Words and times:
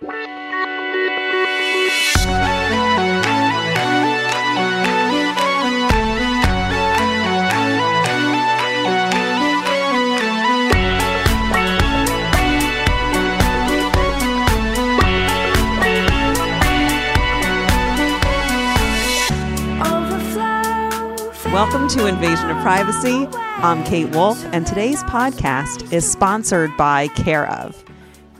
Welcome 0.00 0.28
to 21.88 22.06
Invasion 22.06 22.50
of 22.50 22.62
Privacy. 22.62 23.26
I'm 23.32 23.82
Kate 23.82 24.08
Wolf, 24.10 24.44
and 24.52 24.64
today's 24.64 25.02
podcast 25.04 25.92
is 25.92 26.08
sponsored 26.08 26.70
by 26.76 27.08
Care 27.08 27.50
of. 27.50 27.87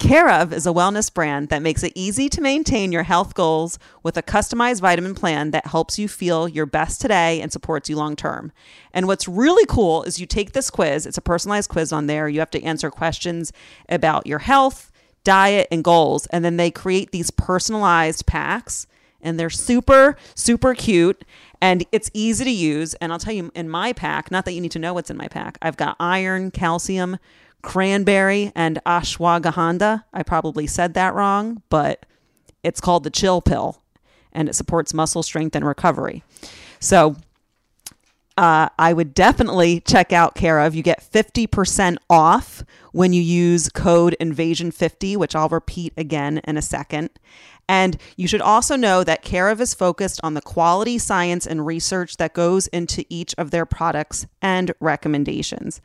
Care 0.09 0.31
of 0.31 0.55
is 0.55 0.67
a 0.67 0.71
wellness 0.71 1.13
brand 1.13 1.51
that 1.51 1.61
makes 1.61 1.83
it 1.83 1.93
easy 1.95 2.31
to 2.31 2.41
maintain 2.41 2.93
your 2.93 3.03
health 3.03 3.35
goals 3.35 3.79
with 4.03 4.17
a 4.17 4.23
customized 4.23 4.81
vitamin 4.81 5.15
plan 5.15 5.51
that 5.51 5.67
helps 5.67 5.99
you 5.99 6.09
feel 6.09 6.49
your 6.49 6.65
best 6.65 7.03
today 7.03 7.43
and 7.43 7.53
supports 7.53 7.91
you 7.91 7.97
long 7.97 8.17
term. 8.17 8.51
And 8.95 9.07
what's 9.07 9.29
really 9.29 9.67
cool 9.67 10.05
is 10.05 10.19
you 10.19 10.25
take 10.25 10.53
this 10.53 10.71
quiz, 10.71 11.05
it's 11.05 11.19
a 11.19 11.21
personalized 11.21 11.69
quiz 11.69 11.93
on 11.93 12.07
there. 12.07 12.27
You 12.27 12.39
have 12.39 12.51
to 12.53 12.63
answer 12.63 12.91
questions 12.91 13.53
about 13.91 14.27
your 14.27 14.39
health, 14.39 14.91
diet, 15.25 15.69
and 15.71 15.85
goals. 15.85 16.25
And 16.29 16.43
then 16.43 16.57
they 16.57 16.71
create 16.71 17.11
these 17.11 17.31
personalized 17.31 18.25
packs, 18.25 18.87
and 19.21 19.39
they're 19.39 19.51
super, 19.51 20.17
super 20.35 20.75
cute 20.75 21.23
and 21.61 21.85
it's 21.93 22.11
easy 22.15 22.45
to 22.45 22.51
use. 22.51 22.95
And 22.95 23.13
I'll 23.13 23.19
tell 23.19 23.35
you, 23.35 23.51
in 23.55 23.69
my 23.69 23.93
pack, 23.93 24.31
not 24.31 24.45
that 24.45 24.53
you 24.53 24.61
need 24.61 24.71
to 24.73 24.79
know 24.79 24.95
what's 24.95 25.11
in 25.11 25.17
my 25.17 25.29
pack, 25.29 25.59
I've 25.61 25.77
got 25.77 25.97
iron, 25.99 26.51
calcium, 26.51 27.19
cranberry, 27.63 28.53
and 28.55 28.81
ashwagandha. 28.87 30.05
I 30.13 30.23
probably 30.23 30.67
said 30.67 30.95
that 30.95 31.15
wrong, 31.15 31.63
but 31.69 32.07
it's 32.63 32.81
called 32.81 33.05
the 33.05 33.11
chill 33.11 33.41
pill 33.41 33.83
and 34.33 34.49
it 34.49 34.55
supports 34.55 34.95
muscle 34.95 35.23
strength 35.23 35.57
and 35.57 35.67
recovery. 35.67 36.23
So, 36.81 37.17
uh, 38.37 38.69
I 38.79 38.93
would 38.93 39.15
definitely 39.15 39.81
check 39.81 40.13
out 40.13 40.37
Care 40.37 40.61
of. 40.61 40.73
You 40.73 40.83
get 40.85 41.03
50% 41.03 41.97
off 42.09 42.63
when 42.93 43.13
you 43.13 43.21
use 43.21 43.69
code 43.69 44.15
Invasion50, 44.21 45.17
which 45.17 45.35
I'll 45.35 45.49
repeat 45.49 45.93
again 45.97 46.41
in 46.45 46.57
a 46.57 46.63
second. 46.63 47.11
And 47.69 47.99
you 48.17 48.29
should 48.29 48.41
also 48.41 48.77
know 48.77 49.03
that 49.03 49.23
Care 49.23 49.49
of 49.49 49.61
is 49.61 49.75
focused 49.75 50.21
on 50.23 50.35
the 50.35 50.41
quality 50.41 50.99
science 50.99 51.49
and 51.49 51.67
research 51.67 52.17
that 52.19 52.33
goes 52.33 52.69
into 52.69 53.05
each 53.09 53.35
of 53.37 53.51
their 53.51 53.67
products 53.67 54.27
and 54.41 54.73
recommendations. 54.79 55.81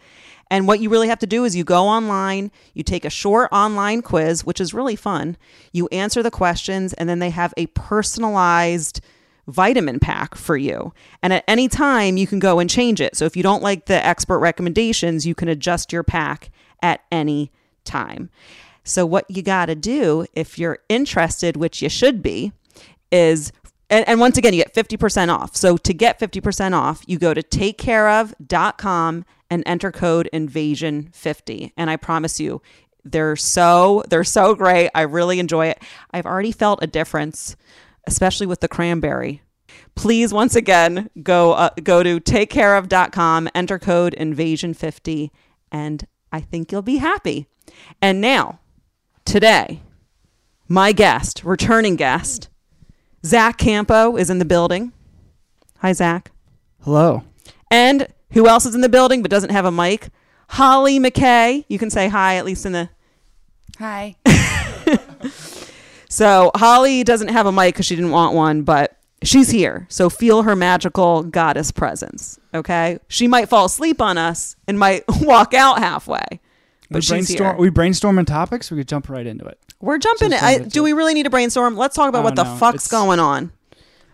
And 0.49 0.67
what 0.67 0.79
you 0.79 0.89
really 0.89 1.07
have 1.07 1.19
to 1.19 1.27
do 1.27 1.45
is 1.45 1.55
you 1.55 1.63
go 1.63 1.85
online, 1.87 2.51
you 2.73 2.83
take 2.83 3.05
a 3.05 3.09
short 3.09 3.49
online 3.51 4.01
quiz, 4.01 4.45
which 4.45 4.61
is 4.61 4.73
really 4.73 4.95
fun. 4.95 5.37
You 5.71 5.87
answer 5.87 6.21
the 6.21 6.31
questions, 6.31 6.93
and 6.93 7.09
then 7.09 7.19
they 7.19 7.31
have 7.31 7.53
a 7.57 7.67
personalized 7.67 9.01
vitamin 9.47 9.99
pack 9.99 10.35
for 10.35 10.55
you. 10.55 10.93
And 11.21 11.33
at 11.33 11.43
any 11.47 11.67
time, 11.67 12.17
you 12.17 12.27
can 12.27 12.39
go 12.39 12.59
and 12.59 12.69
change 12.69 13.01
it. 13.01 13.15
So 13.15 13.25
if 13.25 13.35
you 13.35 13.43
don't 13.43 13.63
like 13.63 13.85
the 13.85 14.05
expert 14.05 14.39
recommendations, 14.39 15.25
you 15.25 15.35
can 15.35 15.47
adjust 15.47 15.91
your 15.91 16.03
pack 16.03 16.51
at 16.81 17.01
any 17.11 17.51
time. 17.83 18.29
So, 18.85 19.05
what 19.05 19.29
you 19.29 19.41
got 19.41 19.67
to 19.67 19.75
do 19.75 20.25
if 20.33 20.59
you're 20.59 20.79
interested, 20.89 21.55
which 21.55 21.81
you 21.81 21.87
should 21.87 22.21
be, 22.21 22.51
is 23.11 23.53
and, 23.89 24.07
and, 24.07 24.19
once 24.19 24.37
again, 24.37 24.53
you 24.53 24.63
get 24.63 24.73
50% 24.73 25.29
off. 25.29 25.55
So 25.55 25.77
to 25.77 25.93
get 25.93 26.19
50% 26.19 26.73
off, 26.73 27.03
you 27.05 27.19
go 27.19 27.33
to 27.33 27.43
takecareof.com 27.43 29.25
and 29.53 29.61
enter 29.67 29.91
code 29.91 30.27
invasion50. 30.33 31.73
And 31.77 31.87
I 31.87 31.95
promise 31.95 32.39
you, 32.39 32.59
they're 33.05 33.35
so 33.35 34.03
they're 34.09 34.23
so 34.23 34.55
great. 34.55 34.89
I 34.95 35.01
really 35.01 35.39
enjoy 35.39 35.67
it. 35.67 35.79
I've 36.09 36.25
already 36.25 36.51
felt 36.51 36.81
a 36.81 36.87
difference, 36.87 37.55
especially 38.07 38.47
with 38.47 38.61
the 38.61 38.67
cranberry. 38.67 39.43
Please 39.93 40.33
once 40.33 40.55
again 40.55 41.11
go 41.21 41.51
uh, 41.51 41.69
go 41.83 42.01
to 42.01 42.19
takecareof.com, 42.19 43.49
enter 43.53 43.77
code 43.77 44.15
invasion50 44.17 45.29
and 45.71 46.07
I 46.31 46.41
think 46.41 46.71
you'll 46.71 46.81
be 46.81 46.97
happy. 46.97 47.45
And 48.01 48.19
now, 48.19 48.59
today, 49.23 49.81
my 50.67 50.93
guest, 50.93 51.43
returning 51.43 51.95
guest, 51.95 52.49
Zach 53.23 53.59
Campo 53.59 54.17
is 54.17 54.31
in 54.31 54.39
the 54.39 54.45
building. 54.45 54.93
Hi, 55.77 55.93
Zach. 55.93 56.31
Hello. 56.81 57.23
And 57.69 58.07
who 58.33 58.47
else 58.47 58.65
is 58.65 58.75
in 58.75 58.81
the 58.81 58.89
building 58.89 59.21
but 59.21 59.31
doesn't 59.31 59.51
have 59.51 59.65
a 59.65 59.71
mic? 59.71 60.09
Holly 60.49 60.99
McKay. 60.99 61.65
You 61.67 61.79
can 61.79 61.89
say 61.89 62.07
hi, 62.09 62.35
at 62.35 62.45
least 62.45 62.65
in 62.65 62.73
the. 62.73 62.89
Hi. 63.79 64.15
so, 66.09 66.51
Holly 66.55 67.03
doesn't 67.03 67.29
have 67.29 67.45
a 67.45 67.51
mic 67.51 67.73
because 67.73 67.85
she 67.85 67.95
didn't 67.95 68.11
want 68.11 68.35
one, 68.35 68.63
but 68.63 68.97
she's 69.23 69.49
here. 69.49 69.87
So, 69.89 70.09
feel 70.09 70.43
her 70.43 70.55
magical 70.55 71.23
goddess 71.23 71.71
presence. 71.71 72.39
Okay. 72.53 72.99
She 73.07 73.27
might 73.27 73.49
fall 73.49 73.65
asleep 73.65 74.01
on 74.01 74.17
us 74.17 74.55
and 74.67 74.77
might 74.77 75.03
walk 75.21 75.53
out 75.53 75.79
halfway. 75.79 76.23
But 76.89 76.97
we 76.97 77.01
she's 77.01 77.09
brainstorm. 77.09 77.55
here. 77.55 77.61
We 77.61 77.69
brainstorming 77.71 78.27
topics. 78.27 78.69
We 78.69 78.77
could 78.77 78.87
jump 78.87 79.09
right 79.09 79.25
into 79.25 79.45
it. 79.45 79.57
We're 79.79 79.97
jumping. 79.97 80.29
Just. 80.29 80.43
I, 80.43 80.59
do 80.59 80.83
we 80.83 80.93
really 80.93 81.13
need 81.15 81.23
to 81.23 81.29
brainstorm? 81.31 81.75
Let's 81.75 81.95
talk 81.95 82.09
about 82.09 82.23
what 82.23 82.35
the 82.35 82.43
no, 82.43 82.55
fuck's 82.57 82.85
it's- 82.85 82.91
going 82.91 83.19
on. 83.19 83.51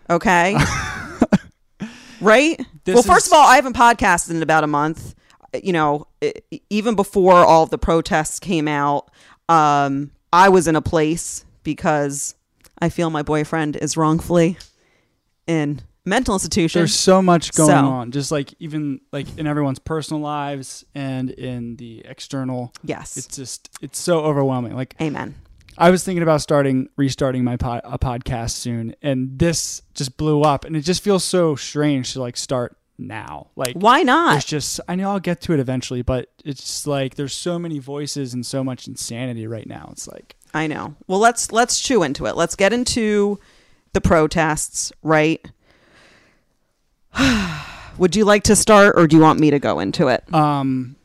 Okay. 0.08 0.56
right. 2.20 2.60
Well, 2.86 3.02
first 3.02 3.26
is- 3.26 3.32
of 3.32 3.38
all, 3.38 3.46
I 3.46 3.56
haven't 3.56 3.76
podcasted 3.76 4.30
in 4.30 4.42
about 4.42 4.64
a 4.64 4.66
month. 4.66 5.14
You 5.62 5.72
know, 5.72 6.06
even 6.68 6.94
before 6.94 7.34
all 7.44 7.66
the 7.66 7.78
protests 7.78 8.38
came 8.38 8.68
out, 8.68 9.10
um, 9.48 10.12
I 10.32 10.48
was 10.48 10.68
in 10.68 10.76
a 10.76 10.82
place 10.82 11.44
because 11.64 12.34
I 12.80 12.88
feel 12.88 13.10
my 13.10 13.22
boyfriend 13.22 13.76
is 13.76 13.96
wrongfully 13.96 14.58
in 15.48 15.80
mental 16.04 16.34
institution. 16.34 16.78
There's 16.80 16.94
so 16.94 17.20
much 17.20 17.52
going 17.52 17.68
So- 17.70 17.74
on. 17.76 18.10
Just 18.12 18.30
like 18.30 18.54
even 18.60 19.00
like 19.12 19.26
in 19.36 19.46
everyone's 19.48 19.80
personal 19.80 20.22
lives 20.22 20.84
and 20.94 21.30
in 21.30 21.76
the 21.76 22.02
external. 22.04 22.72
yes. 22.84 23.16
It's 23.16 23.36
just 23.36 23.68
it's 23.82 23.98
so 23.98 24.20
overwhelming. 24.20 24.76
Like 24.76 24.94
Amen. 25.00 25.34
I 25.80 25.90
was 25.90 26.04
thinking 26.04 26.22
about 26.22 26.42
starting 26.42 26.90
restarting 26.96 27.42
my 27.42 27.56
pod, 27.56 27.80
a 27.84 27.98
podcast 27.98 28.50
soon, 28.50 28.94
and 29.00 29.38
this 29.38 29.80
just 29.94 30.18
blew 30.18 30.42
up, 30.42 30.66
and 30.66 30.76
it 30.76 30.82
just 30.82 31.02
feels 31.02 31.24
so 31.24 31.56
strange 31.56 32.12
to 32.12 32.20
like 32.20 32.36
start 32.36 32.76
now. 32.98 33.48
Like 33.56 33.76
Why 33.76 34.02
not? 34.02 34.36
It's 34.36 34.44
just 34.44 34.80
I 34.86 34.94
know 34.94 35.10
I'll 35.10 35.20
get 35.20 35.40
to 35.42 35.54
it 35.54 35.58
eventually, 35.58 36.02
but 36.02 36.28
it's 36.44 36.86
like 36.86 37.14
there's 37.14 37.32
so 37.32 37.58
many 37.58 37.78
voices 37.78 38.34
and 38.34 38.44
so 38.44 38.62
much 38.62 38.86
insanity 38.86 39.46
right 39.46 39.66
now. 39.66 39.88
It's 39.92 40.06
like 40.06 40.36
I 40.52 40.66
know. 40.66 40.96
Well, 41.06 41.18
let's 41.18 41.50
let's 41.50 41.80
chew 41.80 42.02
into 42.02 42.26
it. 42.26 42.36
Let's 42.36 42.56
get 42.56 42.74
into 42.74 43.40
the 43.94 44.02
protests, 44.02 44.92
right? 45.02 45.44
Would 47.98 48.16
you 48.16 48.26
like 48.26 48.42
to 48.44 48.54
start, 48.56 48.96
or 48.98 49.06
do 49.06 49.16
you 49.16 49.22
want 49.22 49.40
me 49.40 49.50
to 49.50 49.58
go 49.58 49.80
into 49.80 50.08
it? 50.08 50.22
um 50.34 50.96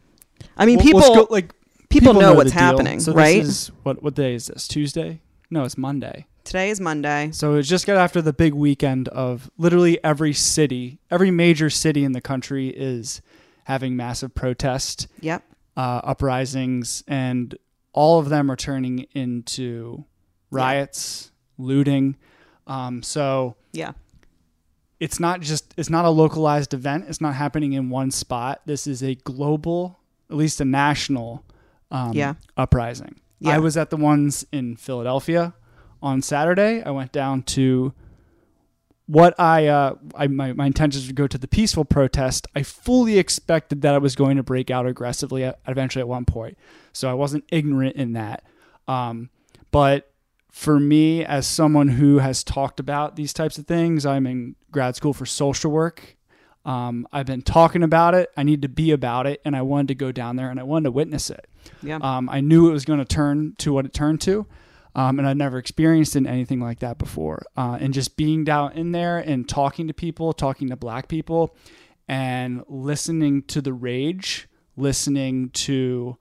I 0.58 0.66
mean, 0.66 0.78
well, 0.78 0.86
people 0.86 1.02
go, 1.02 1.28
like 1.30 1.54
people, 2.02 2.22
know, 2.22 2.30
the 2.32 2.36
what's 2.36 2.52
happening, 2.52 3.00
so 3.00 3.14
right? 3.14 3.42
This 3.44 3.48
is, 3.48 3.72
what 3.84 4.02
what 4.04 4.16
day 4.16 4.34
is 4.36 4.48
this? 4.48 4.68
Tuesday? 4.68 5.22
No, 5.50 5.64
it's 5.64 5.78
Monday. 5.78 6.26
Today 6.44 6.70
is 6.70 6.80
Monday. 6.80 7.30
So 7.32 7.56
it's 7.56 7.68
just 7.68 7.88
got 7.88 7.98
after 7.98 8.22
the 8.22 8.34
big 8.34 8.54
weekend 8.54 9.08
of 9.10 9.50
literally 9.58 10.04
every 10.04 10.34
city, 10.34 11.00
every 11.10 11.32
major 11.32 11.70
city 11.72 12.04
in 12.04 12.12
the 12.12 12.22
country 12.22 12.68
is 12.70 13.22
having 13.64 13.96
massive 13.96 14.36
protest 14.36 15.08
Yep. 15.22 15.44
uh, 15.76 16.02
uprisings, 16.04 17.04
and 17.08 17.56
all 17.94 18.20
of 18.20 18.30
them 18.30 18.52
are 18.52 18.56
turning 18.56 19.08
into 19.14 20.06
riots, 20.52 21.32
looting. 21.58 22.16
Um, 22.68 23.02
so 23.04 23.56
Yeah. 23.74 23.94
it's 25.00 25.20
not 25.20 25.42
just 25.42 25.74
it's 25.78 25.90
not 25.90 26.06
a 26.06 26.10
localized 26.10 26.74
event. 26.74 27.06
It's 27.08 27.22
not 27.22 27.36
happening 27.36 27.74
in 27.74 27.90
one 27.90 28.12
spot. 28.12 28.62
This 28.66 28.86
is 28.88 29.02
a 29.04 29.16
global, 29.16 30.00
at 30.30 30.36
least 30.38 30.62
a 30.62 30.66
national, 30.66 31.44
um, 31.92 32.14
Yeah. 32.14 32.36
uprising. 32.58 33.16
Yeah. 33.40 33.56
I 33.56 33.60
was 33.60 33.78
at 33.78 33.90
the 33.90 33.98
ones 33.98 34.46
in 34.52 34.76
Philadelphia 34.76 35.54
on 36.02 36.22
Saturday. 36.22 36.82
I 36.84 36.92
went 36.92 37.12
down 37.12 37.44
to 37.44 37.94
what 39.08 39.40
I, 39.40 39.68
uh, 39.68 39.96
I 40.16 40.28
my, 40.28 40.54
my 40.54 40.66
intention 40.66 41.00
was 41.00 41.08
to 41.08 41.14
go 41.14 41.28
to 41.28 41.38
the 41.38 41.48
peaceful 41.48 41.86
protest. 41.86 42.48
I 42.56 42.64
fully 42.64 43.20
expected 43.20 43.82
that 43.84 43.94
I 43.94 44.00
was 44.00 44.16
going 44.16 44.38
to 44.38 44.44
break 44.44 44.72
out 44.72 44.88
aggressively 44.88 45.44
at, 45.44 45.60
eventually 45.68 46.02
at 46.02 46.08
one 46.08 46.26
point, 46.26 46.58
so 46.92 47.10
I 47.10 47.14
wasn't 47.14 47.44
ignorant 47.52 47.96
in 47.98 48.14
that. 48.14 48.44
Um, 48.88 49.30
but 49.72 50.12
for 50.52 50.80
me, 50.80 51.24
as 51.24 51.46
someone 51.46 51.90
who 51.90 52.20
has 52.20 52.44
talked 52.44 52.80
about 52.80 53.16
these 53.16 53.34
types 53.34 53.58
of 53.58 53.68
things, 53.68 54.06
I'm 54.06 54.26
in 54.26 54.56
grad 54.72 54.96
school 54.96 55.14
for 55.14 55.26
social 55.26 55.70
work. 55.70 56.16
Um, 56.66 57.08
I've 57.14 57.28
been 57.28 57.44
talking 57.44 57.84
about 57.84 58.16
it. 58.16 58.32
I 58.36 58.44
need 58.44 58.64
to 58.64 58.70
be 58.70 58.92
about 58.92 59.28
it, 59.28 59.40
and 59.46 59.56
I 59.56 59.62
wanted 59.62 59.90
to 59.90 59.96
go 59.96 60.12
down 60.12 60.36
there 60.36 60.50
and 60.50 60.60
I 60.60 60.64
wanted 60.64 60.86
to 60.86 60.92
witness 60.92 61.30
it. 61.30 61.48
Yeah. 61.84 62.00
Um, 62.02 62.28
I 62.30 62.42
knew 62.42 62.70
it 62.70 62.74
was 62.74 62.86
going 62.86 63.00
to 63.00 63.06
turn 63.06 63.54
to 63.60 63.72
what 63.72 63.86
it 63.86 63.94
turned 63.94 64.22
to, 64.22 64.48
um, 64.96 65.20
and 65.20 65.28
I'd 65.28 65.38
never 65.38 65.60
experienced 65.60 66.16
in 66.16 66.26
anything 66.26 66.60
like 66.60 66.80
that 66.80 66.98
before. 66.98 67.44
Uh, 67.56 67.78
and 67.80 67.94
just 67.94 68.18
being 68.18 68.44
down 68.44 68.74
in 68.74 68.92
there 68.92 69.20
and 69.20 69.48
talking 69.48 69.88
to 69.88 69.94
people, 69.94 70.34
talking 70.34 70.70
to 70.70 70.76
black 70.76 71.08
people, 71.08 71.56
and 72.08 72.64
listening 72.68 73.44
to 73.44 73.62
the 73.62 73.74
rage, 73.74 74.48
listening 74.76 75.50
to 75.52 76.18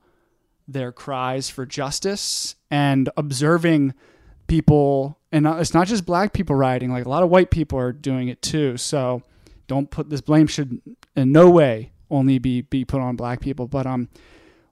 their 0.67 0.91
cries 0.91 1.49
for 1.49 1.65
justice, 1.65 2.55
and 2.69 3.09
observing 3.17 3.93
people, 4.47 5.19
and 5.31 5.47
it's 5.47 5.73
not 5.73 5.87
just 5.87 6.05
black 6.05 6.33
people 6.33 6.55
rioting. 6.55 6.91
Like 6.91 7.05
a 7.05 7.09
lot 7.09 7.23
of 7.23 7.29
white 7.29 7.49
people 7.49 7.79
are 7.79 7.91
doing 7.91 8.27
it 8.27 8.41
too. 8.41 8.77
So 8.77 9.23
don't 9.67 9.89
put 9.91 10.09
this 10.09 10.21
blame 10.21 10.47
should 10.47 10.81
in 11.15 11.31
no 11.31 11.49
way 11.49 11.91
only 12.09 12.37
be 12.39 12.61
be 12.61 12.85
put 12.85 13.01
on 13.01 13.15
black 13.15 13.41
people. 13.41 13.67
But 13.67 13.85
um, 13.87 14.09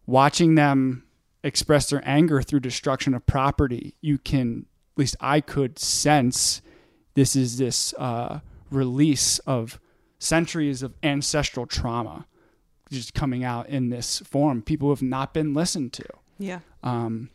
watching 0.05 0.55
them 0.55 1.03
express 1.43 1.89
their 1.89 2.01
anger 2.05 2.41
through 2.41 2.61
destruction 2.61 3.13
of 3.13 3.25
property, 3.25 3.95
you 4.01 4.17
can 4.17 4.65
at 4.95 4.99
least 4.99 5.15
I 5.19 5.41
could 5.41 5.79
sense 5.79 6.61
this 7.15 7.35
is 7.35 7.57
this 7.57 7.93
uh, 7.97 8.39
release 8.71 9.39
of 9.39 9.79
centuries 10.19 10.81
of 10.83 10.93
ancestral 11.03 11.65
trauma 11.65 12.25
just 12.91 13.13
coming 13.13 13.43
out 13.43 13.67
in 13.69 13.89
this 13.89 14.19
form. 14.19 14.61
People 14.61 14.89
have 14.89 15.01
not 15.01 15.33
been 15.33 15.53
listened 15.53 15.93
to 15.93 16.05
Yeah. 16.37 16.59
um, 16.83 17.29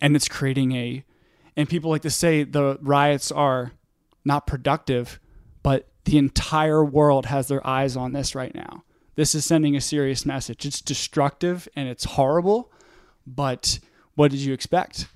and 0.00 0.14
it's 0.16 0.28
creating 0.28 0.72
a 0.72 1.04
and 1.56 1.68
people 1.68 1.90
like 1.90 2.02
to 2.02 2.10
say 2.10 2.44
the 2.44 2.78
riots 2.82 3.32
are 3.32 3.72
not 4.24 4.46
productive 4.46 5.18
but 5.62 5.88
the 6.06 6.16
entire 6.18 6.82
world 6.84 7.26
has 7.26 7.46
their 7.48 7.64
eyes 7.66 7.96
on 7.96 8.12
this 8.12 8.34
right 8.34 8.54
now 8.54 8.82
this 9.16 9.34
is 9.34 9.44
sending 9.44 9.76
a 9.76 9.80
serious 9.80 10.24
message 10.26 10.64
it's 10.66 10.80
destructive 10.80 11.68
and 11.76 11.88
it's 11.88 12.04
horrible 12.04 12.72
but 13.26 13.78
what 14.14 14.30
did 14.30 14.40
you 14.40 14.52
expect 14.54 15.08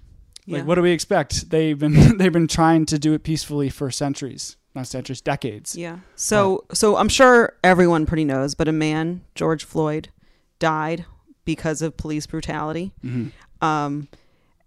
Yeah. 0.47 0.59
like 0.59 0.67
what 0.67 0.75
do 0.77 0.83
we 0.83 0.91
expect 0.93 1.51
they've 1.51 1.79
been 1.79 2.17
they've 2.19 2.33
been 2.33 2.49
trying 2.49 2.87
to 2.87 2.99
do 2.99 3.13
it 3.15 3.23
peacefully 3.25 3.71
for 3.71 3.91
centuries 3.91 4.57
not 4.75 4.87
centuries 4.87 5.21
decades 5.21 5.75
Yeah. 5.77 5.99
So 6.15 6.65
so 6.73 6.97
I'm 6.97 7.09
sure 7.09 7.55
everyone 7.65 8.07
pretty 8.07 8.25
knows, 8.25 8.55
but 8.55 8.69
a 8.69 8.73
man, 8.73 9.23
George 9.35 9.65
Floyd, 9.65 10.11
died 10.61 11.07
because 11.45 11.83
of 11.83 11.97
police 11.97 12.27
brutality. 12.29 12.93
Mhm. 13.05 13.33
Um, 13.61 14.07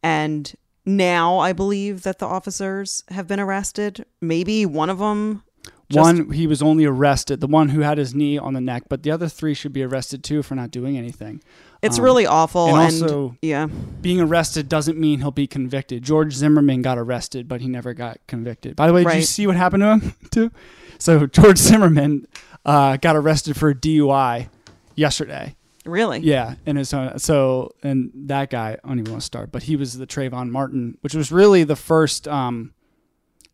and 0.02 0.54
now 0.86 1.40
I 1.40 1.54
believe 1.54 2.04
that 2.04 2.20
the 2.20 2.26
officers 2.26 3.04
have 3.12 3.28
been 3.30 3.40
arrested. 3.40 4.06
Maybe 4.20 4.66
one 4.66 4.90
of 4.90 4.98
them. 5.00 5.44
Just- 5.90 6.02
one 6.04 6.32
he 6.32 6.48
was 6.48 6.62
only 6.62 6.86
arrested 6.86 7.40
the 7.42 7.48
one 7.48 7.70
who 7.70 7.82
had 7.82 7.98
his 7.98 8.16
knee 8.16 8.38
on 8.38 8.54
the 8.54 8.62
neck 8.62 8.84
but 8.90 9.04
the 9.04 9.12
other 9.12 9.28
three 9.28 9.54
should 9.54 9.74
be 9.74 9.84
arrested 9.84 10.24
too 10.24 10.42
for 10.42 10.56
not 10.56 10.72
doing 10.72 10.98
anything 10.98 11.42
It's 11.82 11.98
Um, 12.00 12.06
really 12.06 12.26
awful. 12.26 12.68
and 12.68 12.78
And, 12.94 13.04
also- 13.04 13.38
yeah, 13.42 13.68
being 14.02 14.22
arrested 14.22 14.70
doesn't 14.70 14.98
mean 14.98 15.20
he'll 15.20 15.32
be 15.32 15.48
convicted. 15.48 16.02
George 16.02 16.34
Zimmerman 16.34 16.82
got 16.82 16.98
arrested, 16.98 17.50
but 17.50 17.60
he 17.60 17.68
never 17.68 17.94
got 17.94 18.20
convicted. 18.26 18.78
By 18.78 18.88
the 18.88 18.94
way, 18.94 19.04
did 19.04 19.16
you 19.16 19.22
see 19.24 19.46
what 19.48 19.58
happened 19.58 19.82
to 19.82 19.88
him 19.98 20.14
too? 20.32 20.52
So 20.98 21.28
George 21.28 21.58
Zimmerman 21.58 22.26
uh, 22.66 22.96
got 22.96 23.18
arrested 23.18 23.58
for 23.58 23.74
DUI 23.74 24.48
yesterday. 24.96 25.56
really. 25.86 26.20
Yeah, 26.20 26.56
and 26.66 26.78
his 26.78 26.94
own. 26.94 27.20
So 27.20 27.72
and 27.84 28.12
that 28.28 28.50
guy, 28.50 28.78
I 28.82 28.88
don't 28.88 29.00
even 29.00 29.12
want 29.12 29.22
to 29.22 29.26
start, 29.26 29.52
but 29.52 29.64
he 29.64 29.76
was 29.76 29.98
the 29.98 30.08
Trayvon 30.08 30.50
Martin, 30.50 30.98
which 31.02 31.14
was 31.14 31.32
really 31.34 31.66
the 31.66 31.76
first. 31.76 32.28
Um, 32.30 32.72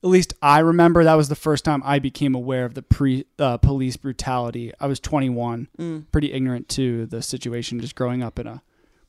at 0.04 0.10
least 0.10 0.34
I 0.42 0.60
remember 0.60 1.04
that 1.04 1.16
was 1.16 1.28
the 1.30 1.36
first 1.36 1.66
time 1.66 1.81
I 1.86 2.00
became 2.00 2.34
aware 2.36 2.66
of 2.66 2.74
the 2.74 2.81
pre 2.81 3.25
uh, 3.38 3.57
police 3.57 3.98
brutality. 3.98 4.72
I 4.80 4.88
was 4.88 5.00
21, 5.00 5.68
Mm. 5.78 6.06
pretty 6.12 6.31
ignorant 6.31 6.69
to 6.69 7.06
the 7.06 7.22
situation, 7.22 7.80
just 7.80 7.96
growing 7.96 8.24
up 8.24 8.40
in 8.40 8.48
a 8.48 8.62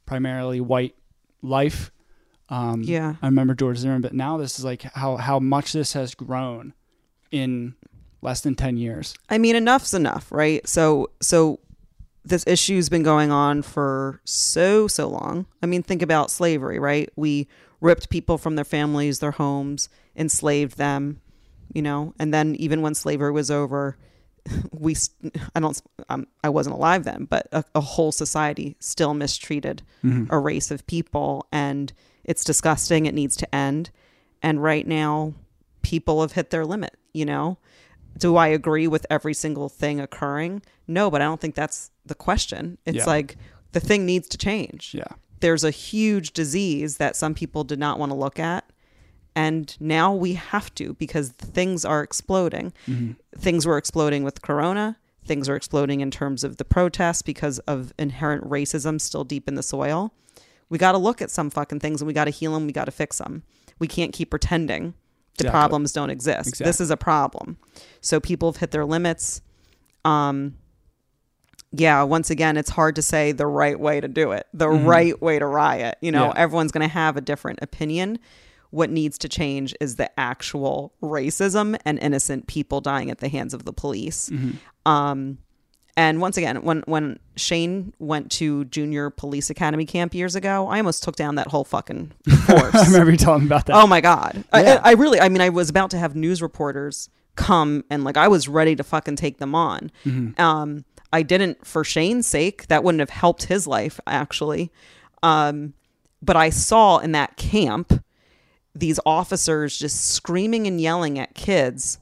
primarily 0.07 0.61
white 0.61 0.95
life. 1.43 1.91
Um, 2.49 2.83
Yeah. 2.83 3.15
I 3.23 3.27
remember 3.27 3.55
George 3.55 3.79
Zimmerman, 3.79 4.03
but 4.03 4.13
now 4.15 4.37
this 4.37 4.59
is 4.59 4.65
like 4.65 4.83
how 4.83 5.17
how 5.17 5.39
much 5.39 5.73
this 5.73 5.93
has 5.93 6.15
grown 6.15 6.75
in 7.31 7.75
less 8.23 8.41
than 8.41 8.55
10 8.57 8.77
years. 8.77 9.15
I 9.29 9.39
mean, 9.39 9.55
enough's 9.57 9.95
enough, 9.95 10.31
right? 10.33 10.67
So, 10.69 11.11
so 11.23 11.61
this 12.25 12.45
issue's 12.47 12.89
been 12.91 13.03
going 13.05 13.31
on 13.31 13.63
for 13.63 14.21
so 14.25 14.89
so 14.89 15.09
long. 15.09 15.47
I 15.63 15.67
mean, 15.67 15.83
think 15.85 16.03
about 16.03 16.31
slavery, 16.33 16.79
right? 16.81 17.09
We 17.17 17.47
ripped 17.81 18.11
people 18.11 18.39
from 18.39 18.57
their 18.57 18.65
families, 18.65 19.19
their 19.21 19.31
homes, 19.33 19.89
enslaved 20.17 20.77
them, 20.77 21.21
you 21.73 21.83
know, 21.83 22.15
and 22.19 22.33
then 22.35 22.55
even 22.57 22.83
when 22.83 22.95
slavery 22.95 23.33
was 23.33 23.51
over, 23.51 23.97
we 24.73 24.97
I 25.55 25.61
don't 25.61 25.81
um, 26.09 26.27
I 26.43 26.49
wasn't 26.49 26.75
alive 26.77 27.05
then, 27.05 27.25
but 27.25 27.47
a, 27.53 27.65
a 27.75 27.81
whole 27.81 28.13
society 28.13 28.77
still 28.81 29.15
mistreated 29.15 29.83
a 30.31 30.39
race 30.39 30.71
of 30.71 30.87
people, 30.87 31.47
and 31.53 31.93
it's 32.25 32.43
disgusting. 32.45 33.07
It 33.07 33.15
needs 33.15 33.37
to 33.37 33.55
end. 33.55 33.91
And 34.43 34.63
right 34.63 34.87
now, 34.87 35.35
people 35.83 36.23
have 36.23 36.33
hit 36.33 36.49
their 36.51 36.65
limit. 36.65 36.97
You 37.13 37.27
know, 37.27 37.59
do 38.17 38.37
I 38.37 38.49
agree 38.49 38.87
with 38.89 39.05
every 39.11 39.35
single 39.35 39.69
thing 39.69 40.01
occurring? 40.01 40.63
No, 40.87 41.11
but 41.11 41.21
I 41.21 41.25
don't 41.25 41.41
think 41.41 41.55
that's 41.55 41.91
the 42.07 42.15
question. 42.15 42.79
It's 42.87 42.99
Yeah. 42.99 43.05
like 43.07 43.37
the 43.73 43.81
thing 43.81 44.07
needs 44.07 44.27
to 44.29 44.39
change. 44.39 44.95
Yeah. 44.95 45.13
There's 45.41 45.65
a 45.65 45.71
huge 45.71 46.33
disease 46.33 46.97
that 46.99 47.17
some 47.17 47.35
people 47.35 47.65
did 47.65 47.79
not 47.79 47.99
want 47.99 48.11
to 48.13 48.17
look 48.17 48.39
at. 48.39 48.65
And 49.35 49.75
now 49.81 50.13
we 50.15 50.35
have 50.35 50.75
to 50.75 50.95
because 50.95 51.31
things 51.31 51.85
are 51.85 52.03
exploding. 52.03 52.73
Things 53.39 53.65
were 53.67 53.79
exploding 53.79 54.25
with 54.25 54.43
Corona. 54.43 54.99
Things 55.25 55.49
are 55.49 55.55
exploding 55.57 56.01
in 56.01 56.11
terms 56.11 56.43
of 56.45 56.57
the 56.57 56.65
protests 56.65 57.23
because 57.23 57.59
of 57.61 57.93
inherent 57.99 58.45
racism 58.49 59.01
still 59.01 59.25
deep 59.25 59.47
in 59.49 59.55
the 59.55 59.63
soil. 59.63 60.13
We 60.69 60.79
got 60.79 60.93
to 60.93 60.99
look 60.99 61.23
at 61.23 61.31
some 61.31 61.49
fucking 61.51 61.81
things 61.81 62.01
and 62.01 62.07
we 62.07 62.13
got 62.13 62.25
to 62.25 62.31
heal 62.31 62.53
them. 62.55 62.67
We 62.67 62.73
got 62.73 62.85
to 62.87 62.91
fix 62.93 63.19
them. 63.19 63.45
We 63.79 63.87
can't 63.89 64.13
keep 64.13 64.31
pretending 64.31 64.95
the 65.39 65.45
Exactly. 65.45 65.51
problems 65.59 65.93
don't 65.93 66.11
exist. 66.11 66.59
This 66.59 66.81
is 66.81 66.91
a 66.91 66.97
problem. 66.97 67.57
So 68.01 68.19
people 68.21 68.51
have 68.53 68.59
hit 68.61 68.73
their 68.73 68.85
limits. 68.85 69.41
Um, 70.05 70.57
yeah, 71.73 72.03
once 72.03 72.31
again, 72.31 72.57
it's 72.57 72.71
hard 72.71 72.97
to 72.97 73.03
say 73.03 73.33
the 73.33 73.47
right 73.47 73.79
way 73.79 74.01
to 74.01 74.09
do 74.09 74.33
it, 74.33 74.47
the 74.53 74.69
right 74.69 75.21
way 75.23 75.39
to 75.39 75.47
riot. 75.47 75.97
You 76.01 76.11
know, 76.13 76.29
Mm-hmm. 76.29 76.37
Yeah. 76.37 76.43
everyone's 76.43 76.73
going 76.73 76.83
to 76.89 76.93
have 76.93 77.17
a 77.17 77.21
different 77.21 77.61
opinion. 77.63 78.19
What 78.71 78.91
needs 78.91 79.19
to 79.19 79.29
change 79.29 79.75
is 79.81 79.97
the 79.97 80.11
actual 80.19 80.93
racism 81.03 81.77
and 81.85 81.99
innocent 81.99 82.47
people 82.47 82.81
dying 82.81 83.11
at 83.11 83.19
the 83.19 83.29
hands 83.29 83.53
of 83.55 83.65
the 83.65 83.73
police. 83.73 84.31
Mm-hmm. 84.31 84.91
Um, 84.91 85.39
and 85.97 86.21
once 86.21 86.37
again, 86.37 86.63
when 86.63 86.83
when 86.87 87.19
Shane 87.37 87.93
went 87.99 88.31
to 88.33 88.65
junior 88.67 89.11
police 89.11 89.51
academy 89.51 89.85
camp 89.85 90.15
years 90.15 90.37
ago, 90.37 90.69
I 90.69 90.79
almost 90.79 91.03
took 91.03 91.17
down 91.17 91.35
that 91.35 91.49
whole 91.49 91.65
fucking 91.65 92.13
force. 92.47 92.75
I 92.75 92.87
remember 92.87 93.11
you 93.11 93.17
telling 93.17 93.45
about 93.45 93.67
that. 93.67 93.75
Oh 93.77 93.87
my 93.89 94.01
god! 94.01 94.45
Yeah. 94.55 94.81
I, 94.85 94.91
I 94.91 94.93
really, 94.95 95.21
I 95.21 95.29
mean, 95.29 95.41
I 95.41 95.49
was 95.49 95.69
about 95.69 95.91
to 95.91 95.99
have 95.99 96.15
news 96.15 96.41
reporters 96.41 97.11
come 97.35 97.85
and 97.91 98.05
like 98.05 98.17
I 98.17 98.29
was 98.29 98.49
ready 98.49 98.77
to 98.77 98.85
fucking 98.85 99.17
take 99.17 99.39
them 99.39 99.55
on. 99.55 99.91
Mm-hmm. 100.07 100.41
Um, 100.41 100.85
I 101.13 101.23
didn't 101.23 101.67
for 101.67 101.85
Shane's 101.85 102.27
sake. 102.27 102.67
That 102.69 102.85
wouldn't 102.85 103.01
have 103.01 103.11
helped 103.11 103.45
his 103.45 103.67
life 103.67 104.01
actually. 104.07 104.71
Um, 105.23 105.75
but 106.23 106.37
I 106.37 106.51
saw 106.51 106.99
in 106.99 107.13
that 107.13 107.37
camp 107.37 108.05
these 108.75 109.01
officers 109.05 109.79
just 109.79 110.13
screaming 110.13 110.67
and 110.67 110.81
yelling 110.81 111.19
at 111.19 111.35
kids, 111.35 111.99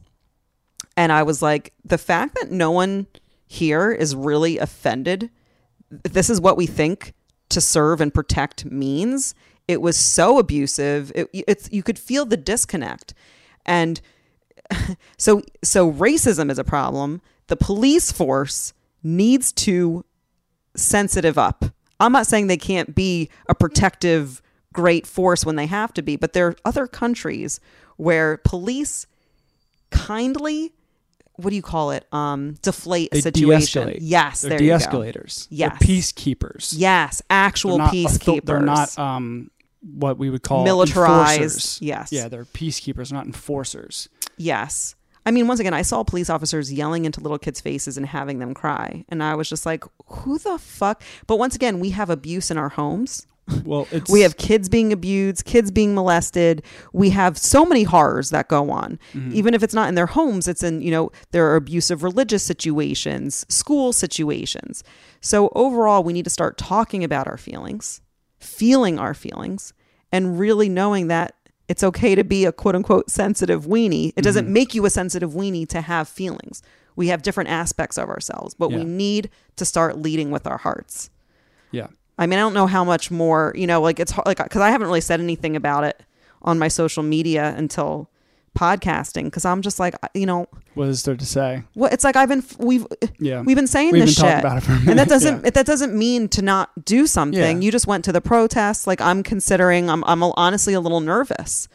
and 0.97 1.13
I 1.13 1.23
was 1.23 1.41
like, 1.41 1.73
the 1.85 1.99
fact 1.99 2.35
that 2.35 2.51
no 2.51 2.71
one 2.71 3.07
here 3.47 3.91
is 3.91 4.15
really 4.15 4.59
offended. 4.59 5.31
This 5.91 6.29
is 6.29 6.41
what 6.41 6.57
we 6.57 6.67
think 6.67 7.15
to 7.49 7.61
serve 7.61 8.01
and 8.01 8.13
protect 8.13 8.67
means. 8.67 9.35
It 9.67 9.81
was 9.81 9.97
so 9.97 10.39
abusive. 10.39 11.11
It, 11.15 11.29
it's 11.33 11.71
you 11.73 11.83
could 11.83 11.99
feel 11.99 12.27
the 12.27 12.37
disconnect, 12.37 13.15
and 13.65 14.01
so 15.17 15.43
so 15.63 15.91
racism 15.93 16.51
is 16.51 16.59
a 16.59 16.65
problem. 16.65 17.23
The 17.47 17.57
police 17.57 18.13
force 18.13 18.75
needs 19.09 19.53
to 19.53 20.05
sensitive 20.77 21.39
up. 21.39 21.65
I'm 22.01 22.13
not 22.13 22.27
saying 22.27 22.47
they 22.47 22.57
can't 22.57 22.95
be 22.95 23.29
a 23.49 23.55
protective 23.55 24.41
great 24.73 25.07
force 25.07 25.45
when 25.45 25.57
they 25.57 25.67
have 25.67 25.93
to 25.95 26.03
be, 26.03 26.15
but 26.17 26.33
there 26.35 26.47
are 26.49 26.57
other 26.65 26.87
countries 26.87 27.59
where 27.97 28.37
police 28.45 29.07
kindly 29.91 30.73
what 31.37 31.51
do 31.51 31.57
you 31.57 31.63
call 31.63 31.93
it? 31.93 32.05
Um 32.13 32.55
deflate 32.63 33.11
a 33.13 33.21
situation. 33.23 33.87
de-escalate. 33.87 33.99
Yes, 34.01 34.41
They're 34.41 34.51
there 34.51 34.61
you 34.63 34.69
go. 34.71 34.79
de-escalators. 34.79 35.47
Yes. 35.51 35.79
They're 35.79 35.89
peacekeepers. 35.89 36.75
Yes, 36.77 37.23
actual 37.31 37.77
They're 37.79 37.87
not 37.87 37.95
peacekeepers. 37.95 38.45
They're 38.45 38.61
not 38.61 38.99
um, 38.99 39.51
what 39.83 40.19
we 40.19 40.31
would 40.31 40.43
call 40.43 40.65
Militarized, 40.65 41.41
enforcers. 41.41 41.79
yes. 41.81 42.11
Yeah, 42.13 42.27
they're 42.29 42.45
peacekeepers, 42.45 43.13
not 43.13 43.27
enforcers. 43.27 44.09
Yes. 44.37 44.97
I 45.29 45.31
mean, 45.31 45.47
once 45.47 45.61
again, 45.61 45.75
I 45.75 45.83
saw 45.83 46.03
police 46.05 46.31
officers 46.31 46.73
yelling 46.73 47.05
into 47.05 47.21
little 47.21 47.39
kids' 47.39 47.61
faces 47.61 47.99
and 47.99 48.07
having 48.07 48.39
them 48.39 48.55
cry. 48.55 49.05
And 49.11 49.23
I 49.23 49.35
was 49.35 49.47
just 49.47 49.67
like, 49.67 49.85
who 50.07 50.39
the 50.39 50.57
fuck? 50.57 51.03
But 51.27 51.39
once 51.39 51.55
again, 51.55 51.81
we 51.81 51.91
have 51.91 52.09
abuse 52.09 52.51
in 52.51 52.57
our 52.57 52.71
homes. 52.71 53.27
Well, 53.65 53.87
it's 53.91 54.11
We 54.11 54.23
have 54.23 54.39
kids 54.39 54.71
being 54.71 54.91
abused, 54.91 55.45
kids 55.45 55.71
being 55.71 55.95
molested. 55.95 56.63
We 56.95 57.11
have 57.11 57.37
so 57.37 57.67
many 57.67 57.83
horrors 57.83 58.31
that 58.31 58.49
go 58.49 58.71
on. 58.71 58.99
Mm-hmm. 59.13 59.35
Even 59.35 59.53
if 59.53 59.63
it's 59.63 59.75
not 59.75 59.91
in 59.91 59.95
their 59.97 60.07
homes, 60.07 60.49
it's 60.49 60.63
in, 60.63 60.81
you 60.81 60.91
know, 60.91 61.11
there 61.33 61.47
are 61.51 61.57
abusive 61.57 62.03
religious 62.03 62.43
situations, 62.43 63.45
school 63.51 63.93
situations. 63.93 64.83
So 65.21 65.51
overall, 65.55 66.03
we 66.03 66.15
need 66.15 66.25
to 66.25 66.31
start 66.31 66.57
talking 66.57 67.05
about 67.05 67.27
our 67.27 67.37
feelings, 67.37 68.01
feeling 68.39 68.99
our 68.99 69.13
feelings, 69.13 69.75
and 70.13 70.39
really 70.39 70.69
knowing 70.69 71.09
that 71.09 71.35
it's 71.69 71.85
okay 71.85 72.15
to 72.15 72.25
be 72.25 72.45
a 72.45 72.53
quote 72.53 72.75
unquote 72.75 73.11
sensitive 73.11 73.67
weenie. 73.67 74.13
It 74.17 74.23
doesn't 74.23 74.47
mm-hmm. 74.47 74.55
make 74.55 74.75
you 74.75 74.85
a 74.87 74.91
sensitive 74.91 75.33
weenie 75.33 75.69
to 75.69 75.83
have 75.83 76.09
feelings. 76.09 76.63
We 76.97 77.09
have 77.09 77.23
different 77.23 77.51
aspects 77.51 77.97
of 77.97 78.09
ourselves, 78.09 78.55
but 78.55 78.71
we 78.71 78.83
need 78.85 79.31
to 79.57 79.65
start 79.65 79.99
leading 79.99 80.31
with 80.33 80.47
our 80.47 80.59
hearts. 80.59 81.11
yeah. 81.71 81.89
I 82.21 82.27
mean, 82.27 82.41
I 82.41 82.43
don't 82.43 82.55
know 82.55 82.67
how 82.67 82.83
much 82.83 83.13
more, 83.13 83.53
you 83.55 83.69
know, 83.69 83.81
like 83.81 84.01
it's 84.01 84.11
hard, 84.11 84.27
like, 84.27 84.39
because 84.39 84.61
I 84.61 84.71
haven't 84.71 84.89
really 84.89 85.01
said 85.01 85.21
anything 85.21 85.55
about 85.55 85.85
it 85.85 86.03
on 86.43 86.59
my 86.59 86.67
social 86.67 87.05
media 87.05 87.55
until 87.57 88.11
podcasting 88.59 89.25
because 89.25 89.45
I'm 89.45 89.63
just 89.63 89.79
like, 89.79 89.95
you 90.15 90.27
know, 90.27 90.47
What 90.75 90.89
is 90.89 91.03
there 91.05 91.17
to 91.17 91.25
say? 91.27 91.63
what 91.75 91.93
it's 91.93 92.05
like 92.05 92.17
I've 92.17 92.29
been 92.29 92.43
we've 92.59 92.87
Yeah. 93.19 93.43
we've 93.43 93.57
been 93.57 93.67
saying 93.67 93.93
We've 93.93 94.07
this 94.07 94.19
been 94.21 94.31
shit, 94.31 94.39
about 94.41 94.59
it 94.59 94.63
for 94.63 94.73
a 94.73 94.77
and 94.91 94.99
that 94.99 95.09
doesn't 95.09 95.45
yeah. 95.45 95.51
that 95.51 95.67
doesn't 95.67 95.95
mean 95.95 96.29
to 96.37 96.43
not 96.43 96.71
do 96.85 97.07
something. 97.07 97.57
Yeah. 97.57 97.65
You 97.65 97.71
just 97.71 97.87
went 97.87 98.05
to 98.07 98.13
the 98.13 98.21
protest. 98.21 98.87
Like 98.87 99.01
I'm 99.01 99.23
considering, 99.23 99.89
I'm 99.89 100.03
I'm 100.05 100.23
honestly 100.23 100.75
a 100.75 100.81
little 100.81 101.01
nervous 101.01 101.69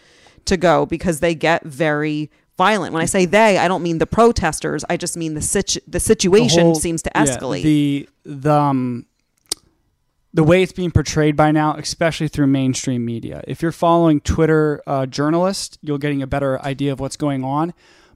to 0.45 0.57
go 0.57 0.85
because 0.85 1.19
they 1.21 1.33
get 1.35 1.63
very 1.63 2.29
violent. 2.57 2.93
When 2.93 3.01
I 3.01 3.05
say 3.05 3.25
they, 3.25 3.57
I 3.57 3.67
don't 3.67 3.81
mean 3.81 3.97
the 3.99 4.05
protesters. 4.05 4.83
I 4.89 4.97
just 4.97 5.15
mean 5.17 5.33
the 5.33 5.41
situ- 5.41 5.79
the 5.87 5.99
situation 5.99 6.63
whole- 6.63 6.75
seems 6.75 7.01
to 7.03 7.11
yeah, 7.15 7.23
escalate. 7.25 7.63
the 7.63 8.09
the 8.25 8.51
um, 8.53 9.05
the 10.33 10.43
way 10.43 10.63
it's 10.63 10.71
being 10.73 10.91
portrayed 10.91 11.35
by 11.35 11.51
now, 11.51 11.75
especially 11.75 12.27
through 12.27 12.47
mainstream 12.47 13.05
media. 13.05 13.43
If 13.47 13.61
you're 13.61 13.71
following 13.71 14.19
Twitter 14.21 14.81
uh, 14.87 15.05
journalists, 15.05 15.77
you're 15.81 15.99
getting 15.99 16.21
a 16.21 16.27
better 16.27 16.59
idea 16.61 16.91
of 16.91 16.99
what's 16.99 17.17
going 17.17 17.43
on. 17.43 17.73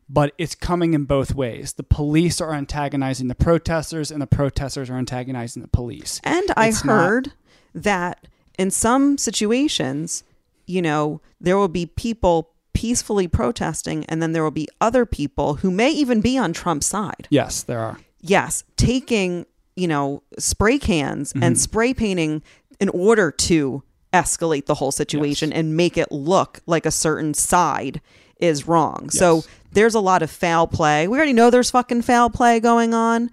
But 0.09 0.33
it's 0.37 0.55
coming 0.55 0.93
in 0.93 1.03
both 1.03 1.35
ways. 1.35 1.73
The 1.73 1.83
police 1.83 2.39
are 2.39 2.53
antagonizing 2.53 3.27
the 3.27 3.35
protesters, 3.35 4.09
and 4.09 4.21
the 4.21 4.27
protesters 4.27 4.89
are 4.89 4.95
antagonizing 4.95 5.61
the 5.61 5.67
police. 5.67 6.21
And 6.23 6.45
I 6.55 6.69
It's 6.69 6.85
not- 6.85 6.93
heard 7.05 7.33
that 7.75 8.25
in 8.57 8.71
some 8.71 9.17
situations, 9.17 10.23
you 10.65 10.81
know, 10.81 11.19
there 11.41 11.57
will 11.57 11.67
be 11.67 11.85
people 11.85 12.51
peacefully 12.73 13.27
protesting, 13.27 14.05
and 14.05 14.21
then 14.21 14.31
there 14.31 14.43
will 14.43 14.49
be 14.51 14.69
other 14.79 15.05
people 15.05 15.55
who 15.55 15.69
may 15.69 15.91
even 15.91 16.21
be 16.21 16.37
on 16.37 16.53
Trump's 16.53 16.85
side. 16.87 17.27
Yes, 17.29 17.61
there 17.63 17.79
are. 17.79 17.99
Yes, 18.21 18.63
taking, 18.77 19.45
you 19.77 19.87
know, 19.87 20.23
spray 20.39 20.77
cans 20.79 21.31
Mm-hmm. 21.33 21.43
and 21.43 21.57
spray 21.59 21.93
painting 21.93 22.41
in 22.79 22.89
order 22.89 23.31
to 23.31 23.83
escalate 24.13 24.65
the 24.65 24.75
whole 24.75 24.91
situation 24.91 25.53
and 25.53 25.75
make 25.77 25.97
it 25.97 26.11
look 26.11 26.59
like 26.65 26.85
a 26.85 26.91
certain 26.91 27.33
side 27.33 28.01
is 28.39 28.67
wrong. 28.67 29.09
So 29.09 29.43
there's 29.71 29.95
a 29.95 29.99
lot 29.99 30.21
of 30.21 30.29
foul 30.31 30.67
play. 30.67 31.07
We 31.07 31.17
already 31.17 31.33
know 31.33 31.49
there's 31.49 31.71
fucking 31.71 32.01
foul 32.03 32.29
play 32.29 32.59
going 32.59 32.93
on, 32.93 33.29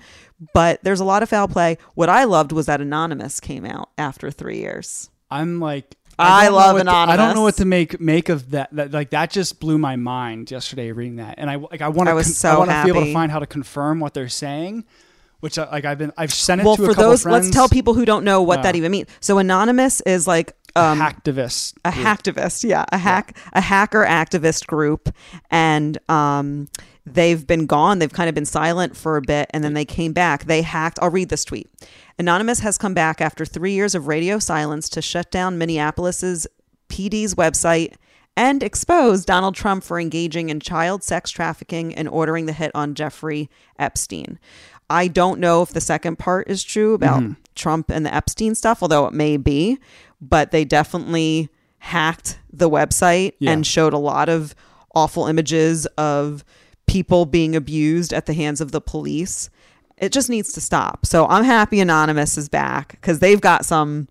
but 0.52 0.82
there's 0.82 1.00
a 1.00 1.04
lot 1.04 1.22
of 1.22 1.28
foul 1.28 1.46
play. 1.48 1.78
What 1.94 2.08
I 2.08 2.24
loved 2.24 2.52
was 2.52 2.66
that 2.66 2.80
Anonymous 2.80 3.38
came 3.40 3.64
out 3.64 3.90
after 3.98 4.30
three 4.30 4.58
years. 4.58 5.10
I'm 5.30 5.60
like 5.60 5.94
I 6.18 6.44
don't 6.46 6.54
love 6.54 6.76
Anonymous. 6.76 7.06
to- 7.06 7.12
I 7.12 7.16
don't 7.26 7.34
know 7.34 7.42
what 7.42 7.56
to 7.56 7.64
make 7.64 8.00
make 8.00 8.28
of 8.28 8.50
that. 8.52 8.68
That 8.72 8.92
like 8.92 9.10
that 9.10 9.30
just 9.30 9.60
blew 9.60 9.78
my 9.78 9.96
mind 9.96 10.50
yesterday 10.50 10.90
reading 10.92 11.16
that, 11.16 11.34
and 11.38 11.50
I 11.50 11.56
like 11.56 11.82
I 11.82 11.88
want 11.88 12.08
I 12.08 12.12
to 12.12 12.16
was 12.16 12.28
I 12.28 12.30
so 12.30 12.58
want 12.60 12.70
to 12.70 12.82
be 12.84 12.88
able 12.90 13.04
to 13.04 13.12
find 13.12 13.30
how 13.32 13.40
to 13.40 13.46
confirm 13.46 14.00
what 14.00 14.14
they're 14.14 14.28
saying, 14.28 14.84
which 15.40 15.58
I, 15.58 15.70
like 15.70 15.84
I've 15.84 15.98
been 15.98 16.12
I've 16.16 16.32
sent 16.32 16.60
it 16.60 16.64
Well, 16.64 16.76
to 16.76 16.84
a 16.84 16.86
for 16.86 16.94
those, 16.94 17.22
friends. 17.22 17.46
let's 17.46 17.54
tell 17.54 17.68
people 17.68 17.94
who 17.94 18.04
don't 18.04 18.24
know 18.24 18.42
what 18.42 18.62
that 18.62 18.74
Uh, 18.74 18.78
even 18.78 18.92
means. 18.92 19.08
So 19.20 19.38
Anonymous 19.38 20.00
is 20.02 20.26
like 20.26 20.54
um, 20.76 20.98
hacktivists. 20.98 21.74
a 21.84 21.90
hacktivist 21.90 22.68
yeah 22.68 22.84
a 22.90 22.98
hack 22.98 23.36
a 23.52 23.60
hacker 23.60 24.04
activist 24.04 24.66
group. 24.66 25.08
And 25.50 25.98
um 26.08 26.68
they've 27.06 27.46
been 27.46 27.66
gone. 27.66 27.98
They've 27.98 28.12
kind 28.12 28.28
of 28.30 28.34
been 28.34 28.46
silent 28.46 28.96
for 28.96 29.16
a 29.18 29.22
bit 29.22 29.50
and 29.52 29.62
then 29.62 29.74
they 29.74 29.84
came 29.84 30.12
back. 30.12 30.44
They 30.46 30.62
hacked 30.62 30.98
i'll 31.02 31.10
read 31.10 31.28
this 31.28 31.44
tweet. 31.44 31.68
Anonymous 32.18 32.60
has 32.60 32.78
come 32.78 32.94
back 32.94 33.20
after 33.20 33.44
three 33.44 33.72
years 33.72 33.94
of 33.94 34.06
radio 34.08 34.38
silence 34.38 34.88
to 34.90 35.02
shut 35.02 35.30
down 35.30 35.58
minneapolis's 35.58 36.46
pd's 36.88 37.34
website 37.34 37.94
and 38.36 38.62
expose 38.62 39.24
donald 39.24 39.54
trump 39.54 39.82
for 39.84 39.98
engaging 39.98 40.48
in 40.48 40.60
child 40.60 41.02
sex 41.02 41.30
trafficking 41.30 41.94
and 41.94 42.08
ordering 42.08 42.46
the 42.46 42.52
hit 42.52 42.70
on 42.74 42.94
jeffrey 42.94 43.48
epstein 43.78 44.38
i 44.94 45.08
don't 45.08 45.38
know 45.40 45.62
if 45.62 45.70
the 45.70 45.80
second 45.80 46.18
part 46.18 46.48
is 46.48 46.62
true 46.62 46.94
about 46.94 47.22
trump 47.54 47.90
and 47.90 48.04
the 48.06 48.14
epstein 48.14 48.54
stuff 48.54 48.82
although 48.82 49.06
it 49.06 49.12
may 49.12 49.36
be 49.36 49.78
but 50.20 50.50
they 50.50 50.64
definitely 50.64 51.48
hacked 51.78 52.38
the 52.52 52.70
website 52.70 53.32
Yeah. 53.40 53.52
and 53.52 53.66
showed 53.66 53.92
a 53.92 53.98
lot 53.98 54.28
of 54.28 54.54
awful 54.94 55.26
images 55.26 55.84
of 55.98 56.44
people 56.86 57.26
being 57.26 57.54
abused 57.54 58.12
at 58.12 58.26
the 58.26 58.32
hands 58.32 58.60
of 58.60 58.72
the 58.72 58.80
police. 58.80 59.50
It 59.98 60.12
just 60.12 60.30
needs 60.30 60.52
to 60.52 60.60
stop. 60.60 61.04
So 61.04 61.26
I'm 61.26 61.44
happy 61.44 61.80
Anonymous 61.80 62.38
is 62.38 62.48
back 62.48 62.92
because 62.92 63.18
they've 63.18 63.40
got 63.40 63.64
some, 63.66 64.08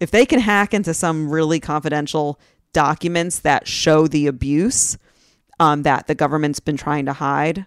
if 0.00 0.10
they 0.10 0.26
can 0.26 0.40
hack 0.40 0.74
into 0.74 0.92
some 0.92 1.30
really 1.30 1.60
confidential 1.60 2.38
documents 2.74 3.38
that 3.40 3.66
show 3.68 4.06
the 4.06 4.26
abuse 4.26 4.98
um, 5.60 5.82
that 5.84 6.06
the 6.08 6.14
government's 6.14 6.60
been 6.60 6.76
trying 6.76 7.06
to 7.06 7.12
hide, 7.14 7.64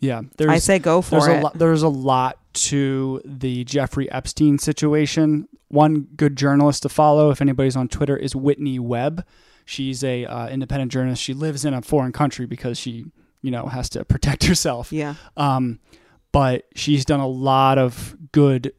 Yeah, 0.00 0.22
there's, 0.36 0.50
I 0.50 0.58
say 0.58 0.78
go 0.78 1.02
for 1.02 1.20
there's 1.20 1.26
it. 1.26 1.38
a 1.38 1.40
lot. 1.42 1.58
There's 1.58 1.82
a 1.82 1.88
lot 1.88 2.38
to 2.54 3.20
the 3.24 3.64
Jeffrey 3.64 4.10
Epstein 4.10 4.58
situation. 4.58 5.48
One 5.68 6.08
good 6.16 6.36
journalist 6.36 6.82
to 6.84 6.88
follow, 6.88 7.30
if 7.30 7.40
anybody's 7.40 7.76
on 7.76 7.88
Twitter, 7.88 8.16
is 8.16 8.34
Whitney 8.34 8.78
Webb. 8.78 9.24
She's 9.64 10.02
a 10.02 10.24
uh, 10.24 10.48
independent 10.48 10.92
journalist. 10.92 11.22
She 11.22 11.34
lives 11.34 11.64
in 11.64 11.74
a 11.74 11.82
foreign 11.82 12.12
country 12.12 12.46
because 12.46 12.78
she, 12.78 13.06
you 13.42 13.50
know, 13.50 13.66
has 13.66 13.88
to 13.90 14.04
protect 14.06 14.44
herself. 14.44 14.92
yeah. 14.92 15.14
Um, 15.36 15.80
but 16.30 16.66
she's 16.74 17.04
done 17.04 17.20
a 17.20 17.26
lot 17.26 17.78
of 17.78 18.14
good 18.32 18.72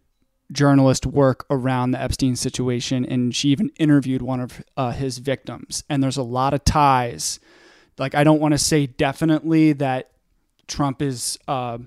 journalist 0.51 1.05
work 1.05 1.45
around 1.49 1.91
the 1.91 2.01
Epstein 2.01 2.35
situation, 2.35 3.05
and 3.05 3.35
she 3.35 3.49
even 3.49 3.69
interviewed 3.77 4.21
one 4.21 4.39
of 4.39 4.63
uh, 4.77 4.91
his 4.91 5.17
victims. 5.17 5.83
And 5.89 6.01
there's 6.01 6.17
a 6.17 6.23
lot 6.23 6.53
of 6.53 6.63
ties. 6.63 7.39
Like, 7.97 8.15
I 8.15 8.23
don't 8.23 8.39
want 8.39 8.53
to 8.53 8.57
say 8.57 8.87
definitely 8.87 9.73
that 9.73 10.11
Trump 10.69 11.01
is 11.01 11.37
uh, 11.47 11.79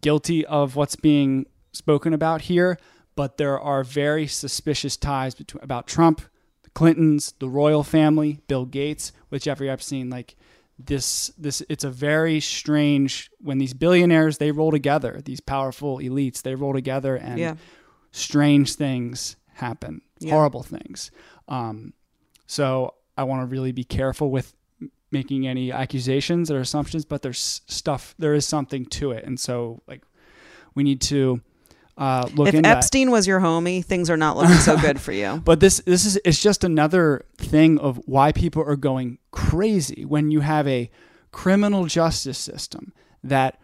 guilty 0.00 0.44
of 0.46 0.74
what's 0.76 0.96
being 0.96 1.46
spoken 1.72 2.12
about 2.12 2.42
here, 2.42 2.78
but 3.14 3.36
there 3.36 3.58
are 3.60 3.84
very 3.84 4.26
suspicious 4.26 4.96
ties 4.96 5.34
between 5.34 5.62
about 5.62 5.86
Trump, 5.86 6.22
the 6.64 6.70
Clintons, 6.70 7.34
the 7.38 7.48
royal 7.48 7.84
family, 7.84 8.40
Bill 8.48 8.64
Gates 8.64 9.12
with 9.30 9.42
Jeffrey 9.42 9.68
Epstein. 9.70 10.10
Like 10.10 10.34
this, 10.78 11.28
this 11.38 11.62
it's 11.68 11.84
a 11.84 11.90
very 11.90 12.40
strange 12.40 13.30
when 13.40 13.58
these 13.58 13.74
billionaires 13.74 14.38
they 14.38 14.50
roll 14.50 14.70
together, 14.72 15.20
these 15.24 15.40
powerful 15.40 15.98
elites 15.98 16.42
they 16.42 16.54
roll 16.54 16.72
together, 16.72 17.14
and 17.16 17.38
Yeah. 17.38 17.54
strange 18.10 18.74
things 18.74 19.36
happen, 19.54 20.00
Yeah. 20.18 20.32
horrible 20.32 20.62
things. 20.62 21.10
Um, 21.48 21.92
so 22.46 22.94
I 23.16 23.24
want 23.24 23.42
to 23.42 23.46
really 23.46 23.72
be 23.72 23.84
careful 23.84 24.30
with 24.30 24.54
making 25.12 25.46
any 25.46 25.70
accusations 25.70 26.50
or 26.50 26.58
assumptions, 26.58 27.04
but 27.04 27.22
there's 27.22 27.60
stuff, 27.66 28.14
there 28.18 28.34
is 28.34 28.46
something 28.46 28.86
to 28.86 29.12
it, 29.12 29.24
and 29.24 29.38
so 29.38 29.80
like 29.86 30.02
we 30.74 30.82
need 30.82 31.00
to 31.02 31.40
uh, 31.96 32.28
look 32.34 32.48
If 32.48 32.54
into 32.54 32.68
that. 32.68 32.78
Epstein 32.78 33.10
was 33.10 33.26
your 33.26 33.40
homie, 33.40 33.84
things 33.84 34.08
are 34.08 34.16
not 34.16 34.36
looking 34.36 34.56
so 34.56 34.78
good 34.78 35.00
for 35.00 35.12
you. 35.12 35.40
But 35.44 35.60
this 35.60 35.82
this 35.84 36.04
is 36.06 36.18
it's 36.24 36.42
just 36.42 36.64
another 36.64 37.26
thing 37.36 37.78
of 37.78 38.00
why 38.06 38.32
people 38.32 38.62
are 38.62 38.76
going 38.76 39.18
crazy 39.30 40.04
when 40.04 40.30
you 40.30 40.40
have 40.40 40.66
a 40.66 40.90
criminal 41.32 41.86
justice 41.86 42.38
system 42.38 42.92
that 43.22 43.60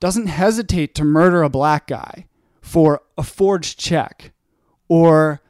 doesn't 0.00 0.26
hesitate 0.26 0.94
to 0.96 1.04
murder 1.04 1.42
a 1.42 1.48
black 1.48 1.86
guy 1.86 2.26
for 2.60 3.02
a 3.16 3.22
forged 3.22 3.78
check 3.78 4.32
or 4.88 5.41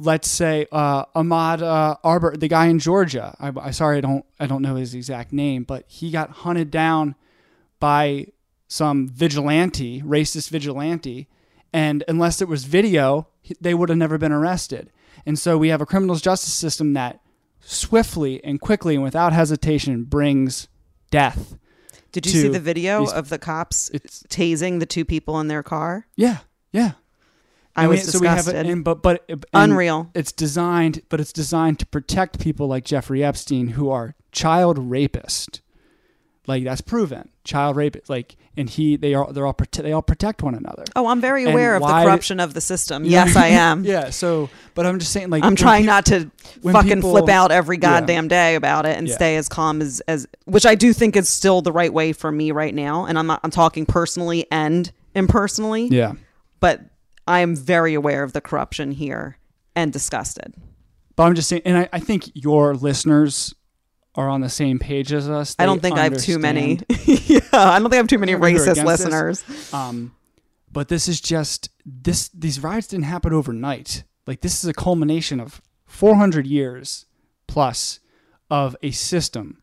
let's 0.00 0.30
say 0.30 0.66
uh, 0.72 1.04
Ahmaud 1.14 1.62
uh, 1.62 1.96
Arbor, 2.02 2.36
the 2.36 2.48
guy 2.48 2.66
in 2.66 2.78
Georgia. 2.78 3.36
I, 3.38 3.52
I 3.60 3.70
sorry, 3.70 3.98
I 3.98 4.00
don't 4.00 4.24
I 4.40 4.46
don't 4.46 4.62
know 4.62 4.76
his 4.76 4.94
exact 4.94 5.32
name, 5.32 5.64
but 5.64 5.84
he 5.86 6.10
got 6.10 6.30
hunted 6.30 6.70
down 6.70 7.14
by 7.78 8.26
some 8.68 9.08
vigilante, 9.08 10.00
racist 10.02 10.48
vigilante, 10.50 11.28
and 11.72 12.04
unless 12.08 12.40
it 12.40 12.48
was 12.48 12.64
video, 12.64 13.28
they 13.60 13.74
would 13.74 13.88
have 13.88 13.98
never 13.98 14.18
been 14.18 14.32
arrested. 14.32 14.90
And 15.26 15.38
so 15.38 15.58
we 15.58 15.68
have 15.68 15.80
a 15.80 15.86
criminal 15.86 16.16
justice 16.16 16.54
system 16.54 16.94
that 16.94 17.20
swiftly 17.60 18.42
and 18.44 18.60
quickly 18.60 18.94
and 18.94 19.04
without 19.04 19.32
hesitation 19.32 20.04
brings 20.04 20.68
death. 21.10 21.56
Did 22.12 22.26
you 22.26 22.32
see 22.32 22.48
the 22.48 22.60
video 22.60 23.00
these- 23.00 23.12
of 23.12 23.28
the 23.28 23.38
cops 23.38 23.90
tasing 24.28 24.80
the 24.80 24.86
two 24.86 25.04
people 25.04 25.38
in 25.40 25.48
their 25.48 25.62
car? 25.62 26.06
yeah, 26.16 26.38
yeah. 26.72 26.92
I, 27.76 27.86
was 27.86 28.10
so 28.10 28.18
we 28.18 28.26
have 28.26 28.38
disgusted. 28.38 28.66
it, 28.66 28.70
and, 28.72 28.84
but 28.84 29.02
but 29.02 29.24
and 29.28 29.44
Unreal. 29.54 30.10
It's 30.14 30.32
designed, 30.32 31.02
but 31.08 31.20
it's 31.20 31.32
designed 31.32 31.78
to 31.80 31.86
protect 31.86 32.40
people 32.40 32.66
like 32.66 32.84
Jeffrey 32.84 33.22
Epstein, 33.24 33.68
who 33.68 33.90
are 33.90 34.14
child 34.32 34.78
rapists. 34.90 35.60
Like 36.46 36.64
that's 36.64 36.80
proven, 36.80 37.28
child 37.44 37.76
rape. 37.76 37.96
Like, 38.08 38.34
and 38.56 38.68
he, 38.68 38.96
they 38.96 39.14
are, 39.14 39.32
they're 39.32 39.46
all, 39.46 39.54
prote- 39.54 39.82
they 39.82 39.92
all 39.92 40.02
protect 40.02 40.42
one 40.42 40.56
another. 40.56 40.84
Oh, 40.96 41.06
I'm 41.06 41.20
very 41.20 41.44
And 41.44 41.52
aware 41.52 41.76
of 41.76 41.82
the 41.82 41.86
corruption 41.86 42.40
of 42.40 42.54
the 42.54 42.60
system. 42.60 43.04
Yes, 43.04 43.36
I 43.36 43.46
am. 43.48 43.84
yeah. 43.84 44.10
So, 44.10 44.48
but 44.74 44.84
I'm 44.84 44.98
just 44.98 45.12
saying, 45.12 45.30
like, 45.30 45.44
I'm 45.44 45.54
trying 45.54 45.86
not 45.86 46.06
to 46.06 46.28
fucking 46.62 46.96
people- 46.96 47.10
flip 47.12 47.28
out 47.28 47.52
every 47.52 47.76
Yeah. 47.76 48.00
goddamn 48.00 48.26
day 48.26 48.56
about 48.56 48.84
it 48.84 48.96
and 48.96 49.06
Yeah. 49.06 49.14
stay 49.14 49.36
as 49.36 49.48
calm 49.48 49.80
as 49.80 50.00
as 50.08 50.26
which 50.46 50.66
I 50.66 50.74
do 50.74 50.92
think 50.92 51.14
is 51.14 51.28
still 51.28 51.62
the 51.62 51.72
right 51.72 51.92
way 51.92 52.12
for 52.12 52.32
me 52.32 52.50
right 52.50 52.74
now. 52.74 53.04
And 53.04 53.16
I'm 53.18 53.28
not 53.28 53.40
I'm 53.44 53.50
talking 53.52 53.86
personally 53.86 54.46
and 54.50 54.90
impersonally, 55.14 55.86
Yeah. 55.88 56.14
but 56.58 56.80
I 57.30 57.40
am 57.40 57.54
very 57.54 57.94
aware 57.94 58.24
of 58.24 58.32
the 58.32 58.40
corruption 58.40 58.90
here 58.90 59.38
and 59.76 59.92
disgusted. 59.92 60.52
But 61.14 61.22
I'm 61.22 61.36
just 61.36 61.48
saying, 61.48 61.62
and 61.64 61.78
I, 61.78 61.88
I 61.92 62.00
think 62.00 62.28
your 62.34 62.74
listeners 62.74 63.54
are 64.16 64.28
on 64.28 64.40
the 64.40 64.48
same 64.48 64.80
page 64.80 65.12
as 65.12 65.30
us. 65.30 65.54
I 65.56 65.64
don't 65.64 65.80
think 65.80 65.96
I 65.96 66.04
have 66.04 66.18
too 66.18 66.40
many. 66.40 66.80
yeah, 67.04 67.40
I 67.52 67.78
don't 67.78 67.84
think 67.84 67.94
I 67.94 67.96
have 67.98 68.08
too 68.08 68.18
many 68.18 68.32
racist 68.32 68.74
this. 68.74 68.84
listeners. 68.84 69.72
Um, 69.72 70.12
but 70.72 70.88
this 70.88 71.06
is 71.06 71.20
just 71.20 71.70
this. 71.86 72.30
These 72.30 72.64
riots 72.64 72.88
didn't 72.88 73.04
happen 73.04 73.32
overnight. 73.32 74.02
Like 74.26 74.40
this 74.40 74.64
is 74.64 74.68
a 74.68 74.74
culmination 74.74 75.38
of 75.38 75.62
400 75.86 76.48
years 76.48 77.06
plus 77.46 78.00
of 78.50 78.76
a 78.82 78.90
system. 78.90 79.62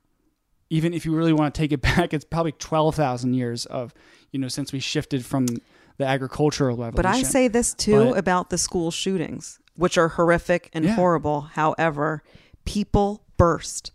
Even 0.69 0.93
if 0.93 1.05
you 1.05 1.13
really 1.13 1.33
want 1.33 1.53
to 1.53 1.61
take 1.61 1.73
it 1.73 1.81
back, 1.81 2.13
it's 2.13 2.25
probably 2.25 2.53
12,000 2.53 3.33
years 3.33 3.65
of, 3.65 3.93
you 4.31 4.39
know, 4.39 4.47
since 4.47 4.71
we 4.71 4.79
shifted 4.79 5.25
from 5.25 5.47
the 5.97 6.05
agricultural 6.05 6.75
revolution. 6.77 6.95
But 6.95 7.05
I 7.05 7.23
say 7.23 7.47
this 7.47 7.73
too 7.73 8.11
But- 8.11 8.17
about 8.17 8.49
the 8.49 8.57
school 8.57 8.91
shootings, 8.91 9.59
which 9.75 9.97
are 9.97 10.09
horrific 10.09 10.69
and 10.73 10.85
Yeah. 10.85 10.95
horrible. 10.95 11.41
However, 11.53 12.23
people 12.65 13.23
burst. 13.37 13.91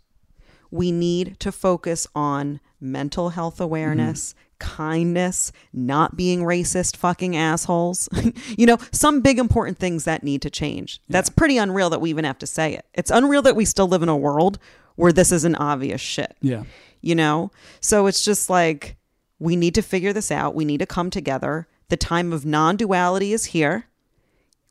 We 0.71 0.91
need 0.91 1.39
to 1.41 1.51
focus 1.51 2.07
on 2.15 2.59
mental 2.81 3.29
health 3.29 3.61
awareness, 3.61 4.33
Mm-hmm. 4.33 4.75
kindness, 4.77 5.51
not 5.73 6.15
being 6.17 6.39
racist 6.41 6.95
fucking 6.97 7.35
assholes. 7.35 8.07
you 8.57 8.65
know, 8.65 8.77
some 8.91 9.21
big 9.21 9.37
important 9.39 9.77
things 9.77 10.05
that 10.05 10.23
need 10.23 10.41
to 10.41 10.49
change. 10.49 10.99
That's 11.09 11.29
pretty 11.29 11.57
unreal 11.57 11.89
that 11.91 12.01
we 12.01 12.09
even 12.09 12.25
have 12.25 12.39
to 12.39 12.47
say 12.47 12.73
it. 12.73 12.85
It's 12.93 13.11
unreal 13.11 13.41
that 13.43 13.55
we 13.55 13.65
still 13.65 13.87
live 13.87 14.01
in 14.03 14.09
a 14.09 14.17
world 14.17 14.57
where 14.95 15.11
this 15.11 15.31
isn't 15.31 15.55
obvious 15.55 15.99
shit 16.01 16.35
yeah. 16.41 16.63
you 17.01 17.15
know? 17.15 17.51
So 17.81 18.05
it's 18.07 18.23
just 18.23 18.49
like 18.49 18.95
we 19.39 19.55
need 19.55 19.75
to 19.75 19.81
figure 19.81 20.13
this 20.13 20.31
out. 20.31 20.55
We 20.55 20.65
need 20.65 20.77
to 20.79 20.85
come 20.85 21.09
together. 21.09 21.67
The 21.89 21.97
time 21.97 22.33
of 22.33 22.45
non 22.45 22.75
duality 22.77 23.33
is 23.33 23.45
here, 23.45 23.87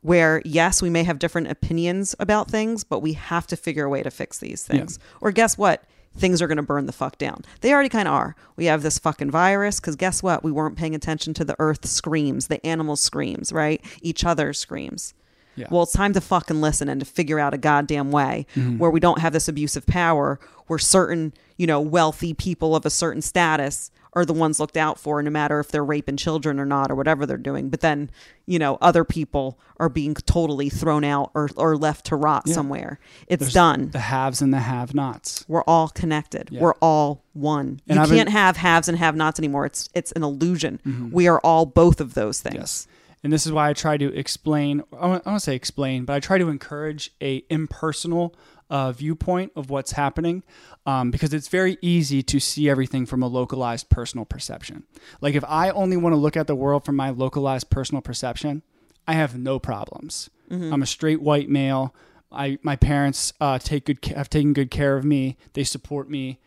where 0.01 0.41
yes, 0.45 0.81
we 0.81 0.89
may 0.89 1.03
have 1.03 1.19
different 1.19 1.49
opinions 1.49 2.15
about 2.19 2.49
things, 2.49 2.83
but 2.83 2.99
we 2.99 3.13
have 3.13 3.47
to 3.47 3.55
figure 3.55 3.85
a 3.85 3.89
way 3.89 4.03
to 4.03 4.11
fix 4.11 4.39
these 4.39 4.63
things. 4.63 4.99
Or 5.21 5.31
guess 5.31 5.57
what? 5.57 5.83
Things 6.15 6.41
are 6.41 6.47
going 6.47 6.57
to 6.57 6.63
burn 6.63 6.85
the 6.85 6.91
fuck 6.91 7.17
down. 7.17 7.43
They 7.61 7.73
already 7.73 7.89
kind 7.89 8.07
of 8.07 8.13
are. 8.13 8.35
We 8.55 8.65
have 8.65 8.83
this 8.83 8.99
fucking 8.99 9.31
virus 9.31 9.79
because 9.79 9.95
guess 9.95 10.21
what? 10.21 10.43
We 10.43 10.51
weren't 10.51 10.77
paying 10.77 10.93
attention 10.93 11.33
to 11.35 11.45
the 11.45 11.55
earth 11.57 11.87
screams, 11.87 12.47
the 12.47 12.63
animal 12.65 12.95
screams, 12.95 13.51
right? 13.51 13.83
Each 14.01 14.23
other's 14.23 14.59
screams. 14.59 15.15
Yeah. 15.55 15.67
Well, 15.69 15.83
it's 15.83 15.93
time 15.93 16.13
to 16.13 16.21
fucking 16.21 16.61
listen 16.61 16.89
and 16.89 16.99
to 16.99 17.05
figure 17.05 17.39
out 17.39 17.53
a 17.53 17.57
goddamn 17.57 18.11
way 18.11 18.45
mm-hmm. 18.55 18.77
where 18.77 18.91
we 18.91 18.99
don't 18.99 19.19
have 19.19 19.33
this 19.33 19.47
abuse 19.47 19.75
of 19.75 19.85
power 19.85 20.39
where 20.67 20.79
certain, 20.79 21.33
you 21.57 21.67
know, 21.67 21.79
wealthy 21.79 22.33
people 22.33 22.75
of 22.75 22.85
a 22.85 22.89
certain 22.89 23.21
status 23.21 23.91
are 24.15 24.25
the 24.25 24.33
ones 24.33 24.59
looked 24.59 24.77
out 24.77 24.99
for 24.99 25.21
no 25.21 25.29
matter 25.31 25.59
if 25.59 25.69
they're 25.69 25.83
raping 25.83 26.17
children 26.17 26.59
or 26.59 26.65
not 26.65 26.91
or 26.91 26.95
whatever 26.95 27.25
they're 27.25 27.37
doing. 27.37 27.69
But 27.69 27.81
then, 27.81 28.09
you 28.45 28.59
know, 28.59 28.77
other 28.81 29.03
people 29.03 29.59
are 29.77 29.89
being 29.89 30.13
totally 30.13 30.69
thrown 30.69 31.03
out 31.03 31.31
or, 31.33 31.49
or 31.55 31.75
left 31.75 32.05
to 32.07 32.15
rot 32.15 32.43
Yeah. 32.45 32.53
somewhere. 32.53 32.99
It's 33.27 33.39
There's 33.41 33.53
done. 33.53 33.89
The 33.89 33.99
haves 33.99 34.41
and 34.41 34.53
the 34.53 34.59
have 34.59 34.93
nots. 34.93 35.45
We're 35.47 35.63
all 35.63 35.89
connected. 35.89 36.49
Yeah. 36.51 36.61
We're 36.61 36.75
all 36.75 37.23
one. 37.33 37.79
And 37.87 37.97
you 37.97 38.01
I've 38.03 38.09
can't 38.09 38.29
have 38.29 38.57
haves 38.57 38.87
and 38.87 38.97
have 38.97 39.15
nots 39.15 39.39
anymore. 39.39 39.65
It's 39.65 39.89
it's 39.93 40.11
an 40.13 40.23
illusion. 40.23 40.79
Mm-hmm. 40.85 41.11
We 41.11 41.27
are 41.27 41.39
all 41.39 41.65
both 41.65 41.99
of 41.99 42.13
those 42.13 42.39
things. 42.39 42.55
Yes. 42.55 42.87
And 43.23 43.31
this 43.31 43.45
is 43.45 43.53
why 43.53 43.69
I 43.69 43.73
try 43.73 43.95
to 43.95 44.13
explain, 44.13 44.83
I 44.91 45.01
don't 45.07 45.25
want 45.25 45.37
to 45.37 45.39
say 45.39 45.55
explain, 45.55 46.03
but 46.03 46.13
I 46.13 46.19
try 46.19 46.37
to 46.37 46.49
encourage 46.49 47.09
a 47.21 47.45
impersonal 47.49 48.35
uh, 48.73 48.91
viewpoint 48.91 49.51
of 49.55 49.69
what's 49.69 49.91
happening 49.91 50.41
um, 50.87 51.11
because 51.11 51.31
it's 51.31 51.47
very 51.47 51.77
easy 51.79 52.23
to 52.23 52.39
see 52.39 52.67
everything 52.67 53.05
from 53.05 53.21
a 53.21 53.27
localized 53.27 53.87
personal 53.89 54.25
perception. 54.25 54.83
Like 55.21 55.35
if 55.35 55.43
I 55.47 55.69
only 55.69 55.95
want 55.95 56.13
to 56.13 56.17
look 56.17 56.35
at 56.35 56.47
the 56.47 56.55
world 56.55 56.83
from 56.83 56.95
my 56.95 57.11
localized 57.11 57.69
personal 57.69 58.01
perception, 58.01 58.63
I 59.07 59.13
have 59.13 59.37
no 59.37 59.59
problems. 59.59 60.31
I'm 60.73 60.81
a 60.81 60.87
straight 60.87 61.21
white 61.21 61.49
male. 61.49 61.93
I 62.31 62.57
my 62.63 62.75
parents 62.75 63.31
uh, 63.39 63.59
take 63.59 63.85
good 63.85 64.03
have 64.05 64.29
taken 64.29 64.53
good 64.53 64.71
care 64.71 64.97
of 64.97 65.05
me. 65.05 65.37
They 65.53 65.63
support 65.63 66.09
me. 66.09 66.39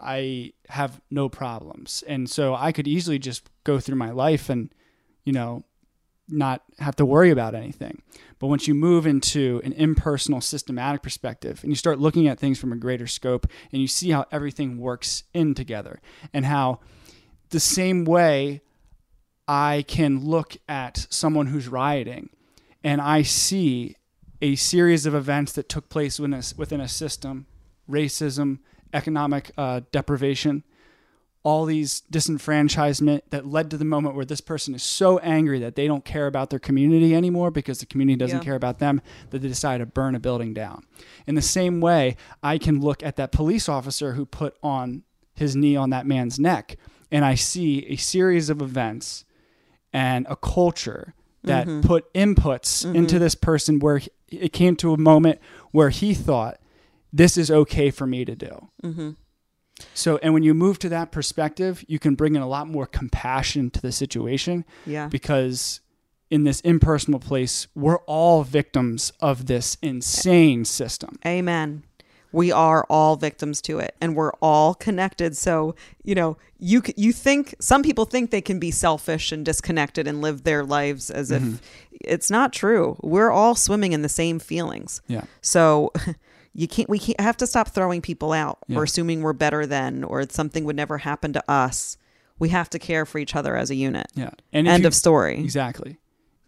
I 0.00 0.52
have 0.70 1.02
no 1.10 1.28
problems, 1.28 2.02
and 2.06 2.30
so 2.30 2.54
I 2.54 2.72
could 2.72 2.88
easily 2.88 3.18
just 3.18 3.50
go 3.62 3.78
through 3.78 3.96
my 3.96 4.10
life 4.10 4.48
and 4.48 4.70
you 5.24 5.32
know 5.32 5.64
not 6.28 6.62
have 6.78 6.96
to 6.96 7.04
worry 7.06 7.30
about 7.30 7.54
anything. 7.54 8.02
But 8.38 8.48
once 8.48 8.66
you 8.66 8.74
move 8.74 9.06
into 9.06 9.60
an 9.64 9.72
impersonal, 9.72 10.40
systematic 10.40 11.02
perspective 11.02 11.60
and 11.62 11.70
you 11.70 11.76
start 11.76 11.98
looking 11.98 12.28
at 12.28 12.38
things 12.38 12.58
from 12.58 12.72
a 12.72 12.76
greater 12.76 13.06
scope 13.06 13.46
and 13.72 13.80
you 13.80 13.88
see 13.88 14.10
how 14.10 14.26
everything 14.32 14.78
works 14.78 15.24
in 15.32 15.54
together 15.54 16.00
and 16.32 16.46
how 16.46 16.80
the 17.50 17.60
same 17.60 18.04
way 18.04 18.62
I 19.46 19.84
can 19.86 20.24
look 20.24 20.56
at 20.68 21.06
someone 21.10 21.46
who's 21.46 21.68
rioting 21.68 22.30
and 22.82 23.00
I 23.00 23.22
see 23.22 23.96
a 24.40 24.56
series 24.56 25.06
of 25.06 25.14
events 25.14 25.52
that 25.52 25.68
took 25.68 25.88
place 25.88 26.18
within 26.18 26.34
a, 26.34 26.42
within 26.56 26.80
a 26.80 26.88
system 26.88 27.46
racism, 27.88 28.60
economic 28.94 29.50
uh, 29.58 29.82
deprivation, 29.92 30.64
all 31.44 31.66
these 31.66 32.02
disenfranchisement 32.10 33.20
that 33.28 33.46
led 33.46 33.70
to 33.70 33.76
the 33.76 33.84
moment 33.84 34.16
where 34.16 34.24
this 34.24 34.40
person 34.40 34.74
is 34.74 34.82
so 34.82 35.18
angry 35.18 35.58
that 35.58 35.76
they 35.76 35.86
don't 35.86 36.04
care 36.04 36.26
about 36.26 36.48
their 36.48 36.58
community 36.58 37.14
anymore 37.14 37.50
because 37.50 37.80
the 37.80 37.86
community 37.86 38.16
doesn't 38.16 38.38
Yeah. 38.38 38.44
care 38.44 38.54
about 38.54 38.78
them 38.78 39.02
that 39.30 39.42
they 39.42 39.48
decide 39.48 39.78
to 39.78 39.86
burn 39.86 40.14
a 40.14 40.20
building 40.20 40.54
down. 40.54 40.84
In 41.26 41.34
the 41.34 41.42
same 41.42 41.82
way, 41.82 42.16
I 42.42 42.56
can 42.56 42.80
look 42.80 43.02
at 43.02 43.16
that 43.16 43.30
police 43.30 43.68
officer 43.68 44.14
who 44.14 44.24
put 44.24 44.56
on 44.62 45.02
his 45.34 45.54
knee 45.54 45.76
on 45.76 45.90
that 45.90 46.06
man's 46.06 46.40
neck 46.40 46.78
and 47.10 47.24
I 47.24 47.34
see 47.34 47.86
a 47.86 47.96
series 47.96 48.50
of 48.50 48.62
events 48.62 49.24
and 49.92 50.26
a 50.28 50.36
culture 50.36 51.14
that 51.44 51.66
mm-hmm. 51.66 51.86
put 51.86 52.12
inputs 52.14 52.84
mm-hmm. 52.84 52.96
into 52.96 53.18
this 53.18 53.34
person 53.34 53.78
where 53.78 54.00
it 54.28 54.52
came 54.52 54.76
to 54.76 54.92
a 54.92 54.96
moment 54.96 55.38
where 55.70 55.90
he 55.90 56.14
thought 56.14 56.58
this 57.12 57.36
is 57.36 57.50
okay 57.50 57.90
for 57.90 58.06
me 58.06 58.24
to 58.24 58.34
do. 58.34 58.68
Mm-hmm. 58.82 59.10
So, 59.92 60.18
and 60.22 60.32
when 60.32 60.42
you 60.44 60.54
move 60.54 60.78
to 60.80 60.88
that 60.90 61.10
perspective, 61.10 61.84
you 61.88 61.98
can 61.98 62.14
bring 62.14 62.36
in 62.36 62.42
a 62.42 62.48
lot 62.48 62.68
more 62.68 62.86
compassion 62.86 63.70
to 63.70 63.80
the 63.82 63.90
situation 63.92 64.64
Yeah. 64.86 65.08
because 65.08 65.80
in 66.30 66.44
this 66.44 66.60
impersonal 66.60 67.20
place, 67.20 67.66
we're 67.74 67.98
all 68.06 68.44
victims 68.44 69.12
of 69.20 69.46
this 69.46 69.76
insane 69.82 70.64
system. 70.64 71.18
Amen. 71.26 71.82
We 72.32 72.50
are 72.50 72.84
all 72.90 73.14
victims 73.16 73.60
to 73.62 73.78
it 73.78 73.94
and 74.00 74.16
we're 74.16 74.32
all 74.42 74.74
connected. 74.74 75.36
So, 75.36 75.76
you 76.02 76.16
know, 76.16 76.36
you 76.58 76.82
you 76.96 77.12
think 77.12 77.54
some 77.60 77.82
people 77.84 78.06
think 78.06 78.30
they 78.32 78.40
can 78.40 78.58
be 78.58 78.72
selfish 78.72 79.30
and 79.30 79.44
disconnected 79.44 80.08
and 80.08 80.20
live 80.20 80.42
their 80.42 80.64
lives 80.64 81.10
as 81.10 81.30
Mm-hmm. 81.30 81.54
if 81.54 81.60
it's 82.00 82.30
not 82.30 82.52
true. 82.52 82.96
We're 83.02 83.30
all 83.30 83.54
swimming 83.54 83.92
in 83.92 84.02
the 84.02 84.08
same 84.08 84.38
feelings. 84.40 85.00
Yeah. 85.06 85.24
So, 85.42 85.92
you 86.54 86.68
can't 86.68 86.88
we 86.88 86.98
can't 86.98 87.20
have 87.20 87.36
to 87.38 87.46
stop 87.46 87.68
throwing 87.68 88.00
people 88.00 88.32
out 88.32 88.58
Yeah. 88.68 88.78
or 88.78 88.84
assuming 88.84 89.22
we're 89.22 89.32
better 89.32 89.66
than 89.66 90.04
or 90.04 90.24
something 90.30 90.64
would 90.64 90.76
never 90.76 90.98
happen 90.98 91.32
to 91.32 91.50
us. 91.50 91.96
We 92.38 92.48
have 92.50 92.70
to 92.70 92.78
care 92.78 93.04
for 93.06 93.18
each 93.18 93.34
other 93.36 93.56
as 93.56 93.70
a 93.70 93.74
unit. 93.74 94.06
Yeah. 94.14 94.30
And 94.52 94.66
End 94.68 94.82
you- 94.82 94.88
of 94.88 94.94
story. 94.94 95.38
Exactly. 95.40 95.98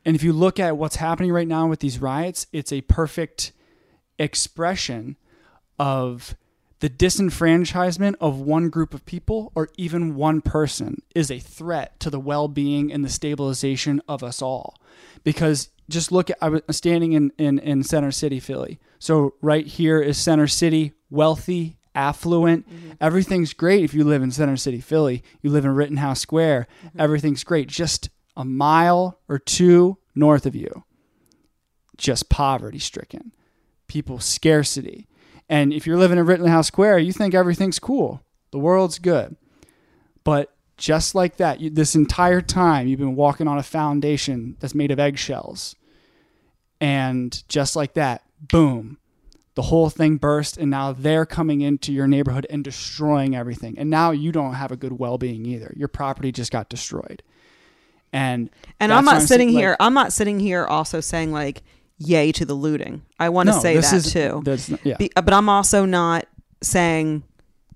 And 0.05 0.15
if 0.15 0.23
you 0.23 0.33
look 0.33 0.61
at 0.61 0.77
what's 0.77 0.97
happening 0.97 1.33
right 1.33 1.49
now 1.49 1.67
with 1.67 1.81
these 1.81 1.99
riots, 2.01 2.47
it's 2.53 2.73
a 2.73 2.81
perfect 2.83 3.53
expression 4.19 5.17
of 5.79 6.37
the 6.81 6.89
disenfranchisement 6.91 8.15
of 8.21 8.39
one 8.39 8.69
group 8.69 8.95
of 8.95 9.05
people 9.07 9.51
or 9.55 9.69
even 9.77 10.15
one 10.15 10.41
person 10.41 11.03
is 11.15 11.31
a 11.31 11.39
threat 11.39 11.99
to 12.01 12.11
the 12.11 12.21
well-being 12.21 12.93
and 12.93 13.05
the 13.05 13.09
stabilization 13.09 14.01
of 14.09 14.23
us 14.23 14.43
all 14.43 14.77
because 15.25 15.71
just 15.89 16.13
look 16.13 16.29
at 16.31 16.37
i 16.43 16.49
was 16.49 16.63
standing 16.71 17.13
in, 17.13 17.33
in, 17.39 17.59
in 17.59 17.83
center 17.83 18.11
city 18.11 18.39
philly 18.41 18.79
so 18.99 19.35
right 19.41 19.67
here 19.67 20.01
is 20.01 20.19
center 20.19 20.47
city 20.47 20.93
wealthy 21.11 21.77
affluent. 21.95 22.69
Mm-hmm. 22.69 22.93
Everything's 23.01 23.53
great 23.53 23.85
if 23.85 23.95
you 23.95 24.05
live 24.05 24.23
in 24.23 24.31
center 24.31 24.57
city 24.57 24.81
philly. 24.81 25.23
You 25.43 25.51
live 25.51 25.65
in 25.65 25.75
rittenhouse 25.75 26.21
square. 26.21 26.67
Mm-hmm. 26.85 27.01
Everything's 27.01 27.45
great. 27.45 27.69
Just 27.69 28.11
a 28.37 28.45
mile 28.45 29.19
or 29.29 29.39
two 29.39 29.99
north 30.15 30.47
of 30.47 30.55
you 30.55 30.85
just 31.97 32.29
poverty 32.29 32.79
stricken. 32.79 33.33
People 33.89 34.19
scarcity. 34.19 35.09
And 35.49 35.73
if 35.73 35.87
you're 35.87 35.99
living 35.99 36.19
in 36.19 36.27
Rittenhouse 36.27 36.67
Square, 36.67 37.01
you 37.01 37.13
think 37.13 37.35
everything's 37.35 37.79
cool. 37.79 38.23
The 38.51 38.59
world's 38.59 38.99
good. 38.99 39.37
But 40.25 40.53
just 40.77 41.15
like 41.15 41.37
that, 41.37 41.61
you, 41.61 41.71
this 41.71 41.95
entire 41.95 42.41
time 42.41 42.87
you've 42.87 42.99
been 42.99 43.17
walking 43.17 43.49
on 43.49 43.59
a 43.59 43.63
foundation 43.63 44.57
that's 44.61 44.75
made 44.75 44.91
of 44.91 44.99
eggshells. 44.99 45.77
And 46.81 47.43
just 47.49 47.77
like 47.77 47.95
that, 47.95 48.23
boom, 48.41 48.99
the 49.55 49.63
whole 49.63 49.89
thing 49.91 50.17
burst. 50.17 50.57
And 50.59 50.71
now 50.71 50.93
they're 50.93 51.27
coming 51.27 51.61
into 51.61 51.93
your 51.93 52.07
neighborhood 52.07 52.47
and 52.51 52.63
destroying 52.65 53.35
everything. 53.35 53.79
And 53.79 53.89
now 53.91 54.11
you 54.11 54.33
don't 54.33 54.55
have 54.55 54.71
a 54.73 54.77
good 54.77 54.99
well 54.99 55.19
being 55.19 55.47
either. 55.47 55.73
Your 55.77 55.89
property 55.89 56.33
just 56.33 56.53
got 56.53 56.69
destroyed. 56.69 57.23
And 58.13 58.51
And 58.81 58.93
I'm 58.93 59.05
not 59.05 59.19
saying, 59.19 59.27
sitting 59.27 59.49
like- 59.55 59.63
here. 59.63 59.77
I'm 59.81 59.95
not 59.95 60.13
sitting 60.13 60.39
here 60.41 60.65
also 60.65 61.01
saying 61.01 61.33
like, 61.33 61.63
"Yay 61.99 62.33
to 62.33 62.45
the 62.45 62.55
looting." 62.55 63.03
I 63.19 63.29
want 63.31 63.49
to 63.49 63.55
No, 63.57 63.61
say 63.61 63.77
that 63.77 63.93
is- 63.93 64.13
too. 64.13 64.43
yeah. 64.85 64.97
Be- 64.97 65.11
but 65.15 65.33
I'm 65.35 65.49
also 65.49 65.85
not 65.85 66.27
saying 66.63 67.25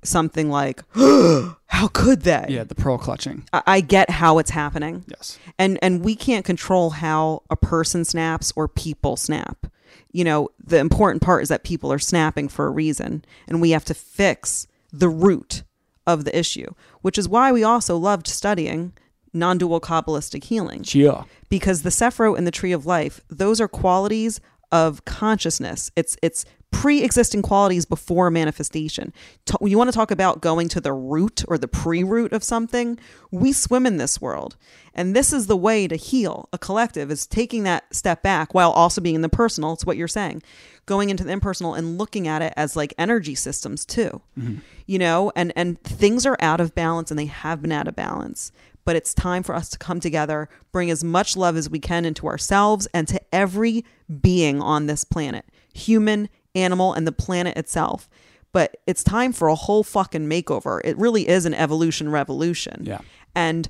something 0.02 0.48
like, 0.48 0.82
"How 0.94 1.88
could 1.92 2.22
they?" 2.22 2.46
yeah, 2.48 2.64
the 2.64 2.74
pearl 2.74 2.96
clutching. 2.96 3.44
I, 3.52 3.62
I 3.66 3.80
get 3.80 4.08
how 4.08 4.38
it's 4.38 4.50
happening, 4.50 5.04
Yes. 5.08 5.38
and 5.58 5.78
and 5.82 6.02
we 6.04 6.14
can't 6.14 6.44
control 6.44 6.90
how 6.90 7.42
a 7.50 7.56
person 7.56 8.04
snaps 8.04 8.52
or 8.56 8.68
people 8.68 9.16
snap. 9.16 9.66
You 10.12 10.24
know, 10.24 10.48
the 10.62 10.78
important 10.78 11.22
part 11.22 11.42
is 11.42 11.48
that 11.48 11.64
people 11.64 11.92
are 11.92 11.98
snapping 11.98 12.48
for 12.48 12.66
a 12.66 12.70
reason, 12.70 13.24
and 13.48 13.60
we 13.60 13.70
have 13.70 13.84
to 13.86 13.94
fix 13.94 14.66
the 14.92 15.08
root 15.08 15.62
of 16.06 16.24
the 16.24 16.36
issue, 16.36 16.72
which 17.02 17.16
is 17.18 17.28
why 17.28 17.52
we 17.52 17.62
also 17.62 17.96
loved 17.96 18.26
studying 18.26 18.92
non-dual 19.32 19.80
kabbalistic 19.80 20.44
healing 20.44 20.84
Yeah. 20.88 21.22
because 21.48 21.82
the 21.82 21.90
Sephirot 21.90 22.36
and 22.36 22.46
the 22.46 22.50
Tree 22.50 22.72
of 22.72 22.84
Life, 22.86 23.20
those 23.28 23.60
are 23.60 23.68
qualities 23.68 24.40
of 24.72 25.04
consciousness. 25.04 25.90
It's 25.94 26.16
it's 26.22 26.44
pre-existing 26.70 27.42
qualities 27.42 27.84
before 27.84 28.30
manifestation. 28.30 29.12
Ta- 29.44 29.58
you 29.64 29.76
want 29.76 29.90
to 29.90 29.96
talk 29.96 30.10
about 30.10 30.40
going 30.40 30.68
to 30.68 30.80
the 30.80 30.92
root 30.92 31.44
or 31.48 31.58
the 31.58 31.68
pre-root 31.68 32.32
of 32.32 32.44
something? 32.44 32.98
We 33.30 33.52
swim 33.52 33.86
in 33.86 33.96
this 33.96 34.20
world. 34.20 34.56
And 34.94 35.14
this 35.14 35.32
is 35.32 35.46
the 35.46 35.56
way 35.56 35.86
to 35.86 35.96
heal 35.96 36.48
a 36.52 36.58
collective 36.58 37.10
is 37.10 37.26
taking 37.26 37.62
that 37.64 37.94
step 37.94 38.22
back 38.22 38.54
while 38.54 38.70
also 38.70 39.00
being 39.00 39.14
in 39.14 39.22
the 39.22 39.28
personal. 39.28 39.72
It's 39.72 39.86
what 39.86 39.96
you're 39.96 40.08
saying. 40.08 40.42
Going 40.86 41.10
into 41.10 41.24
the 41.24 41.32
impersonal 41.32 41.74
and 41.74 41.98
looking 41.98 42.26
at 42.26 42.42
it 42.42 42.52
as 42.56 42.76
like 42.76 42.94
energy 42.98 43.34
systems 43.34 43.84
too. 43.84 44.20
Mm-hmm. 44.38 44.58
You 44.86 44.98
know, 44.98 45.32
and 45.36 45.52
and 45.54 45.80
things 45.82 46.26
are 46.26 46.36
out 46.40 46.60
of 46.60 46.74
balance 46.74 47.10
and 47.10 47.18
they 47.18 47.26
have 47.26 47.62
been 47.62 47.72
out 47.72 47.88
of 47.88 47.94
balance. 47.94 48.50
But 48.84 48.96
it's 48.96 49.14
time 49.14 49.42
for 49.42 49.54
us 49.54 49.68
to 49.70 49.78
come 49.78 50.00
together, 50.00 50.48
bring 50.72 50.90
as 50.90 51.04
much 51.04 51.36
love 51.36 51.56
as 51.56 51.70
we 51.70 51.78
can 51.78 52.04
into 52.04 52.26
ourselves 52.26 52.88
and 52.92 53.06
to 53.08 53.20
every 53.32 53.84
being 54.20 54.60
on 54.60 54.86
this 54.86 55.04
planet, 55.04 55.44
human, 55.72 56.28
animal, 56.54 56.92
and 56.92 57.06
the 57.06 57.12
planet 57.12 57.56
itself. 57.56 58.08
But 58.52 58.78
it's 58.86 59.04
time 59.04 59.32
for 59.32 59.48
a 59.48 59.54
whole 59.54 59.84
fucking 59.84 60.28
makeover. 60.28 60.80
It 60.84 60.98
really 60.98 61.28
is 61.28 61.46
an 61.46 61.54
evolution 61.54 62.10
revolution. 62.10 62.82
Yeah. 62.84 63.00
And 63.34 63.68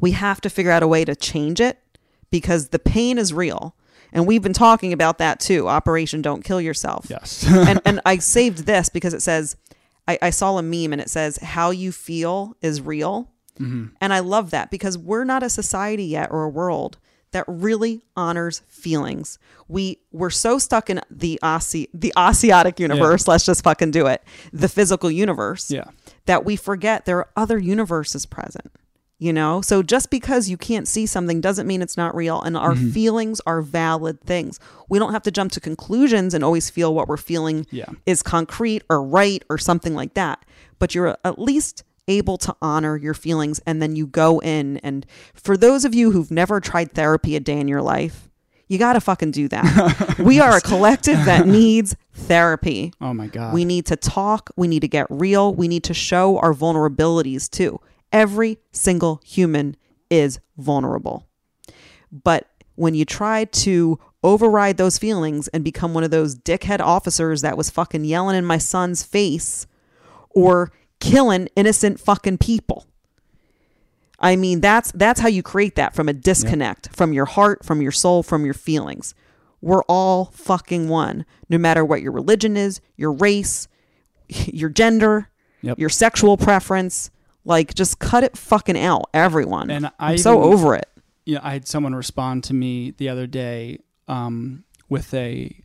we 0.00 0.12
have 0.12 0.40
to 0.40 0.50
figure 0.50 0.72
out 0.72 0.82
a 0.82 0.88
way 0.88 1.04
to 1.04 1.14
change 1.14 1.60
it 1.60 1.78
because 2.30 2.68
the 2.68 2.78
pain 2.78 3.18
is 3.18 3.32
real. 3.32 3.76
And 4.12 4.26
we've 4.26 4.42
been 4.42 4.52
talking 4.52 4.92
about 4.92 5.18
that 5.18 5.40
too. 5.40 5.68
Operation 5.68 6.20
Don't 6.20 6.42
Kill 6.42 6.60
Yourself. 6.60 7.06
Yes. 7.08 7.46
and 7.48 7.80
and 7.84 8.00
I 8.04 8.16
saved 8.18 8.66
this 8.66 8.88
because 8.88 9.14
it 9.14 9.22
says 9.22 9.56
I, 10.08 10.18
I 10.20 10.30
saw 10.30 10.58
a 10.58 10.62
meme 10.62 10.92
and 10.92 11.00
it 11.00 11.10
says 11.10 11.36
how 11.38 11.70
you 11.70 11.92
feel 11.92 12.56
is 12.60 12.80
real. 12.80 13.30
Mm-hmm. 13.60 13.94
And 14.00 14.12
I 14.12 14.20
love 14.20 14.50
that 14.50 14.70
because 14.70 14.98
we're 14.98 15.24
not 15.24 15.42
a 15.42 15.50
society 15.50 16.04
yet 16.04 16.30
or 16.30 16.42
a 16.42 16.48
world 16.48 16.98
that 17.32 17.44
really 17.48 18.04
honors 18.16 18.62
feelings. 18.68 19.38
We 19.68 19.98
we're 20.12 20.30
so 20.30 20.58
stuck 20.58 20.88
in 20.88 21.00
the 21.10 21.38
Aussie 21.42 21.88
the 21.92 22.12
Asiatic 22.16 22.78
universe, 22.78 23.26
let's 23.26 23.44
just 23.44 23.64
fucking 23.64 23.90
do 23.90 24.06
it. 24.06 24.22
The 24.52 24.68
physical 24.68 25.10
universe 25.10 25.70
yeah. 25.70 25.84
that 26.26 26.44
we 26.44 26.56
forget 26.56 27.04
there 27.04 27.18
are 27.18 27.28
other 27.36 27.58
universes 27.58 28.24
present. 28.24 28.70
You 29.18 29.32
know, 29.32 29.60
so 29.60 29.84
just 29.84 30.10
because 30.10 30.48
you 30.48 30.56
can't 30.56 30.88
see 30.88 31.06
something 31.06 31.40
doesn't 31.40 31.68
mean 31.68 31.80
it's 31.80 31.96
not 31.96 32.12
real. 32.12 32.42
And 32.42 32.56
our 32.56 32.74
mm-hmm. 32.74 32.90
feelings 32.90 33.40
are 33.46 33.62
valid 33.62 34.20
things. 34.20 34.58
We 34.88 34.98
don't 34.98 35.12
have 35.12 35.22
to 35.22 35.30
jump 35.30 35.52
to 35.52 35.60
conclusions 35.60 36.34
and 36.34 36.42
always 36.42 36.70
feel 36.70 36.92
what 36.92 37.06
we're 37.06 37.16
feeling 37.16 37.64
Yeah. 37.70 37.86
is 38.04 38.20
concrete 38.20 38.82
or 38.90 39.00
right 39.00 39.44
or 39.48 39.58
something 39.58 39.94
like 39.94 40.14
that. 40.14 40.44
But 40.80 40.96
you're 40.96 41.16
at 41.24 41.38
least 41.38 41.84
able 42.18 42.38
to 42.38 42.56
honor 42.62 42.96
your 42.96 43.14
feelings 43.14 43.60
and 43.66 43.82
then 43.82 43.96
you 43.96 44.06
go 44.06 44.40
in. 44.40 44.78
And 44.78 45.06
for 45.34 45.56
those 45.56 45.84
of 45.84 45.94
you 45.94 46.10
who've 46.12 46.30
never 46.30 46.60
tried 46.60 46.92
therapy 46.92 47.36
a 47.36 47.40
day 47.40 47.58
in 47.58 47.68
your 47.68 47.82
life, 47.82 48.28
you 48.68 48.78
got 48.78 48.94
to 48.94 49.00
fucking 49.00 49.32
do 49.32 49.48
that. 49.48 50.16
we 50.18 50.40
are 50.40 50.56
a 50.56 50.60
collective 50.60 51.24
that 51.26 51.46
needs 51.46 51.94
therapy. 52.14 52.92
Oh 53.00 53.12
my 53.12 53.26
God. 53.26 53.52
We 53.52 53.64
need 53.64 53.86
to 53.86 53.96
talk. 53.96 54.50
We 54.56 54.68
need 54.68 54.80
to 54.80 54.88
get 54.88 55.06
real. 55.10 55.54
We 55.54 55.68
need 55.68 55.84
to 55.84 55.94
show 55.94 56.38
our 56.38 56.54
vulnerabilities 56.54 57.50
too. 57.50 57.80
Every 58.12 58.58
single 58.72 59.20
human 59.24 59.76
is 60.10 60.40
vulnerable. 60.56 61.26
But 62.10 62.48
when 62.74 62.94
you 62.94 63.04
try 63.04 63.44
to 63.44 63.98
override 64.22 64.76
those 64.76 64.98
feelings 64.98 65.48
and 65.48 65.64
become 65.64 65.94
one 65.94 66.04
of 66.04 66.10
those 66.10 66.36
dickhead 66.36 66.80
officers 66.80 67.42
that 67.42 67.56
was 67.56 67.70
fucking 67.70 68.04
yelling 68.04 68.36
in 68.36 68.44
my 68.44 68.58
son's 68.58 69.02
face 69.02 69.66
or 70.30 70.72
killing 71.02 71.48
innocent 71.56 72.00
fucking 72.00 72.38
people. 72.38 72.86
I 74.18 74.36
mean, 74.36 74.60
that's 74.60 74.92
that's 74.92 75.20
how 75.20 75.28
you 75.28 75.42
create 75.42 75.74
that 75.76 75.94
from 75.94 76.08
a 76.08 76.12
disconnect 76.12 76.94
from 76.94 77.12
your 77.12 77.24
heart, 77.24 77.64
from 77.64 77.82
your 77.82 77.90
soul, 77.92 78.22
from 78.22 78.44
your 78.44 78.54
feelings. 78.54 79.14
We're 79.60 79.82
all 79.84 80.26
fucking 80.26 80.88
one, 80.88 81.24
no 81.48 81.58
matter 81.58 81.84
what 81.84 82.02
your 82.02 82.12
religion 82.12 82.56
is, 82.56 82.80
your 82.96 83.12
race, 83.12 83.68
your 84.28 84.70
gender, 84.70 85.28
Yep. 85.62 85.78
your 85.78 85.88
sexual 85.88 86.36
preference. 86.36 87.10
Like, 87.44 87.74
just 87.74 87.98
cut 87.98 88.22
it 88.24 88.36
fucking 88.36 88.78
out, 88.78 89.06
everyone. 89.12 89.70
And 89.70 89.86
I 89.86 90.12
I'm 90.12 90.18
so 90.18 90.38
even- 90.38 90.52
over 90.52 90.74
it. 90.76 90.88
you 91.26 91.34
know, 91.36 91.40
I 91.42 91.52
had 91.54 91.66
someone 91.66 91.94
respond 91.94 92.44
to 92.44 92.54
me 92.54 92.92
the 92.92 93.08
other 93.08 93.26
day 93.26 93.78
um, 94.08 94.62
with 94.88 95.12
a 95.14 95.60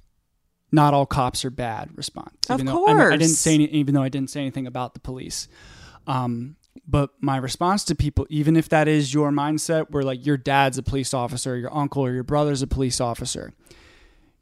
"not 0.71 0.93
all 0.93 1.05
cops 1.05 1.45
are 1.45 1.49
bad" 1.49 1.89
response. 1.95 2.49
Of 2.49 2.59
even 2.59 2.67
though 2.67 2.85
I, 2.87 2.91
I 2.91 3.09
didn't 3.11 3.19
course. 3.19 3.39
say 3.39 3.55
any, 3.55 3.65
even 3.65 3.93
though 3.95 4.03
I 4.03 4.09
didn't 4.09 4.29
say 4.29 4.41
anything 4.41 4.67
about 4.67 4.93
the 4.93 4.99
police. 4.99 5.47
Um, 6.05 6.55
but 6.87 7.09
my 7.19 7.37
response 7.37 7.83
to 7.85 7.95
people, 7.95 8.25
even 8.29 8.55
if 8.55 8.69
that 8.69 8.87
is 8.87 9.13
your 9.13 9.31
mindset, 9.31 9.89
where 9.89 10.03
like 10.03 10.25
your 10.25 10.37
dad's 10.37 10.77
a 10.77 10.83
police 10.83 11.13
officer, 11.13 11.57
your 11.57 11.75
uncle 11.75 12.05
or 12.05 12.13
your 12.13 12.23
brother's 12.23 12.61
a 12.61 12.67
police 12.67 13.01
officer, 13.01 13.53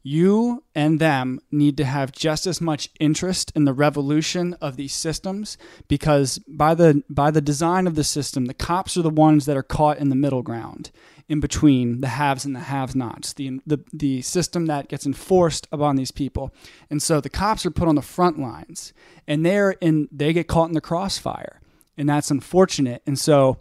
you 0.06 0.62
and 0.72 1.00
them 1.00 1.40
need 1.50 1.76
to 1.76 1.84
have 1.84 2.12
just 2.12 2.46
as 2.46 2.60
much 2.60 2.88
interest 3.00 3.50
in 3.56 3.64
the 3.64 3.72
revolution 3.72 4.54
of 4.60 4.76
these 4.76 4.94
systems 4.94 5.58
because 5.88 6.38
by 6.46 6.76
the 6.76 7.02
by 7.10 7.28
the 7.28 7.40
design 7.40 7.88
of 7.88 7.96
the 7.96 8.04
system 8.04 8.44
the 8.44 8.54
cops 8.54 8.96
are 8.96 9.02
the 9.02 9.10
ones 9.10 9.46
that 9.46 9.56
are 9.56 9.64
caught 9.64 9.98
in 9.98 10.08
the 10.08 10.14
middle 10.14 10.42
ground 10.42 10.92
in 11.28 11.40
between 11.40 12.00
the 12.00 12.08
haves 12.08 12.44
and 12.44 12.54
the 12.54 12.60
have-nots 12.60 13.32
the 13.32 13.60
the 13.66 13.78
the 13.92 14.22
system 14.22 14.66
that 14.66 14.88
gets 14.88 15.04
enforced 15.06 15.66
upon 15.72 15.96
these 15.96 16.12
people 16.12 16.52
and 16.88 17.02
so 17.02 17.20
the 17.20 17.28
cops 17.28 17.66
are 17.66 17.70
put 17.70 17.88
on 17.88 17.96
the 17.96 18.02
front 18.02 18.38
lines 18.38 18.92
and 19.26 19.44
they're 19.44 19.72
in 19.80 20.08
they 20.12 20.32
get 20.32 20.46
caught 20.46 20.68
in 20.68 20.74
the 20.74 20.80
crossfire 20.80 21.60
and 21.96 22.08
that's 22.08 22.30
unfortunate 22.30 23.02
and 23.06 23.18
so 23.18 23.58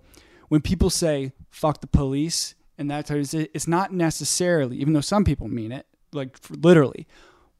when 0.50 0.62
people 0.62 0.90
say 0.92 1.32
fuck 1.50 1.82
the 1.82 1.88
police 1.88 2.54
and 2.78 2.92
that's 2.92 3.10
how 3.10 3.16
it's, 3.16 3.34
it's 3.34 3.68
not 3.68 3.92
necessarily 3.92 4.78
even 4.78 4.94
though 4.94 5.02
some 5.02 5.24
people 5.26 5.48
mean 5.48 5.72
it 5.72 5.88
like 6.14 6.38
literally 6.52 7.08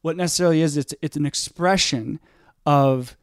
what 0.02 0.16
necessarily 0.16 0.62
is 0.62 0.78
it's 0.78 0.94
it's 1.02 1.18
an 1.18 1.26
expression 1.26 2.20
of 2.68 3.18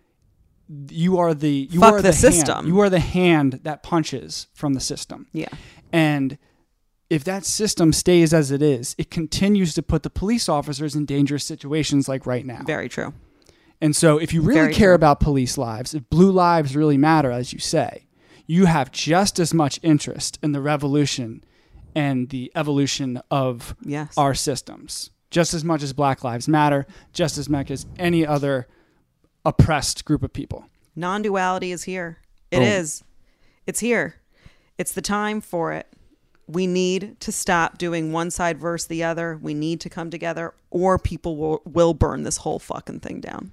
you 0.88 1.18
are 1.18 1.34
the 1.34 1.68
you 1.70 1.80
Fuck 1.80 1.92
are 1.94 2.02
the 2.02 2.08
hand- 2.08 2.16
system. 2.16 2.66
you 2.66 2.80
are 2.80 2.90
the 2.90 2.98
hand 3.00 3.60
that 3.62 3.82
punches 3.84 4.48
from 4.52 4.74
the 4.74 4.80
system 4.80 5.26
Yeah. 5.32 5.48
and 5.92 6.38
if 7.12 7.24
that 7.24 7.44
system 7.44 7.92
stays 7.92 8.32
as 8.32 8.50
it 8.50 8.62
is 8.62 8.94
it 8.96 9.10
continues 9.10 9.74
to 9.74 9.82
put 9.82 10.02
the 10.02 10.10
police 10.10 10.48
officers 10.48 10.94
in 10.96 11.04
dangerous 11.04 11.44
situations 11.44 12.08
like 12.08 12.26
right 12.26 12.46
now 12.46 12.62
Very 12.66 12.88
true. 12.88 13.12
and 13.80 13.94
so, 13.94 14.16
if 14.18 14.32
you 14.32 14.40
really 14.42 14.60
Very 14.60 14.74
care 14.74 14.88
true. 14.90 14.94
about 14.94 15.20
police 15.20 15.58
lives, 15.58 15.92
if 15.94 16.08
blue 16.08 16.30
lives 16.32 16.74
really 16.76 16.96
matter, 16.96 17.30
as 17.30 17.52
you 17.52 17.58
say, 17.58 18.06
you 18.46 18.66
have 18.66 18.90
just 18.92 19.38
as 19.38 19.52
much 19.52 19.78
interest 19.82 20.38
in 20.42 20.52
the 20.52 20.60
revolution 20.60 21.42
and 21.94 22.28
the 22.30 22.50
evolution 22.54 23.20
of 23.30 23.74
Yes. 23.84 24.14
our 24.16 24.34
systems, 24.34 25.10
just 25.30 25.52
as 25.52 25.64
much 25.64 25.82
as 25.82 25.92
Black 25.92 26.22
Lives 26.24 26.48
Matter, 26.48 26.86
just 27.12 27.36
as 27.38 27.48
much 27.48 27.70
as 27.70 27.86
any 27.98 28.26
other 28.26 28.66
oppressed 29.44 30.04
group 30.04 30.22
of 30.22 30.32
people. 30.32 30.64
Non 30.96 31.20
duality 31.22 31.72
is 31.72 31.82
here. 31.84 32.18
It 32.50 32.60
oh. 32.60 32.62
is. 32.62 33.00
Boom. 33.00 33.08
It's 33.66 33.80
here. 33.80 34.14
It's 34.78 34.92
the 34.92 35.02
time 35.02 35.40
for 35.40 35.72
it. 35.72 35.86
We 36.46 36.66
need 36.66 37.18
to 37.20 37.32
stop 37.32 37.78
doing 37.78 38.12
one 38.12 38.30
side 38.30 38.58
versus 38.58 38.88
the 38.88 39.04
other. 39.04 39.38
We 39.40 39.54
need 39.54 39.80
to 39.82 39.88
come 39.88 40.10
together, 40.10 40.54
or 40.70 40.98
people 40.98 41.36
will, 41.36 41.62
will 41.64 41.94
burn 41.94 42.24
this 42.24 42.38
whole 42.38 42.58
fucking 42.58 43.00
thing 43.00 43.20
down. 43.20 43.52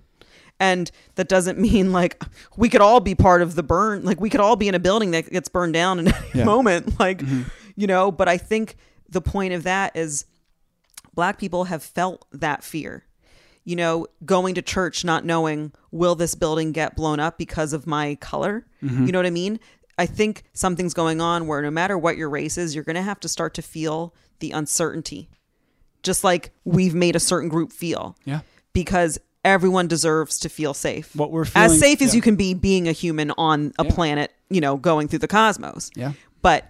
And 0.60 0.92
that 1.16 1.30
doesn't 1.30 1.58
mean 1.70 1.92
like 1.92 2.22
we 2.58 2.70
could 2.70 2.82
all 2.82 3.00
be 3.00 3.16
part 3.16 3.42
of 3.42 3.56
the 3.56 3.64
burn. 3.64 4.04
Like 4.04 4.20
we 4.20 4.30
could 4.30 4.42
all 4.42 4.56
be 4.56 4.68
in 4.68 4.76
a 4.76 4.80
building 4.80 5.12
that 5.12 5.30
gets 5.30 5.50
burned 5.50 5.74
down 5.74 6.00
in 6.00 6.08
any 6.14 6.18
Yeah. 6.34 6.44
moment. 6.44 7.00
Like, 7.00 7.20
mm-hmm. 7.20 7.44
you 7.76 7.88
know, 7.88 8.12
but 8.12 8.28
I 8.28 8.38
think 8.38 8.76
the 9.08 9.22
point 9.22 9.54
of 9.54 9.64
that 9.64 9.96
is 9.96 10.26
black 11.14 11.38
people 11.38 11.66
have 11.66 11.84
felt 11.84 12.26
that 12.32 12.64
fear 12.64 13.06
you 13.66 13.76
know 13.76 14.08
going 14.26 14.56
to 14.56 14.62
church 14.62 15.04
not 15.04 15.26
knowing 15.26 15.72
will 15.92 16.16
this 16.16 16.34
building 16.34 16.72
get 16.72 16.96
blown 16.96 17.20
up 17.20 17.38
because 17.38 17.74
of 17.74 17.86
my 17.86 18.16
color 18.16 18.66
mm-hmm. 18.82 19.06
you 19.06 19.12
know 19.12 19.20
what 19.20 19.26
i 19.26 19.32
mean 19.32 19.60
i 20.00 20.06
think 20.06 20.44
something's 20.54 20.94
going 20.94 21.22
on 21.22 21.46
where 21.48 21.62
no 21.62 21.70
matter 21.72 21.98
what 21.98 22.18
your 22.18 22.30
race 22.30 22.58
is 22.58 22.74
you're 22.74 22.84
going 22.84 22.96
to 22.96 23.02
have 23.02 23.20
to 23.20 23.30
start 23.30 23.54
to 23.54 23.62
feel 23.62 24.14
the 24.40 24.52
uncertainty 24.52 25.30
just 26.02 26.24
like 26.24 26.52
we've 26.64 26.96
made 26.96 27.16
a 27.16 27.20
certain 27.20 27.50
group 27.50 27.72
feel 27.72 28.16
Yeah. 28.26 28.40
because 28.74 29.20
everyone 29.46 29.88
deserves 29.88 30.40
to 30.40 30.50
feel 30.50 30.74
safe 30.74 31.16
What 31.16 31.32
we're 31.32 31.44
as 31.44 31.50
feeling- 31.50 31.80
safe 31.80 32.02
as 32.02 32.14
yeah. 32.14 32.16
you 32.18 32.22
can 32.22 32.36
be 32.36 32.54
being 32.54 32.88
a 32.88 32.92
human 32.94 33.32
on 33.38 33.74
a 33.78 33.86
Yeah. 33.86 33.92
planet 33.92 34.34
you 34.50 34.62
know 34.62 34.78
going 34.78 35.08
through 35.08 35.20
the 35.20 35.28
cosmos 35.28 35.92
Yeah. 35.96 36.14
but 36.42 36.70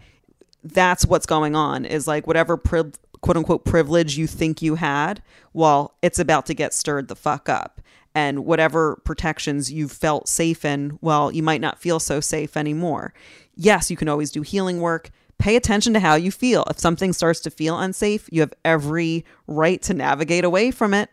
that's 0.64 1.06
what's 1.06 1.26
going 1.26 1.56
on 1.56 1.86
is 1.86 2.08
like 2.08 2.28
whatever 2.28 2.58
priv- 2.58 3.00
quote 3.22 3.38
unquote 3.38 3.66
privilege 3.66 4.18
you 4.18 4.28
think 4.28 4.62
you 4.62 4.76
had 4.76 5.22
well 5.54 5.94
it's 6.02 6.20
about 6.20 6.46
to 6.48 6.54
get 6.54 6.74
stirred 6.74 7.08
the 7.08 7.16
fuck 7.16 7.48
up 7.50 7.79
and 8.16 8.46
whatever 8.46 9.00
protections 9.06 9.72
you 9.72 9.88
felt 9.88 10.28
safe 10.28 10.66
in 10.66 10.98
well 11.02 11.32
you 11.32 11.44
might 11.44 11.62
not 11.62 11.80
feel 11.80 12.00
so 12.00 12.20
safe 12.20 12.58
anymore. 12.58 13.14
Yes 13.56 13.90
you 13.92 13.98
can 13.98 14.10
always 14.10 14.32
do 14.32 14.42
healing 14.42 14.82
work. 14.82 15.10
Pay 15.38 15.56
attention 15.56 15.94
to 15.94 16.02
how 16.02 16.16
you 16.16 16.32
feel. 16.32 16.66
If 16.70 16.80
something 16.80 17.14
starts 17.14 17.40
to 17.42 17.50
feel 17.52 17.78
unsafe 17.78 18.30
you 18.32 18.42
have 18.42 18.54
every 18.66 19.26
right 19.48 19.82
to 19.84 19.94
navigate 19.94 20.44
away 20.44 20.72
from 20.72 20.94
it. 20.94 21.10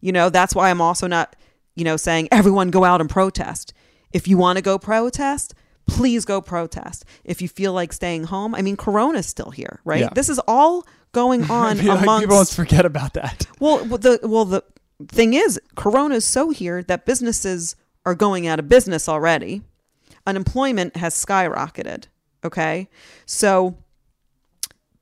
You 0.00 0.12
know 0.12 0.28
that's 0.30 0.54
why 0.54 0.70
i'm 0.70 0.80
also 0.80 1.06
not 1.06 1.36
you 1.74 1.84
know 1.84 1.96
saying 1.96 2.28
everyone 2.32 2.70
go 2.70 2.84
out 2.84 3.00
and 3.00 3.10
protest. 3.10 3.72
If 4.12 4.28
you 4.28 4.38
want 4.38 4.56
to 4.56 4.62
go 4.62 4.78
protest 4.78 5.54
please 5.88 6.24
go 6.24 6.40
protest. 6.40 7.04
If 7.24 7.40
you 7.40 7.48
feel 7.48 7.72
like 7.72 7.92
staying 7.92 8.24
home 8.24 8.54
i 8.54 8.62
mean 8.62 8.76
corona's 8.76 9.26
still 9.26 9.50
here 9.50 9.80
right? 9.84 10.00
Yeah. 10.00 10.08
this 10.14 10.28
is 10.28 10.40
all 10.48 10.84
going 11.12 11.48
on 11.50 11.76
feel 11.78 11.94
like 11.94 12.02
amongst 12.02 12.22
people 12.22 12.34
always 12.34 12.54
forget 12.54 12.84
about 12.84 13.14
that. 13.14 13.46
well 13.60 13.84
the 13.84 14.18
well 14.24 14.44
the 14.44 14.62
thing 15.08 15.34
is, 15.34 15.60
Corona 15.74 16.16
is 16.16 16.24
so 16.24 16.50
here 16.50 16.82
that 16.84 17.06
businesses 17.06 17.76
are 18.04 18.14
going 18.14 18.46
out 18.46 18.58
of 18.58 18.68
business 18.68 19.08
already. 19.08 19.62
Unemployment 20.26 20.96
has 20.96 21.14
skyrocketed. 21.14 22.04
Okay. 22.44 22.88
So 23.26 23.76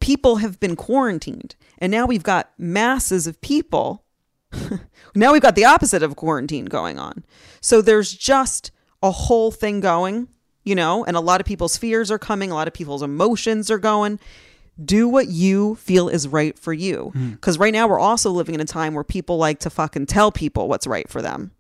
people 0.00 0.36
have 0.36 0.60
been 0.60 0.76
quarantined. 0.76 1.56
And 1.78 1.90
now 1.90 2.06
we've 2.06 2.22
got 2.22 2.50
masses 2.58 3.26
of 3.26 3.40
people. 3.40 4.04
now 5.14 5.32
we've 5.32 5.42
got 5.42 5.54
the 5.54 5.64
opposite 5.64 6.02
of 6.02 6.16
quarantine 6.16 6.66
going 6.66 6.98
on. 6.98 7.24
So 7.60 7.80
there's 7.80 8.12
just 8.12 8.70
a 9.02 9.10
whole 9.10 9.50
thing 9.50 9.80
going, 9.80 10.28
you 10.62 10.74
know, 10.74 11.04
and 11.04 11.16
a 11.16 11.20
lot 11.20 11.40
of 11.40 11.46
people's 11.46 11.76
fears 11.76 12.10
are 12.10 12.18
coming, 12.18 12.50
a 12.50 12.54
lot 12.54 12.68
of 12.68 12.74
people's 12.74 13.02
emotions 13.02 13.70
are 13.70 13.78
going. 13.78 14.18
Do 14.82 15.08
what 15.08 15.28
you 15.28 15.76
feel 15.76 16.08
is 16.08 16.26
right 16.26 16.58
for 16.58 16.72
you. 16.72 17.10
Hmm. 17.14 17.30
Because 17.30 17.58
right 17.58 17.72
now 17.72 17.86
we're 17.86 18.00
also 18.00 18.30
living 18.30 18.54
in 18.54 18.60
a 18.60 18.64
time 18.64 18.94
where 18.94 19.04
people 19.04 19.36
like 19.36 19.60
to 19.60 19.70
fucking 19.70 20.06
tell 20.06 20.32
people 20.32 20.68
what's 20.68 20.86
right 20.86 21.08
for 21.08 21.22
them. 21.22 21.52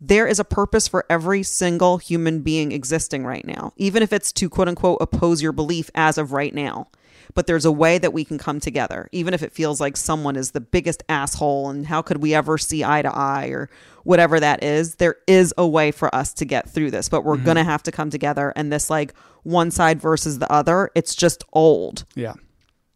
There 0.00 0.26
is 0.26 0.38
a 0.38 0.44
purpose 0.44 0.88
for 0.88 1.04
every 1.08 1.42
single 1.42 1.98
human 1.98 2.40
being 2.40 2.72
existing 2.72 3.24
right 3.24 3.46
now, 3.46 3.72
even 3.76 4.02
if 4.02 4.12
it's 4.12 4.32
to 4.32 4.48
quote 4.48 4.68
unquote 4.68 4.98
oppose 5.00 5.42
your 5.42 5.52
belief 5.52 5.90
as 5.94 6.18
of 6.18 6.32
right 6.32 6.54
now. 6.54 6.88
But 7.32 7.46
there's 7.46 7.64
a 7.64 7.72
way 7.72 7.98
that 7.98 8.12
we 8.12 8.24
can 8.24 8.38
come 8.38 8.60
together, 8.60 9.08
even 9.12 9.34
if 9.34 9.42
it 9.42 9.52
feels 9.52 9.80
like 9.80 9.96
someone 9.96 10.36
is 10.36 10.50
the 10.50 10.60
biggest 10.60 11.02
asshole 11.08 11.70
and 11.70 11.86
how 11.86 12.02
could 12.02 12.22
we 12.22 12.34
ever 12.34 12.58
see 12.58 12.84
eye 12.84 13.02
to 13.02 13.14
eye 13.14 13.46
or 13.48 13.70
whatever 14.04 14.38
that 14.38 14.62
is. 14.62 14.96
There 14.96 15.16
is 15.26 15.52
a 15.56 15.66
way 15.66 15.90
for 15.90 16.14
us 16.14 16.32
to 16.34 16.44
get 16.44 16.68
through 16.68 16.90
this, 16.90 17.08
but 17.08 17.24
we're 17.24 17.36
mm-hmm. 17.36 17.44
going 17.46 17.56
to 17.56 17.64
have 17.64 17.82
to 17.84 17.92
come 17.92 18.10
together. 18.10 18.52
And 18.54 18.72
this, 18.72 18.90
like, 18.90 19.14
one 19.42 19.70
side 19.70 20.00
versus 20.00 20.38
the 20.38 20.50
other, 20.52 20.90
it's 20.94 21.14
just 21.14 21.44
old. 21.52 22.04
Yeah. 22.14 22.34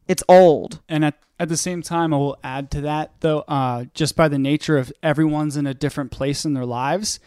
It's 0.08 0.24
old. 0.28 0.80
And 0.88 1.04
at, 1.04 1.18
at 1.38 1.48
the 1.48 1.56
same 1.56 1.82
time, 1.82 2.12
I 2.12 2.16
will 2.16 2.38
add 2.42 2.70
to 2.72 2.80
that, 2.80 3.12
though, 3.20 3.40
uh, 3.40 3.84
just 3.94 4.16
by 4.16 4.28
the 4.28 4.38
nature 4.38 4.78
of 4.78 4.92
everyone's 5.02 5.56
in 5.56 5.66
a 5.66 5.74
different 5.74 6.10
place 6.10 6.44
in 6.44 6.54
their 6.54 6.66
lives, 6.66 7.20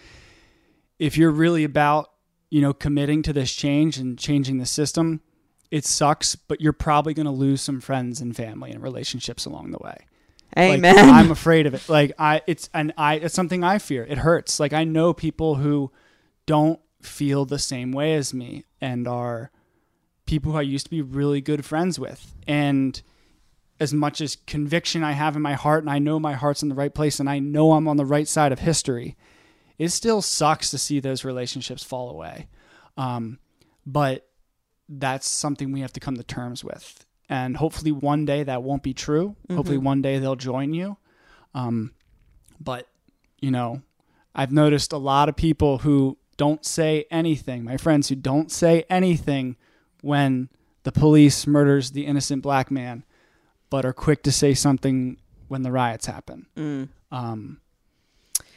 if 0.99 1.17
you're 1.17 1.31
really 1.31 1.63
about, 1.63 2.11
you 2.49 2.61
know, 2.61 2.73
committing 2.73 3.21
to 3.23 3.33
this 3.33 3.53
change 3.53 3.97
and 3.97 4.17
changing 4.17 4.57
the 4.57 4.65
system, 4.65 5.21
it 5.69 5.85
sucks, 5.85 6.35
but 6.35 6.59
you're 6.59 6.73
probably 6.73 7.13
going 7.13 7.27
to 7.27 7.31
lose 7.31 7.61
some 7.61 7.79
friends 7.79 8.19
and 8.19 8.35
family 8.35 8.71
and 8.71 8.83
relationships 8.83 9.45
along 9.45 9.71
the 9.71 9.79
way. 9.79 10.05
Like, 10.55 10.79
Amen. 10.79 10.97
I'm 11.09 11.31
afraid 11.31 11.65
of 11.65 11.73
it. 11.73 11.87
Like 11.87 12.11
I, 12.19 12.41
it's 12.45 12.69
and 12.73 12.93
I, 12.97 13.15
it's 13.15 13.33
something 13.33 13.63
I 13.63 13.77
fear. 13.77 14.03
It 14.03 14.17
hurts. 14.17 14.59
Like 14.59 14.73
I 14.73 14.83
know 14.83 15.13
people 15.13 15.55
who 15.55 15.91
don't 16.45 16.79
feel 17.01 17.45
the 17.45 17.57
same 17.57 17.93
way 17.93 18.15
as 18.15 18.33
me 18.33 18.65
and 18.81 19.07
are 19.07 19.49
people 20.31 20.53
who 20.53 20.57
I 20.57 20.61
used 20.61 20.85
to 20.85 20.89
be 20.89 21.01
really 21.01 21.41
good 21.41 21.65
friends 21.65 21.99
with. 21.99 22.33
And 22.47 23.01
as 23.81 23.93
much 23.93 24.21
as 24.21 24.37
conviction 24.47 25.03
I 25.03 25.11
have 25.11 25.35
in 25.35 25.41
my 25.41 25.55
heart, 25.55 25.83
and 25.83 25.89
I 25.89 25.99
know 25.99 26.21
my 26.21 26.35
heart's 26.35 26.63
in 26.63 26.69
the 26.69 26.75
right 26.75 26.93
place, 26.93 27.19
and 27.19 27.29
I 27.29 27.39
know 27.39 27.73
I'm 27.73 27.85
on 27.85 27.97
the 27.97 28.05
right 28.05 28.27
side 28.29 28.53
of 28.53 28.59
history, 28.59 29.17
it 29.77 29.89
still 29.89 30.21
sucks 30.21 30.71
to 30.71 30.77
see 30.77 31.01
those 31.01 31.25
relationships 31.25 31.83
fall 31.83 32.09
away. 32.09 32.47
Um, 32.95 33.39
but 33.85 34.25
that's 34.87 35.27
something 35.27 35.73
we 35.73 35.81
have 35.81 35.91
to 35.93 35.99
come 35.99 36.15
to 36.15 36.23
terms 36.23 36.63
with. 36.63 37.05
And 37.27 37.57
hopefully 37.57 37.91
one 37.91 38.23
day 38.23 38.43
that 38.43 38.63
won't 38.63 38.83
be 38.83 38.93
true. 38.93 39.35
Hopefully 39.53 39.79
one 39.79 40.01
day 40.01 40.17
they'll 40.19 40.37
join 40.37 40.73
you. 40.73 40.95
Um, 41.53 41.91
but, 42.57 42.87
you 43.41 43.51
know, 43.51 43.81
I've 44.33 44.53
noticed 44.53 44.93
a 44.93 44.97
lot 44.97 45.27
of 45.27 45.35
people 45.35 45.79
who 45.79 46.17
don't 46.37 46.65
say 46.65 47.05
anything, 47.11 47.65
my 47.65 47.75
friends 47.75 48.07
who 48.07 48.15
don't 48.15 48.49
say 48.49 48.85
anything 48.89 49.57
when 50.01 50.49
the 50.83 50.91
police 50.91 51.47
murders 51.47 51.91
the 51.91 52.05
innocent 52.05 52.41
black 52.43 52.69
man, 52.71 53.03
but 53.69 53.85
are 53.85 53.93
quick 53.93 54.23
to 54.23 54.31
say 54.31 54.53
something 54.53 55.17
when 55.47 55.61
the 55.63 55.71
riots 55.71 56.05
happen. 56.05 56.47
Mm, 56.55 56.89
Um, 57.11 57.61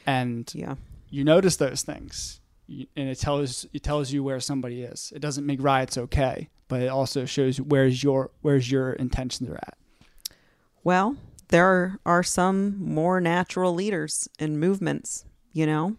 and 0.07 0.50
yeah. 0.54 0.74
you 1.11 1.24
notice 1.24 1.57
those 1.57 1.83
things 1.83 2.40
and 2.68 3.09
it 3.09 3.18
tells 3.18 3.66
it 3.72 3.83
tells 3.83 4.12
you 4.12 4.22
where 4.22 4.40
somebody 4.40 4.83
is 4.83 5.12
it 5.14 5.20
doesn't 5.20 5.44
make 5.46 5.62
riots 5.62 5.98
okay 5.98 6.48
but 6.68 6.80
it 6.80 6.88
also 6.88 7.24
shows 7.26 7.61
where's 7.61 8.02
your 8.02 8.30
where's 8.42 8.70
your 8.70 8.92
intentions 8.94 9.48
are 9.50 9.57
at 9.57 9.76
Well, 10.83 11.16
there 11.48 11.98
are 12.04 12.22
some 12.22 12.76
more 12.83 13.20
natural 13.20 13.74
leaders 13.74 14.28
and 14.38 14.59
movements, 14.61 15.24
you 15.52 15.66
know, 15.66 15.96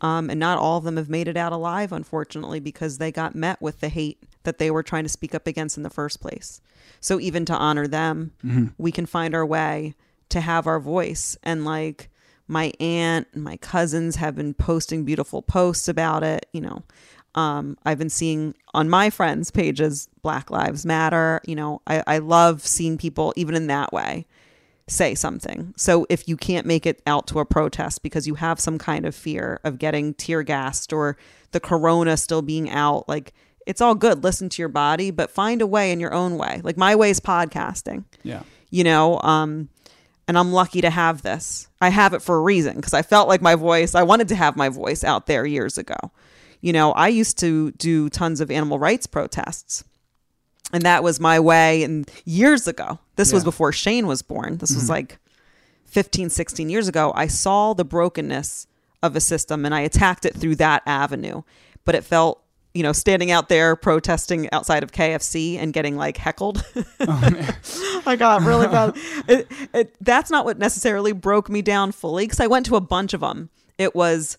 um, 0.00 0.30
and 0.30 0.38
not 0.40 0.58
all 0.58 0.78
of 0.78 0.84
them 0.84 0.96
have 0.96 1.08
made 1.08 1.28
it 1.28 1.36
out 1.36 1.52
alive, 1.52 1.92
unfortunately, 1.92 2.60
because 2.60 2.98
they 2.98 3.12
got 3.12 3.34
met 3.34 3.60
with 3.60 3.80
the 3.80 3.88
hate 3.88 4.18
that 4.46 4.56
they 4.56 4.70
were 4.70 4.82
trying 4.82 5.02
to 5.04 5.10
speak 5.10 5.34
up 5.34 5.46
against 5.46 5.76
in 5.76 5.82
the 5.82 5.90
first 5.90 6.20
place. 6.20 6.62
So 7.00 7.20
even 7.20 7.44
to 7.44 7.54
honor 7.54 7.86
them, 7.86 8.32
we 8.78 8.90
can 8.90 9.04
find 9.04 9.34
our 9.34 9.44
way 9.44 9.94
to 10.30 10.40
have 10.40 10.66
our 10.66 10.80
voice. 10.80 11.36
And 11.42 11.64
like 11.64 12.08
my 12.48 12.72
aunt 12.80 13.28
and 13.34 13.44
my 13.44 13.58
cousins 13.58 14.16
have 14.16 14.34
been 14.36 14.54
posting 14.54 15.04
beautiful 15.04 15.42
posts 15.42 15.88
about 15.88 16.22
it, 16.22 16.46
you 16.52 16.62
know. 16.62 16.82
Um, 17.34 17.76
I've 17.84 17.98
been 17.98 18.08
seeing 18.08 18.54
on 18.72 18.88
my 18.88 19.10
friends' 19.10 19.50
pages 19.50 20.08
Black 20.22 20.50
Lives 20.50 20.86
Matter. 20.86 21.42
You 21.44 21.54
know, 21.54 21.82
I, 21.86 22.02
I 22.06 22.18
love 22.18 22.66
seeing 22.66 22.96
people 22.96 23.34
even 23.36 23.54
in 23.54 23.66
that 23.66 23.92
way 23.92 24.26
say 24.88 25.14
something. 25.14 25.74
So 25.76 26.06
if 26.08 26.28
you 26.28 26.36
can't 26.36 26.66
make 26.66 26.86
it 26.86 27.02
out 27.06 27.26
to 27.28 27.40
a 27.40 27.44
protest 27.44 28.02
because 28.02 28.26
you 28.26 28.36
have 28.36 28.60
some 28.60 28.78
kind 28.78 29.04
of 29.04 29.14
fear 29.14 29.60
of 29.64 29.78
getting 29.78 30.14
tear 30.14 30.42
gassed 30.42 30.92
or 30.92 31.16
the 31.50 31.60
corona 31.60 32.16
still 32.16 32.42
being 32.42 32.70
out, 32.70 33.08
like 33.08 33.34
it's 33.66 33.80
all 33.80 33.94
good. 33.94 34.24
Listen 34.24 34.48
to 34.48 34.62
your 34.62 34.68
body, 34.68 35.10
but 35.10 35.30
find 35.30 35.60
a 35.60 35.66
way 35.66 35.92
in 35.92 36.00
your 36.00 36.14
own 36.14 36.38
way. 36.38 36.60
Like 36.62 36.76
my 36.76 36.94
way 36.94 37.10
is 37.10 37.20
podcasting. 37.20 38.04
Yeah. 38.22 38.42
You 38.70 38.84
know 38.84 39.20
um 39.20 39.68
and 40.28 40.36
i'm 40.36 40.52
lucky 40.52 40.80
to 40.80 40.90
have 40.90 41.22
this. 41.22 41.68
I 41.80 41.90
have 41.90 42.14
it 42.14 42.22
for 42.22 42.36
a 42.36 42.40
reason 42.40 42.76
because 42.76 42.94
i 42.94 43.02
felt 43.02 43.28
like 43.28 43.42
my 43.42 43.54
voice 43.54 43.94
i 43.94 44.02
wanted 44.02 44.28
to 44.28 44.34
have 44.34 44.56
my 44.56 44.68
voice 44.68 45.04
out 45.04 45.26
there 45.26 45.44
years 45.46 45.78
ago. 45.78 45.96
You 46.60 46.72
know 46.72 46.92
i 46.92 47.08
used 47.08 47.38
to 47.38 47.72
do 47.72 48.08
tons 48.08 48.40
of 48.40 48.50
animal 48.50 48.78
rights 48.78 49.06
protests 49.06 49.84
and 50.72 50.82
that 50.82 51.02
was 51.04 51.20
my 51.20 51.38
way 51.38 51.84
and 51.84 52.10
years 52.24 52.66
ago. 52.66 52.98
This 53.14 53.32
was 53.32 53.44
before 53.44 53.72
shane 53.72 54.08
was 54.08 54.22
born. 54.22 54.58
This 54.58 54.74
was 54.74 54.90
like 54.90 55.18
15 55.84 56.28
16 56.30 56.68
years 56.68 56.88
ago. 56.88 57.12
I 57.14 57.28
saw 57.28 57.72
the 57.72 57.84
brokenness 57.84 58.66
of 59.02 59.14
a 59.16 59.20
system 59.20 59.64
and 59.64 59.74
i 59.74 59.80
attacked 59.80 60.24
it 60.24 60.34
through 60.34 60.56
that 60.56 60.82
avenue 60.86 61.42
but 61.84 61.94
it 61.94 62.02
felt 62.02 62.42
you 62.76 62.82
know 62.82 62.92
standing 62.92 63.30
out 63.30 63.48
there 63.48 63.74
protesting 63.74 64.48
outside 64.52 64.82
of 64.82 64.92
kfc 64.92 65.56
and 65.56 65.72
getting 65.72 65.96
like 65.96 66.16
heckled 66.16 66.64
I 68.06 68.16
got 68.16 68.42
really 68.42 68.68
bad. 68.68 68.96
It, 69.28 69.50
it, 69.74 69.96
that's 70.00 70.30
not 70.30 70.44
what 70.44 70.58
necessarily 70.58 71.12
broke 71.12 71.48
me 71.48 71.62
down 71.62 71.90
fully 71.90 72.24
because 72.24 72.38
I 72.38 72.46
went 72.46 72.66
to 72.66 72.76
a 72.76 72.80
bunch 72.80 73.12
of 73.12 73.20
them. 73.20 73.50
It 73.76 73.94
was 73.94 74.38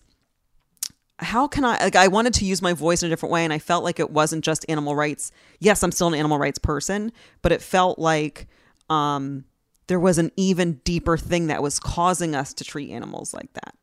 how 1.18 1.46
can 1.46 1.64
I 1.64 1.82
like 1.82 1.96
I 1.96 2.08
wanted 2.08 2.32
to 2.34 2.44
use 2.44 2.62
my 2.62 2.72
voice 2.72 3.02
in 3.02 3.08
a 3.08 3.10
different 3.10 3.32
way 3.32 3.44
and 3.44 3.52
I 3.52 3.58
felt 3.58 3.84
like 3.84 4.00
it 4.00 4.10
wasn't 4.10 4.44
just 4.44 4.64
animal 4.68 4.94
rights. 4.94 5.30
Yes, 5.58 5.82
I'm 5.82 5.92
still 5.92 6.08
an 6.08 6.14
animal 6.14 6.38
rights 6.38 6.58
person, 6.58 7.12
but 7.42 7.52
it 7.52 7.60
felt 7.60 7.98
like 7.98 8.46
um 8.88 9.44
there 9.88 10.00
was 10.00 10.18
an 10.18 10.30
even 10.36 10.74
deeper 10.84 11.16
thing 11.16 11.48
that 11.48 11.62
was 11.62 11.78
causing 11.78 12.34
us 12.34 12.54
to 12.54 12.64
treat 12.64 12.90
animals 12.90 13.34
like 13.34 13.52
that. 13.54 13.74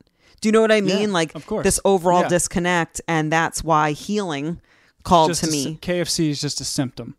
Do 0.46 0.50
you 0.50 0.52
know 0.52 0.62
what 0.62 0.72
I 0.72 0.82
mean? 0.82 1.08
Yeah, 1.10 1.14
like 1.14 1.34
of 1.34 1.44
course. 1.48 1.64
this 1.64 1.80
overall 1.84 2.22
Yeah. 2.22 2.28
disconnect 2.28 3.02
and 3.08 3.34
that's 3.34 3.64
why 3.64 3.94
healing 3.94 4.62
called 5.02 5.32
Just 5.32 5.44
to 5.46 5.50
a 5.50 5.52
me 5.52 5.80
kfc 5.82 6.30
is 6.30 6.40
just 6.40 6.62
a 6.62 6.64
symptom 6.64 7.16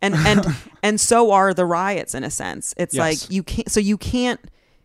and 0.00 0.14
and 0.14 0.46
and 0.82 0.98
so 0.98 1.32
are 1.32 1.52
the 1.52 1.66
riots 1.66 2.14
in 2.14 2.24
a 2.24 2.30
sense 2.30 2.72
it's 2.78 2.94
Yes. 2.94 3.00
like 3.00 3.30
you 3.30 3.42
can't 3.42 3.70
so 3.70 3.78
you 3.78 3.98
can't 3.98 4.40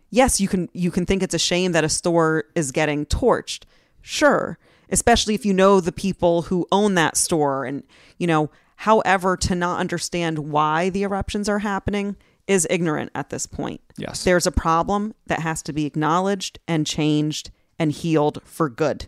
yes 0.10 0.42
you 0.42 0.50
can 0.50 0.68
you 0.74 0.92
can 0.92 1.06
think 1.06 1.24
it's 1.24 1.34
a 1.34 1.40
shame 1.40 1.72
that 1.72 1.86
a 1.86 1.90
store 1.90 2.44
is 2.56 2.74
getting 2.74 3.06
torched 3.06 3.64
sure 4.02 4.58
especially 4.90 5.34
if 5.34 5.46
you 5.46 5.54
know 5.54 5.80
the 5.80 5.94
people 5.94 6.42
who 6.44 6.68
own 6.74 6.96
that 6.96 7.16
store 7.16 7.64
and 7.64 7.84
you 8.18 8.28
know 8.28 8.50
however 8.76 9.38
to 9.38 9.56
not 9.56 9.80
understand 9.80 10.40
why 10.40 10.90
the 10.90 11.04
eruptions 11.04 11.48
are 11.48 11.60
happening 11.60 12.18
is 12.48 12.68
ignorant 12.70 13.10
at 13.16 13.30
this 13.30 13.46
point 13.46 13.80
yes 13.98 14.26
there's 14.26 14.46
a 14.48 14.52
problem 14.52 15.14
that 15.28 15.40
has 15.40 15.62
to 15.62 15.72
be 15.72 15.86
acknowledged 15.86 16.60
and 16.68 16.86
changed 16.86 17.50
and 17.82 17.92
healed 17.92 18.42
for 18.44 18.70
good 18.70 19.08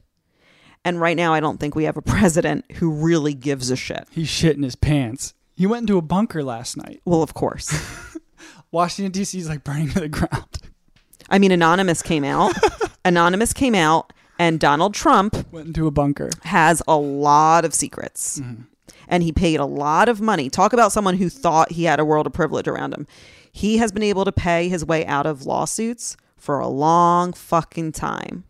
and 0.83 0.99
right 0.99 1.17
now 1.17 1.33
i 1.33 1.39
don't 1.39 1.59
think 1.59 1.75
we 1.75 1.83
have 1.83 1.97
a 1.97 2.01
president 2.15 2.69
who 2.73 2.91
really 2.91 3.33
gives 3.33 3.69
a 3.69 3.75
shit 3.75 4.07
he's 4.11 4.27
shitting 4.29 4.63
his 4.63 4.75
pants 4.75 5.33
he 5.55 5.67
went 5.67 5.81
into 5.81 5.97
a 5.97 6.01
bunker 6.01 6.43
last 6.43 6.75
night 6.77 7.01
well 7.05 7.23
of 7.23 7.33
course 7.33 8.17
washington 8.71 9.11
dc 9.21 9.35
is 9.35 9.49
like 9.49 9.63
burning 9.63 9.89
to 9.89 9.99
the 9.99 10.09
ground 10.09 10.59
I 11.29 11.39
mean, 11.39 11.51
Anonymous 11.51 12.01
came 12.01 12.23
out. 12.23 12.53
Anonymous 13.05 13.53
came 13.53 13.75
out, 13.75 14.13
and 14.37 14.59
Donald 14.59 14.93
Trump 14.93 15.35
went 15.51 15.67
into 15.67 15.87
a 15.87 15.91
bunker 15.91 16.29
has 16.43 16.81
a 16.87 16.97
lot 16.97 17.65
of 17.65 17.73
secrets. 17.73 18.39
Mm-hmm. 18.39 18.63
And 19.07 19.23
he 19.23 19.31
paid 19.31 19.59
a 19.59 19.65
lot 19.65 20.09
of 20.09 20.21
money. 20.21 20.49
Talk 20.49 20.73
about 20.73 20.91
someone 20.91 21.17
who 21.17 21.29
thought 21.29 21.71
he 21.71 21.83
had 21.83 21.99
a 21.99 22.05
world 22.05 22.25
of 22.25 22.33
privilege 22.33 22.67
around 22.67 22.93
him. 22.93 23.05
He 23.51 23.77
has 23.77 23.91
been 23.91 24.03
able 24.03 24.25
to 24.25 24.31
pay 24.31 24.69
his 24.69 24.85
way 24.85 25.05
out 25.05 25.25
of 25.25 25.45
lawsuits 25.45 26.15
for 26.37 26.59
a 26.59 26.67
long 26.67 27.33
fucking 27.33 27.91
time. 27.91 28.43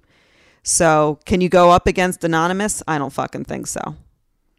So, 0.64 1.20
can 1.26 1.42
you 1.42 1.50
go 1.50 1.72
up 1.72 1.88
against 1.88 2.24
Anonymous? 2.24 2.82
I 2.88 2.98
don't 2.98 3.12
fucking 3.12 3.44
think 3.46 3.68
so. 3.68 3.96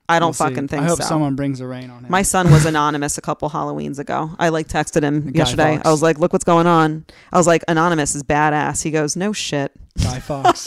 I 0.06 0.18
don't 0.18 0.38
We'll 0.38 0.48
fucking 0.48 0.68
think 0.68 0.82
I 0.82 0.86
hope 0.86 0.98
so. 0.98 1.04
someone 1.04 1.34
brings 1.34 1.60
the 1.60 1.66
rain 1.66 1.88
on 1.88 2.04
him. 2.04 2.10
My 2.10 2.20
son 2.20 2.52
was 2.52 2.66
anonymous 2.66 3.16
a 3.16 3.22
couple 3.22 3.48
Halloweens 3.48 3.98
ago. 3.98 4.32
I 4.38 4.50
like 4.50 4.68
texted 4.68 5.02
him 5.02 5.30
Guy 5.30 5.38
yesterday. 5.38 5.76
Fawkes. 5.76 5.86
I 5.88 5.90
was 5.90 6.02
like, 6.02 6.18
"Look 6.18 6.34
what's 6.34 6.44
going 6.44 6.66
on." 6.66 7.06
I 7.32 7.38
was 7.38 7.46
like, 7.46 7.64
"Anonymous 7.68 8.14
is 8.14 8.22
badass." 8.22 8.82
He 8.82 8.90
goes, 8.90 9.16
"No 9.16 9.32
shit." 9.32 9.72
Guy 10.02 10.20
Fawkes. 10.20 10.66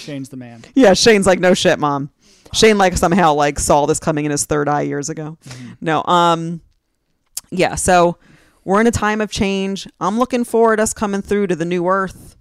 Shane's 0.00 0.30
the 0.30 0.38
man. 0.38 0.64
Yeah, 0.74 0.94
Shane's 0.94 1.26
like, 1.26 1.38
"No 1.38 1.52
shit, 1.52 1.78
mom." 1.78 2.08
Shane 2.54 2.78
like 2.78 2.96
somehow 2.96 3.34
like 3.34 3.58
saw 3.58 3.84
this 3.84 4.00
coming 4.00 4.24
in 4.24 4.30
his 4.30 4.46
third 4.46 4.70
eye 4.70 4.82
years 4.82 5.10
ago. 5.10 5.36
Mm-hmm. 5.44 5.72
No, 5.82 6.02
um, 6.04 6.62
yeah. 7.50 7.74
So 7.74 8.16
we're 8.64 8.80
in 8.80 8.86
a 8.86 8.90
time 8.90 9.20
of 9.20 9.30
change. 9.30 9.86
I'm 10.00 10.18
looking 10.18 10.44
forward 10.44 10.76
to 10.76 10.84
us 10.84 10.94
coming 10.94 11.20
through 11.20 11.48
to 11.48 11.56
the 11.56 11.66
new 11.66 11.86
earth. 11.86 12.36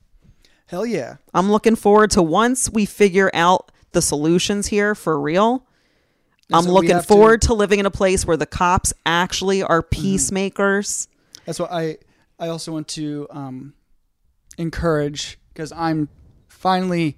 Hell 0.70 0.86
yeah. 0.86 1.16
I'm 1.34 1.52
looking 1.52 1.76
forward 1.76 2.12
to 2.12 2.22
once 2.22 2.70
we 2.70 2.86
figure 2.86 3.32
out 3.34 3.72
the 3.92 4.02
solutions 4.02 4.68
here 4.68 4.94
for 4.94 5.20
real. 5.20 5.66
I'm 6.54 6.64
So 6.66 6.72
looking 6.74 6.92
have 6.92 7.02
to- 7.04 7.08
forward 7.08 7.42
to, 7.44 7.54
living 7.56 7.80
in 7.80 7.86
a 7.88 7.92
place 7.92 8.26
where 8.26 8.38
the 8.38 8.46
cops 8.46 8.94
actually 9.06 9.64
are 9.64 9.82
Mm-hmm. 9.82 10.02
peacemakers. 10.02 11.08
That's 11.46 11.60
what 11.60 11.72
I 11.72 11.98
I 12.40 12.48
also 12.50 12.72
want 12.72 12.88
to 12.90 13.28
um, 13.32 13.74
encourage 14.58 15.40
because 15.54 15.72
I'm 15.72 16.08
finally 16.48 17.18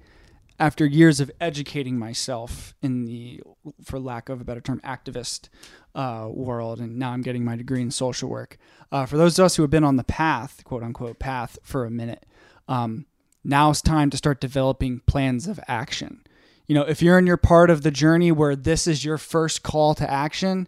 after 0.59 0.85
years 0.85 1.19
of 1.19 1.29
educating 1.41 1.97
myself 1.99 2.73
in 2.81 3.05
the 3.05 3.41
for 3.83 3.99
lack 3.99 4.29
of 4.29 4.39
a 4.41 4.43
better 4.43 4.61
term 4.61 4.79
activist 4.85 5.49
uh, 5.93 6.27
world 6.31 6.79
and 6.79 6.97
now 6.97 7.11
I'm 7.11 7.21
getting 7.21 7.43
my 7.43 7.55
degree 7.55 7.81
in 7.81 7.91
social 7.91 8.29
work. 8.29 8.57
Uh, 8.91 9.05
for 9.05 9.17
those 9.17 9.37
of 9.37 9.45
us 9.45 9.55
who 9.57 9.63
have 9.63 9.69
been 9.69 9.83
on 9.83 9.97
the 9.97 10.03
path, 10.03 10.63
quote 10.63 10.83
unquote 10.83 11.19
path 11.19 11.57
for 11.63 11.85
a 11.85 11.91
minute, 11.91 12.25
um, 12.67 13.05
now 13.43 13.69
it's 13.71 13.81
time 13.81 14.09
to 14.11 14.17
start 14.17 14.39
developing 14.39 15.01
plans 15.05 15.47
of 15.47 15.59
action. 15.67 16.21
You 16.67 16.75
know, 16.75 16.83
if 16.83 17.01
you're 17.01 17.17
in 17.19 17.27
your 17.27 17.37
part 17.37 17.69
of 17.69 17.81
the 17.81 17.91
journey 17.91 18.31
where 18.31 18.55
this 18.55 18.87
is 18.87 19.03
your 19.03 19.17
first 19.17 19.63
call 19.63 19.93
to 19.95 20.09
action, 20.09 20.67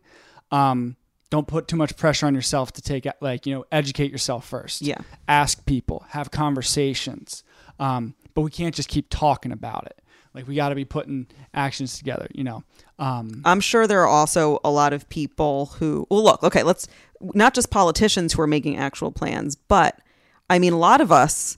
um, 0.52 0.96
don't 1.30 1.48
put 1.48 1.68
too 1.68 1.76
much 1.78 1.96
pressure 1.98 2.28
on 2.28 2.36
yourself 2.36 2.72
to 2.74 2.82
take 2.82 3.08
like 3.20 3.46
you 3.48 3.56
know 3.56 3.66
educate 3.72 4.12
yourself 4.12 4.48
first 4.48 4.82
Yeah. 4.84 5.00
ask 5.28 5.66
people 5.66 6.06
have 6.10 6.30
conversations 6.30 7.44
um, 7.80 8.14
but 8.36 8.42
we 8.42 8.52
can't 8.52 8.76
just 8.76 8.88
keep 8.88 9.08
talking 9.10 9.52
about 9.52 9.88
it 9.88 10.00
like 10.36 10.48
we 10.48 10.54
got 10.54 10.70
to 10.70 10.76
be 10.76 10.86
putting 10.86 11.26
actions 11.54 11.98
together 11.98 12.28
you 12.36 12.44
know 12.44 12.64
um, 13.00 13.42
I'm 13.44 13.60
sure 13.62 13.88
there 13.88 14.02
are 14.02 14.08
also 14.08 14.60
a 14.64 14.70
lot 14.70 14.94
of 14.94 15.10
people 15.10 15.66
who, 15.80 16.06
well, 16.12 16.24
look, 16.24 16.44
okay, 16.44 16.62
let's 16.62 16.88
not 17.34 17.56
just 17.56 17.72
politicians 17.72 18.32
who 18.34 18.42
are 18.44 18.48
making 18.48 18.78
actual 18.78 19.12
plans, 19.12 19.56
but 19.56 20.00
I 20.48 20.60
mean, 20.60 20.74
a 20.74 20.78
lot 20.78 21.02
of 21.02 21.12
us 21.12 21.58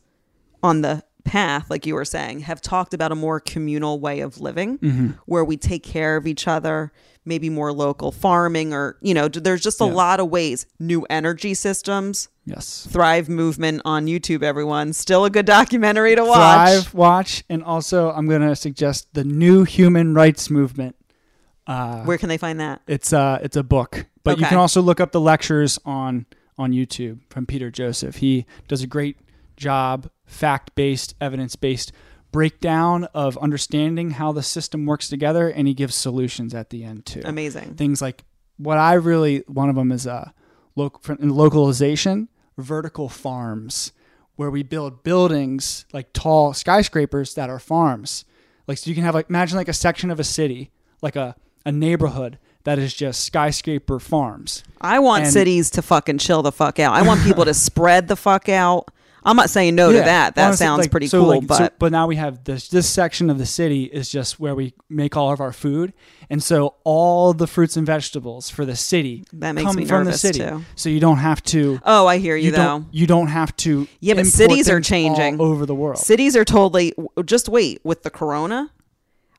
on 0.66 0.82
the 0.82 1.04
path, 1.24 1.70
like 1.72 1.86
you 1.88 1.96
were 1.96 2.06
saying, 2.06 2.42
have 2.42 2.62
talked 2.62 2.94
about 2.94 3.12
a 3.12 3.16
more 3.16 3.40
communal 3.40 4.00
way 4.00 4.20
of 4.20 4.40
living 4.42 5.16
where 5.26 5.44
we 5.46 5.58
take 5.58 5.82
care 5.84 6.18
of 6.18 6.28
each 6.28 6.48
other, 6.48 6.92
maybe 7.26 7.50
more 7.50 7.72
local 7.74 8.12
farming, 8.12 8.74
or, 8.74 8.98
you 9.02 9.14
know, 9.14 9.28
there's 9.28 9.62
just 9.64 9.82
a 9.82 9.86
Yeah. 9.86 9.94
lot 9.94 10.20
of 10.20 10.30
ways. 10.30 10.68
New 10.80 11.02
energy 11.10 11.54
systems, 11.56 12.30
yes 12.46 12.88
Thrive 12.92 13.28
Movement 13.28 13.82
on 13.86 14.06
YouTube, 14.06 14.44
everyone. 14.44 14.94
Still 14.94 15.26
a 15.26 15.32
good 15.32 15.48
documentary 15.48 16.16
to 16.16 16.24
watch. 16.24 16.36
thrive 16.84 16.94
watch 16.94 17.44
and 17.50 17.64
also 17.64 18.12
i'm 18.12 18.28
going 18.28 18.42
to 18.42 18.56
suggest 18.56 19.08
the 19.14 19.24
new 19.24 19.64
human 19.64 20.14
rights 20.14 20.50
movement 20.52 20.96
uh, 21.68 22.04
Where 22.04 22.20
can 22.20 22.30
they 22.30 22.38
find 22.38 22.60
that? 22.60 22.82
it's 22.88 23.12
uh 23.14 23.40
it's 23.42 23.58
a 23.58 23.64
book 23.64 24.06
but 24.24 24.38
you 24.40 24.46
can 24.46 24.58
also 24.60 24.80
look 24.82 25.00
up 25.00 25.12
the 25.12 25.20
lectures 25.22 25.80
on 25.86 26.28
on 26.60 26.72
youtube 26.72 27.18
from 27.32 27.46
peter 27.48 27.72
joseph 27.72 28.18
he 28.18 28.46
does 28.68 28.84
a 28.84 28.88
great 28.88 29.18
job 29.58 30.08
fact-based 30.26 31.16
evidence-based 31.22 31.92
breakdown 32.32 33.06
of 33.14 33.38
understanding 33.38 34.12
how 34.12 34.32
the 34.32 34.44
system 34.44 34.86
works 34.86 35.08
together 35.08 35.48
and 35.50 35.68
he 35.68 35.74
gives 35.74 35.96
solutions 35.96 36.54
at 36.54 36.70
the 36.70 36.84
end 36.84 37.06
too 37.06 37.22
Amazing. 37.24 37.76
things 37.76 38.02
like 38.02 38.26
what 38.58 38.78
i 38.78 38.94
really 38.94 39.44
one 39.48 39.70
of 39.70 39.76
them 39.76 39.92
is 39.92 40.06
uh 40.06 40.30
local 40.76 41.16
localization 41.20 42.28
vertical 42.58 43.08
farms 43.08 43.94
where 44.36 44.50
we 44.52 44.64
build 44.64 45.02
buildings 45.04 45.86
like 45.94 46.12
tall 46.12 46.54
skyscrapers 46.54 47.36
that 47.36 47.50
are 47.50 47.60
farms 47.60 48.26
like 48.68 48.78
so 48.78 48.90
you 48.90 48.96
can 48.96 49.04
have 49.06 49.16
like 49.16 49.30
imagine 49.30 49.58
like 49.58 49.70
a 49.70 49.74
section 49.74 50.12
of 50.12 50.20
a 50.20 50.24
city 50.24 50.72
like 51.02 51.16
a, 51.16 51.36
a 51.66 51.72
neighborhood 51.72 52.38
that 52.66 52.80
is 52.80 52.94
just 52.94 53.24
skyscraper 53.24 54.00
farms 54.00 54.64
I 54.82 55.00
want 55.00 55.24
And- 55.24 55.32
cities 55.34 55.70
to 55.72 55.82
fucking 55.82 56.18
chill 56.18 56.42
the 56.44 56.52
fuck 56.52 56.80
out. 56.80 56.94
I 56.94 57.02
want 57.04 57.22
people 57.24 57.46
to 57.46 57.54
spread 57.68 58.08
the 58.08 58.16
fuck 58.16 58.50
out. 58.50 58.90
I'm 59.26 59.36
not 59.36 59.50
saying 59.50 59.74
no 59.76 59.92
to 59.92 59.98
that. 59.98 60.36
That 60.36 60.46
honestly, 60.46 60.66
sounds 60.66 60.80
like, 60.82 60.92
pretty 60.92 61.08
so, 61.08 61.20
cool, 61.22 61.28
like, 61.30 61.42
so- 61.42 61.48
but 61.48 61.80
but 61.80 61.92
now 61.92 62.06
we 62.08 62.16
have 62.16 62.44
this 62.44 62.68
this 62.68 62.88
section 62.88 63.30
of 63.30 63.38
the 63.38 63.46
city 63.46 63.86
is 63.86 64.10
just 64.10 64.40
where 64.40 64.54
we 64.56 64.74
make 64.88 65.18
all 65.18 65.32
of 65.32 65.42
our 65.42 65.52
food, 65.52 65.94
and 66.30 66.44
so 66.44 66.76
all 66.84 67.34
the 67.34 67.48
fruits 67.48 67.76
and 67.76 67.86
vegetables 67.88 68.50
for 68.50 68.66
the 68.66 68.76
city 68.76 69.26
That 69.34 69.54
makes 69.54 69.66
come 69.66 69.76
me 69.78 69.86
from 69.86 70.06
nervous, 70.06 70.22
the 70.22 70.28
city. 70.34 70.40
too. 70.40 70.64
So 70.76 70.90
you 70.90 71.00
don't 71.00 71.18
have 71.18 71.42
to. 71.46 71.80
oh, 71.84 72.06
I 72.08 72.20
hear 72.20 72.36
you, 72.36 72.46
You 72.46 72.52
though. 72.52 72.58
don't. 72.58 72.88
You 72.92 73.08
don't 73.08 73.28
have 73.28 73.56
to. 73.58 73.88
Yeah, 74.00 74.14
but 74.14 74.28
cities 74.28 74.70
are 74.70 74.80
changing. 74.80 75.42
over 75.42 75.66
the 75.66 75.76
world. 75.76 75.98
Cities 75.98 76.36
are 76.36 76.46
totally 76.46 76.94
just 77.26 77.50
wait 77.50 77.82
with 77.84 78.04
the 78.04 78.10
corona. 78.12 78.72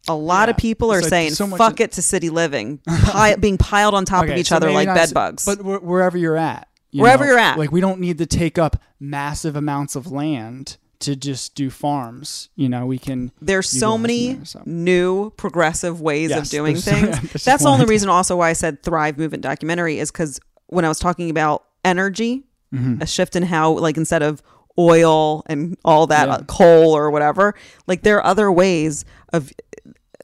A 0.08 0.14
lot 0.14 0.48
of 0.48 0.56
people 0.56 0.92
are 0.92 1.00
like 1.00 1.08
saying 1.10 1.30
so 1.32 1.48
fuck 1.48 1.80
it 1.80 1.92
to 1.92 2.02
city 2.02 2.30
living, 2.30 2.80
being 3.40 3.58
piled 3.58 3.94
on 3.94 4.04
top 4.04 4.24
of 4.24 4.36
each 4.36 4.48
so 4.48 4.56
other 4.56 4.70
like 4.70 4.86
bed 4.86 5.12
bugs. 5.12 5.44
But 5.44 5.62
wherever 5.82 6.16
you're 6.16 6.36
at, 6.36 6.68
you 6.96 7.02
Wherever 7.02 7.24
know, 7.24 7.30
you're 7.30 7.38
at. 7.38 7.58
like 7.58 7.70
we 7.72 7.80
don't 7.80 8.00
need 8.00 8.18
to 8.18 8.26
take 8.26 8.58
up 8.58 8.80
massive 9.00 9.56
amounts 9.56 9.96
of 9.96 10.10
land 10.10 10.76
to 11.00 11.14
just 11.14 11.54
do 11.54 11.68
farms. 11.70 12.48
You 12.56 12.68
know, 12.68 12.86
we 12.86 12.98
can. 12.98 13.30
There's 13.40 13.68
so 13.68 13.98
many 13.98 14.32
them, 14.34 14.44
so. 14.46 14.62
new 14.64 15.30
progressive 15.30 16.00
ways 16.00 16.30
of 16.32 16.48
doing 16.48 16.76
things. 16.88 17.20
there's 17.32 17.44
That's 17.44 17.62
the 17.64 17.68
only 17.68 17.84
reason 17.86 18.08
also 18.08 18.36
why 18.36 18.48
I 18.50 18.54
said 18.54 18.82
Thrive 18.82 19.18
Movement 19.18 19.42
documentary 19.42 19.98
is 19.98 20.10
because 20.10 20.40
when 20.68 20.84
I 20.84 20.88
was 20.88 20.98
talking 20.98 21.30
about 21.30 21.64
energy, 21.84 22.44
Mm-hmm. 22.74 23.00
a 23.00 23.06
shift 23.06 23.36
in 23.36 23.44
how 23.44 23.72
like 23.78 23.96
instead 23.96 24.22
of 24.24 24.42
oil 24.76 25.44
and 25.46 25.78
all 25.84 26.08
that 26.08 26.26
Yeah. 26.28 26.34
uh, 26.34 26.42
coal 26.48 26.96
or 26.96 27.12
whatever, 27.12 27.54
like 27.86 28.02
there 28.02 28.16
are 28.18 28.24
other 28.26 28.50
ways 28.50 29.04
of. 29.32 29.52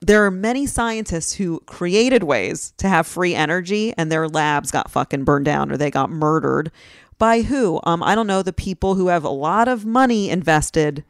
There 0.04 0.26
are 0.26 0.30
many 0.32 0.66
scientists 0.66 1.34
who 1.34 1.60
created 1.60 2.24
ways 2.24 2.74
to 2.78 2.88
have 2.88 3.06
free 3.06 3.36
energy, 3.36 3.94
and 3.96 4.10
their 4.10 4.28
labs 4.28 4.72
got 4.72 4.90
fucking 4.90 5.22
burned 5.24 5.44
down 5.44 5.70
or 5.70 5.76
they 5.76 5.92
got 5.92 6.10
murdered. 6.10 6.72
By 7.18 7.42
who? 7.42 7.80
Um, 7.84 8.02
I 8.02 8.16
don't 8.16 8.26
know. 8.26 8.42
The 8.42 8.52
people 8.52 8.96
who 8.96 9.06
have 9.06 9.22
a 9.22 9.28
lot 9.28 9.68
of 9.68 9.86
money 9.86 10.28
invested 10.28 11.04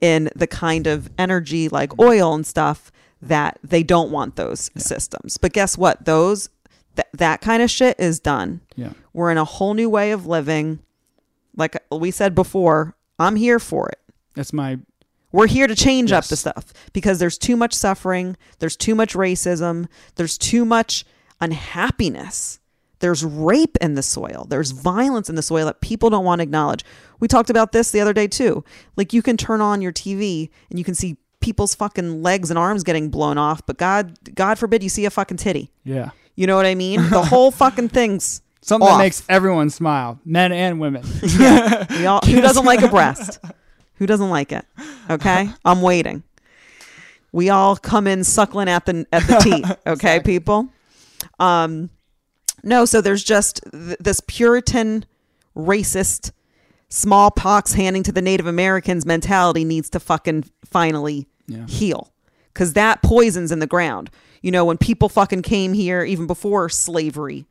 in 0.00 0.28
the 0.34 0.48
kind 0.48 0.88
of 0.88 1.08
energy 1.16 1.68
like 1.68 1.96
oil 2.00 2.34
and 2.34 2.44
stuff 2.44 2.90
that 3.22 3.58
they 3.62 3.84
don't 3.84 4.10
want 4.10 4.34
those 4.34 4.68
systems. 4.76 5.38
But 5.38 5.52
guess 5.52 5.78
what? 5.78 6.04
Those 6.04 6.50
th- 6.96 7.06
that 7.12 7.40
kind 7.40 7.62
of 7.62 7.70
shit 7.70 7.98
is 8.00 8.18
done. 8.18 8.62
Yeah. 8.74 8.94
We're 9.12 9.30
in 9.30 9.38
a 9.38 9.44
whole 9.44 9.74
new 9.74 9.88
way 9.88 10.10
of 10.10 10.26
living. 10.26 10.80
Like 11.56 11.76
we 11.92 12.10
said 12.10 12.34
before, 12.34 12.96
I'm 13.18 13.36
here 13.36 13.60
for 13.60 13.88
it. 13.88 14.00
That's 14.34 14.52
my 14.52 14.78
We're 15.34 15.48
here 15.48 15.66
to 15.66 15.74
change 15.74 16.12
up 16.12 16.26
the 16.26 16.36
stuff 16.36 16.72
because 16.92 17.18
there's 17.18 17.36
too 17.36 17.56
much 17.56 17.74
suffering, 17.74 18.36
there's 18.60 18.76
too 18.76 18.94
much 18.94 19.14
racism, 19.14 19.88
there's 20.14 20.38
too 20.38 20.64
much 20.64 21.04
unhappiness. 21.40 22.60
There's 23.00 23.24
rape 23.24 23.76
in 23.80 23.94
the 23.94 24.02
soil. 24.02 24.46
There's 24.48 24.70
violence 24.70 25.28
in 25.28 25.34
the 25.34 25.42
soil 25.42 25.66
that 25.66 25.80
people 25.80 26.08
don't 26.08 26.24
want 26.24 26.38
to 26.38 26.44
acknowledge. 26.44 26.84
We 27.18 27.26
talked 27.28 27.50
about 27.50 27.72
this 27.72 27.90
the 27.90 28.00
other 28.00 28.12
day 28.12 28.28
too. 28.28 28.64
Like 28.96 29.12
you 29.12 29.22
can 29.22 29.36
turn 29.36 29.60
on 29.60 29.82
your 29.82 29.92
TV 29.92 30.50
and 30.70 30.78
you 30.78 30.84
can 30.84 30.94
see 30.94 31.16
people's 31.40 31.74
fucking 31.74 32.22
legs 32.22 32.48
and 32.50 32.58
arms 32.58 32.84
getting 32.84 33.10
blown 33.10 33.36
off, 33.36 33.66
but 33.66 33.76
God 33.76 34.16
God 34.34 34.56
forbid 34.58 34.82
you 34.84 34.88
see 34.88 35.04
a 35.04 35.10
fucking 35.10 35.36
titty. 35.38 35.72
yeah. 35.84 36.10
You 36.36 36.46
know 36.48 36.56
what 36.56 36.66
I 36.66 36.74
mean? 36.74 37.10
The 37.10 37.22
whole 37.32 37.50
fucking 37.50 37.88
thing's 37.90 38.40
Something 38.60 38.88
off. 38.88 38.98
that 38.98 39.04
makes 39.04 39.22
everyone 39.28 39.70
smile, 39.70 40.18
men 40.24 40.52
and 40.52 40.80
women. 40.80 41.04
We 41.90 42.06
all, 42.06 42.20
who 42.24 42.40
doesn't 42.40 42.64
like 42.64 42.82
a 42.82 42.88
breast? 42.88 43.38
Who 43.96 44.06
doesn't 44.06 44.30
like 44.30 44.52
it? 44.52 44.64
Okay, 45.10 45.48
I'm 45.64 45.82
waiting. 45.82 46.22
We 47.32 47.50
all 47.50 47.76
come 47.76 48.06
in 48.06 48.24
suckling 48.24 48.68
at 48.68 48.86
the 48.86 49.06
at 49.12 49.26
the 49.26 49.36
teat. 49.38 49.64
Okay, 49.86 50.20
people. 50.20 50.68
Um, 51.38 51.90
no, 52.62 52.84
so 52.84 53.00
there's 53.00 53.24
just 53.24 53.60
th- 53.72 53.98
this 53.98 54.20
Puritan, 54.26 55.04
racist, 55.56 56.30
smallpox 56.88 57.72
handing 57.72 58.02
to 58.04 58.12
the 58.12 58.22
Native 58.22 58.46
Americans 58.46 59.04
mentality 59.04 59.64
needs 59.64 59.90
to 59.90 60.00
fucking 60.00 60.44
finally 60.64 61.26
Yeah. 61.46 61.66
heal 61.66 62.12
because 62.52 62.72
that 62.74 63.02
poison's 63.02 63.50
in 63.52 63.58
the 63.58 63.66
ground. 63.66 64.10
You 64.42 64.50
know, 64.50 64.64
when 64.64 64.78
people 64.78 65.08
fucking 65.08 65.42
came 65.42 65.72
here, 65.72 66.04
even 66.04 66.26
before 66.26 66.68
slavery, 66.68 67.46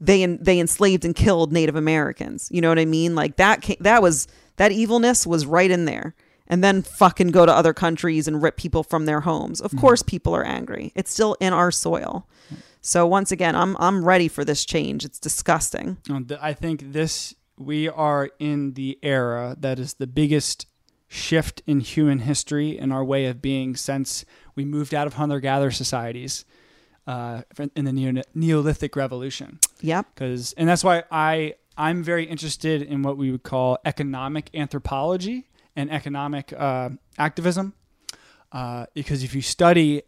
they 0.00 0.24
they 0.26 0.58
enslaved 0.58 1.04
and 1.04 1.14
killed 1.14 1.52
Native 1.52 1.76
Americans. 1.76 2.48
You 2.50 2.60
know 2.62 2.68
what 2.70 2.78
I 2.78 2.84
mean? 2.86 3.14
Like 3.14 3.36
that 3.36 3.64
that 3.80 4.02
was 4.02 4.26
that 4.60 4.72
evilness 4.72 5.26
was 5.26 5.46
right 5.46 5.70
in 5.70 5.86
there. 5.86 6.14
And 6.52 6.62
then 6.64 6.82
fucking 6.82 7.28
go 7.28 7.46
to 7.46 7.52
other 7.52 7.72
countries 7.72 8.26
and 8.28 8.42
rip 8.42 8.56
people 8.56 8.82
from 8.82 9.06
their 9.06 9.20
homes. 9.20 9.60
Of 9.60 9.70
course, 9.76 10.02
people 10.02 10.34
are 10.34 10.44
angry. 10.44 10.90
It's 10.96 11.12
still 11.12 11.36
in 11.40 11.52
our 11.52 11.70
soil. 11.70 12.26
So 12.80 13.06
once 13.06 13.30
again, 13.30 13.54
I'm 13.54 13.76
I'm 13.78 14.04
ready 14.04 14.26
for 14.28 14.44
this 14.44 14.64
change. 14.64 15.04
It's 15.04 15.20
disgusting. 15.20 15.98
I 16.40 16.52
think 16.54 16.92
this 16.92 17.34
we 17.56 17.88
are 17.88 18.30
in 18.40 18.72
the 18.74 18.98
era 19.02 19.54
that 19.60 19.78
is 19.78 19.94
the 19.94 20.06
biggest 20.08 20.66
shift 21.06 21.62
in 21.66 21.80
human 21.80 22.18
history 22.20 22.76
in 22.76 22.90
our 22.90 23.04
way 23.04 23.26
of 23.26 23.40
being 23.40 23.76
since 23.76 24.24
we 24.56 24.64
moved 24.64 24.92
out 24.94 25.06
of 25.06 25.14
hunter 25.14 25.40
gatherer 25.40 25.70
societies. 25.70 26.44
uh, 27.06 27.42
in 27.76 27.84
the 27.84 27.92
Neo- 27.92 28.22
Neolithic 28.34 28.94
Revolution. 28.96 29.58
Yep. 29.80 30.06
Because 30.14 30.52
and 30.54 30.68
that's 30.68 30.84
why 30.84 31.04
I 31.10 31.54
I'm 31.76 32.02
very 32.02 32.24
interested 32.24 32.82
in 32.82 33.02
what 33.02 33.16
we 33.16 33.30
would 33.30 33.42
call 33.42 33.78
economic 33.84 34.50
anthropology 34.54 35.48
and 35.76 35.90
economic 35.90 36.52
uh, 36.52 36.90
activism. 37.18 37.74
Uh, 38.52 38.86
because 38.94 39.22
if 39.22 39.34
you 39.34 39.42
study 39.42 40.02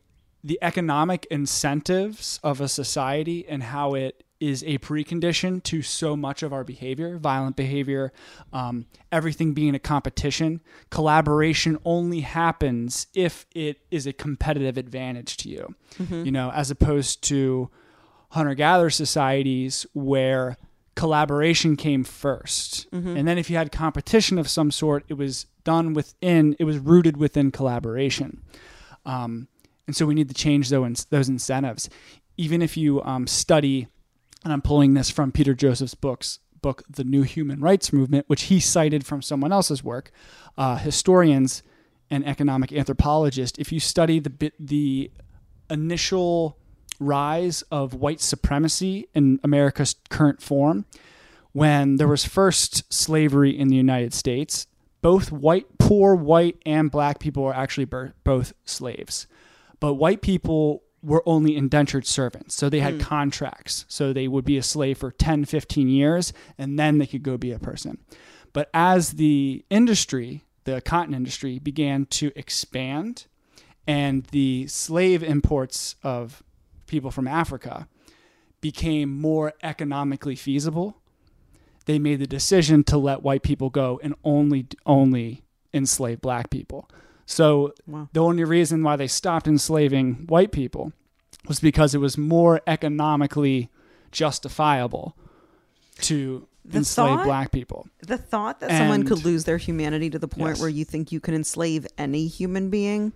the 0.44 0.58
economic 0.60 1.26
incentives 1.30 2.40
of 2.42 2.60
a 2.60 2.68
society 2.68 3.46
and 3.48 3.62
how 3.62 3.94
it 3.94 4.24
is 4.40 4.64
a 4.64 4.76
precondition 4.78 5.62
to 5.62 5.82
so 5.82 6.16
much 6.16 6.42
of 6.42 6.52
our 6.52 6.64
behavior, 6.64 7.16
violent 7.16 7.54
behavior, 7.54 8.12
um, 8.52 8.84
everything 9.12 9.52
being 9.54 9.72
a 9.76 9.78
competition. 9.78 10.60
Collaboration 10.90 11.78
only 11.84 12.22
happens 12.22 13.06
if 13.14 13.46
it 13.54 13.78
is 13.92 14.04
a 14.04 14.12
competitive 14.12 14.76
advantage 14.76 15.36
to 15.38 15.48
you, 15.48 15.74
Mm-hmm. 16.00 16.24
you 16.24 16.32
know, 16.32 16.50
as 16.50 16.72
opposed 16.72 17.22
to 17.24 17.70
hunter 18.30 18.54
gatherer 18.54 18.90
societies 18.90 19.86
where 19.92 20.56
collaboration 20.94 21.76
came 21.76 22.04
1st 22.04 22.88
Mm-hmm. 22.92 23.16
And 23.16 23.28
then 23.28 23.38
if 23.38 23.48
you 23.48 23.56
had 23.56 23.72
competition 23.72 24.38
of 24.38 24.48
some 24.48 24.70
sort, 24.70 25.04
it 25.08 25.14
was 25.14 25.46
done 25.64 25.94
within, 25.94 26.54
it 26.58 26.64
was 26.64 26.78
rooted 26.78 27.16
within 27.16 27.50
collaboration. 27.50 28.42
Um, 29.06 29.48
and 29.86 29.96
so 29.96 30.04
we 30.04 30.14
need 30.14 30.28
to 30.28 30.34
change 30.34 30.68
those, 30.68 31.06
those 31.06 31.28
incentives. 31.28 31.88
Even 32.36 32.60
if 32.60 32.76
you 32.76 33.02
um, 33.02 33.26
study 33.26 33.88
and 34.44 34.52
I'm 34.52 34.62
pulling 34.62 34.94
this 34.94 35.10
from 35.10 35.32
Peter 35.32 35.54
Joseph's 35.54 35.94
books 35.94 36.40
book, 36.60 36.84
The 36.88 37.04
New 37.04 37.22
Human 37.22 37.60
Rights 37.60 37.92
Movement, 37.92 38.28
which 38.28 38.44
he 38.44 38.60
cited 38.60 39.04
from 39.04 39.20
someone 39.20 39.52
else's 39.52 39.82
work. 39.82 40.12
Uh, 40.56 40.76
historians 40.76 41.62
and 42.10 42.26
economic 42.26 42.72
anthropologists, 42.72 43.58
if 43.58 43.72
you 43.72 43.80
study 43.80 44.20
the 44.20 44.30
bit 44.30 44.54
the 44.58 45.10
initial 45.70 46.56
rise 47.02 47.62
of 47.70 47.94
white 47.94 48.20
supremacy 48.20 49.08
in 49.14 49.40
America's 49.42 49.96
current 50.08 50.42
form, 50.42 50.84
when 51.52 51.96
there 51.96 52.08
was 52.08 52.24
first 52.24 52.92
slavery 52.92 53.56
in 53.56 53.68
the 53.68 53.76
United 53.76 54.14
States, 54.14 54.66
both 55.02 55.30
white, 55.30 55.66
poor 55.78 56.14
white, 56.14 56.56
and 56.64 56.90
black 56.90 57.18
people 57.18 57.42
were 57.42 57.54
actually 57.54 57.84
both 58.24 58.54
slaves. 58.64 59.26
But 59.80 59.94
white 59.94 60.22
people 60.22 60.84
were 61.02 61.22
only 61.26 61.56
indentured 61.56 62.06
servants. 62.06 62.54
So 62.54 62.68
they 62.68 62.80
had 62.80 62.94
hmm. 62.94 63.00
contracts. 63.00 63.84
So 63.88 64.12
they 64.12 64.28
would 64.28 64.44
be 64.44 64.56
a 64.56 64.62
slave 64.62 64.98
for 64.98 65.10
10, 65.10 65.44
15 65.44 65.88
years, 65.88 66.32
and 66.56 66.78
then 66.78 66.98
they 66.98 67.06
could 67.06 67.22
go 67.22 67.36
be 67.36 67.50
a 67.50 67.58
person. 67.58 67.98
But 68.52 68.70
as 68.72 69.12
the 69.12 69.64
industry, 69.68 70.44
the 70.64 70.80
cotton 70.80 71.14
industry, 71.14 71.58
began 71.58 72.06
to 72.06 72.30
expand 72.36 73.26
and 73.86 74.24
the 74.26 74.66
slave 74.68 75.22
imports 75.22 75.96
of 76.02 76.42
people 76.92 77.10
from 77.10 77.26
Africa 77.26 77.88
became 78.60 79.08
more 79.20 79.52
economically 79.64 80.36
feasible, 80.36 80.96
they 81.86 81.98
made 81.98 82.20
the 82.20 82.26
decision 82.28 82.84
to 82.84 82.96
let 82.96 83.22
white 83.24 83.42
people 83.42 83.68
go 83.70 83.98
and 84.04 84.14
only 84.22 84.66
only 84.86 85.42
enslave 85.74 86.20
black 86.20 86.48
people. 86.50 86.88
So 87.26 87.72
Wow. 87.86 88.08
the 88.12 88.20
only 88.22 88.44
reason 88.44 88.82
why 88.84 88.94
they 88.96 89.08
stopped 89.08 89.48
enslaving 89.48 90.26
white 90.28 90.52
people 90.52 90.92
was 91.48 91.58
because 91.58 91.94
it 91.94 91.98
was 91.98 92.16
more 92.16 92.60
economically 92.68 93.68
justifiable 94.12 95.16
to 96.02 96.46
The 96.64 96.78
enslave 96.78 97.16
thought- 97.16 97.24
black 97.24 97.50
people. 97.50 97.88
The 98.06 98.18
thought 98.18 98.60
that 98.60 98.70
someone 98.70 99.04
could 99.04 99.24
lose 99.24 99.44
their 99.44 99.56
humanity 99.58 100.10
to 100.10 100.18
the 100.18 100.28
point 100.28 100.50
Yes. 100.56 100.60
where 100.60 100.68
you 100.68 100.84
think 100.84 101.10
you 101.10 101.18
can 101.20 101.34
enslave 101.34 101.86
any 101.98 102.28
human 102.28 102.70
being 102.70 103.12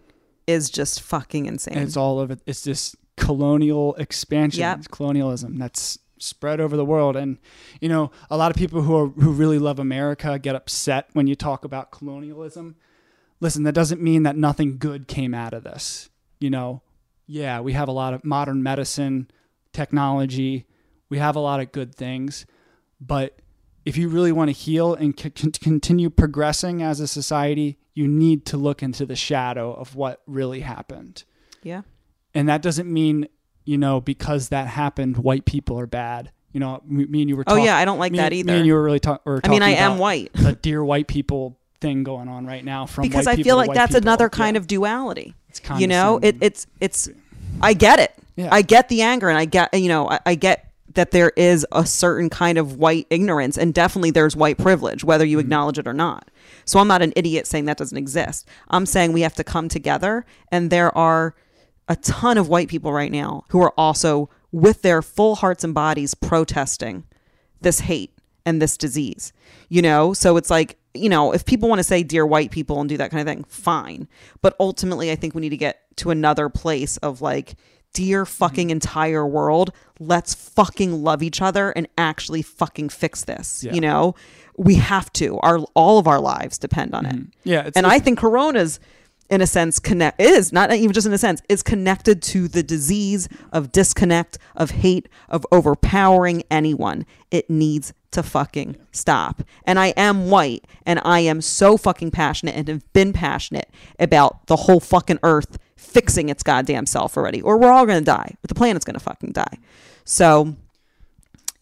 is 0.46 0.70
just 0.70 1.00
fucking 1.00 1.46
insane. 1.46 1.74
And 1.78 1.86
it's 1.86 1.96
all 1.96 2.18
of 2.20 2.30
it. 2.32 2.40
it's 2.46 2.62
this 2.64 2.96
colonial 3.16 3.94
expansion, 3.96 4.60
Yep. 4.60 4.90
colonialism 4.90 5.58
that's 5.58 5.98
spread 6.18 6.60
over 6.60 6.76
the 6.76 6.84
world. 6.84 7.16
And 7.16 7.38
you 7.80 7.88
know, 7.88 8.10
a 8.30 8.36
lot 8.36 8.50
of 8.50 8.56
people 8.56 8.82
who 8.82 8.96
are 8.96 9.08
who 9.08 9.32
really 9.32 9.58
love 9.58 9.78
America 9.78 10.38
get 10.38 10.54
upset 10.54 11.08
when 11.12 11.26
you 11.26 11.34
talk 11.34 11.64
about 11.64 11.90
colonialism. 11.90 12.76
Listen, 13.40 13.64
that 13.64 13.74
doesn't 13.74 14.00
mean 14.00 14.22
that 14.22 14.36
nothing 14.36 14.78
good 14.78 15.08
came 15.08 15.34
out 15.34 15.52
of 15.52 15.62
this. 15.64 16.08
You 16.40 16.48
know, 16.50 16.82
yeah, 17.26 17.60
we 17.60 17.72
have 17.74 17.88
a 17.88 17.92
lot 17.92 18.14
of 18.14 18.24
modern 18.24 18.62
medicine, 18.62 19.30
technology, 19.72 20.66
we 21.10 21.18
have 21.18 21.36
a 21.36 21.40
lot 21.40 21.60
of 21.60 21.70
good 21.72 21.94
things, 21.94 22.46
but 23.00 23.38
if 23.84 23.96
you 23.96 24.08
really 24.08 24.32
want 24.32 24.48
to 24.48 24.52
heal 24.52 24.94
and 24.94 25.18
c- 25.18 25.30
continue 25.30 26.10
progressing 26.10 26.82
as 26.82 26.98
a 26.98 27.06
society, 27.06 27.78
you 27.94 28.08
need 28.08 28.44
to 28.46 28.56
look 28.56 28.82
into 28.82 29.06
the 29.06 29.14
shadow 29.14 29.72
of 29.72 29.94
what 29.94 30.22
really 30.26 30.60
happened. 30.60 31.24
yeah. 31.62 31.82
And 32.36 32.48
that 32.48 32.62
doesn't 32.62 32.92
mean, 32.92 33.28
you 33.64 33.78
know, 33.78 34.00
because 34.00 34.50
that 34.50 34.68
happened, 34.68 35.16
white 35.16 35.44
people 35.44 35.78
are 35.80 35.86
bad. 35.86 36.30
You 36.52 36.60
know, 36.60 36.82
me, 36.86 37.04
me 37.06 37.20
and 37.22 37.28
you 37.28 37.36
were 37.36 37.44
Oh 37.46 37.56
yeah, 37.56 37.76
I 37.76 37.84
don't 37.84 37.98
like 37.98 38.12
me, 38.12 38.18
that 38.18 38.30
Me 38.32 38.38
either. 38.40 38.54
and 38.54 38.66
you 38.66 38.74
were 38.74 38.82
really 38.82 39.00
talk- 39.00 39.24
were 39.26 39.40
I 39.44 39.48
mean, 39.48 39.62
I 39.62 39.70
am 39.70 39.98
white 39.98 40.32
the 40.34 40.52
dear 40.52 40.82
white 40.84 41.06
people 41.08 41.58
thing 41.80 42.02
going 42.04 42.28
on 42.28 42.46
right 42.46 42.64
now 42.64 42.86
from 42.86 43.02
because 43.02 43.26
I 43.26 43.36
feel 43.36 43.56
like 43.56 43.74
that's 43.74 43.92
people. 43.94 44.04
another 44.08 44.28
kind 44.30 44.54
Yeah. 44.54 44.60
of 44.60 44.66
duality. 44.66 45.34
It's 45.48 45.60
You 45.78 45.86
know, 45.86 46.18
it, 46.22 46.36
it's 46.40 46.66
it's. 46.80 47.08
I 47.60 47.74
get 47.74 47.98
it. 47.98 48.12
Yeah. 48.36 48.48
I 48.52 48.62
get 48.62 48.88
the 48.88 49.02
anger, 49.02 49.28
and 49.28 49.36
I 49.38 49.44
get 49.44 49.72
you 49.74 49.88
know 49.88 50.08
I, 50.08 50.20
I 50.26 50.34
get 50.34 50.70
that 50.94 51.10
there 51.10 51.32
is 51.36 51.66
a 51.72 51.84
certain 51.84 52.30
kind 52.30 52.56
of 52.56 52.76
white 52.76 53.06
ignorance, 53.10 53.58
and 53.58 53.74
definitely 53.74 54.10
there's 54.12 54.34
white 54.34 54.56
privilege, 54.56 55.04
whether 55.04 55.24
you 55.26 55.36
Mm-hmm. 55.36 55.46
acknowledge 55.46 55.78
it 55.78 55.86
or 55.86 55.92
not. 55.92 56.30
So 56.64 56.78
I'm 56.80 56.88
not 56.88 57.02
an 57.02 57.12
idiot 57.16 57.46
saying 57.46 57.66
that 57.66 57.76
doesn't 57.76 57.98
exist. 57.98 58.48
I'm 58.68 58.86
saying 58.86 59.12
we 59.12 59.20
have 59.22 59.34
to 59.34 59.44
come 59.44 59.68
together, 59.68 60.24
and 60.50 60.70
there 60.70 60.96
are 60.96 61.34
a 61.88 61.96
ton 61.96 62.38
of 62.38 62.48
white 62.48 62.68
people 62.68 62.92
right 62.92 63.12
now 63.12 63.44
who 63.50 63.62
are 63.62 63.72
also 63.76 64.28
with 64.52 64.82
their 64.82 65.02
full 65.02 65.36
hearts 65.36 65.64
and 65.64 65.74
bodies 65.74 66.14
protesting 66.14 67.04
this 67.60 67.80
hate 67.80 68.12
and 68.44 68.60
this 68.60 68.76
disease. 68.76 69.32
You 69.68 69.82
know, 69.82 70.12
so 70.12 70.36
it's 70.36 70.50
like, 70.50 70.78
you 70.94 71.08
know, 71.08 71.32
if 71.32 71.44
people 71.44 71.68
want 71.68 71.78
to 71.78 71.84
say 71.84 72.02
dear 72.02 72.26
white 72.26 72.50
people 72.50 72.80
and 72.80 72.88
do 72.88 72.96
that 72.96 73.10
kind 73.10 73.20
of 73.20 73.32
thing, 73.32 73.44
fine. 73.44 74.08
But 74.42 74.56
ultimately, 74.58 75.10
I 75.10 75.16
think 75.16 75.34
we 75.34 75.40
need 75.40 75.50
to 75.50 75.56
get 75.56 75.82
to 75.96 76.10
another 76.10 76.48
place 76.48 76.96
of 76.98 77.20
like, 77.20 77.56
dear 77.92 78.24
mm-hmm. 78.24 78.32
fucking 78.32 78.70
entire 78.70 79.26
world, 79.26 79.72
let's 79.98 80.34
fucking 80.34 81.02
love 81.02 81.22
each 81.22 81.42
other 81.42 81.70
and 81.70 81.88
actually 81.98 82.42
fucking 82.42 82.90
fix 82.90 83.24
this. 83.24 83.64
Yeah. 83.64 83.72
You 83.72 83.80
know, 83.80 84.14
we 84.56 84.76
have 84.76 85.12
to. 85.14 85.38
Our 85.40 85.58
all 85.74 85.98
of 85.98 86.06
our 86.06 86.20
lives 86.20 86.58
depend 86.58 86.94
on 86.94 87.06
it. 87.06 87.14
Mm-hmm. 87.14 87.48
yeah, 87.48 87.70
And 87.74 87.86
I 87.86 87.98
think 87.98 88.18
corona's 88.18 88.78
in 89.28 89.40
a 89.40 89.46
sense 89.46 89.78
connect 89.78 90.20
is 90.20 90.52
not 90.52 90.72
even 90.72 90.92
just 90.92 91.06
in 91.06 91.12
a 91.12 91.18
sense 91.18 91.42
is 91.48 91.62
connected 91.62 92.22
to 92.22 92.48
the 92.48 92.62
disease 92.62 93.28
of 93.52 93.72
disconnect 93.72 94.38
of 94.54 94.70
hate 94.70 95.08
of 95.28 95.46
overpowering 95.50 96.42
anyone. 96.50 97.04
It 97.30 97.50
needs 97.50 97.92
to 98.12 98.22
fucking 98.22 98.76
stop. 98.92 99.42
And 99.64 99.78
i 99.78 99.88
am 99.88 100.30
white 100.30 100.66
and 100.84 101.00
i 101.04 101.20
am 101.20 101.40
so 101.40 101.76
fucking 101.76 102.10
passionate 102.10 102.54
and 102.54 102.68
have 102.68 102.92
been 102.92 103.12
passionate 103.12 103.70
about 103.98 104.46
the 104.46 104.56
whole 104.56 104.80
fucking 104.80 105.18
earth 105.22 105.58
fixing 105.76 106.28
its 106.28 106.42
goddamn 106.42 106.86
self 106.86 107.16
already 107.16 107.42
or 107.42 107.58
we're 107.58 107.72
all 107.72 107.86
gonna 107.86 108.00
die 108.00 108.34
but 108.42 108.48
the 108.48 108.54
planet's 108.54 108.84
gonna 108.84 108.98
fucking 108.98 109.32
die. 109.32 109.58
So 110.04 110.56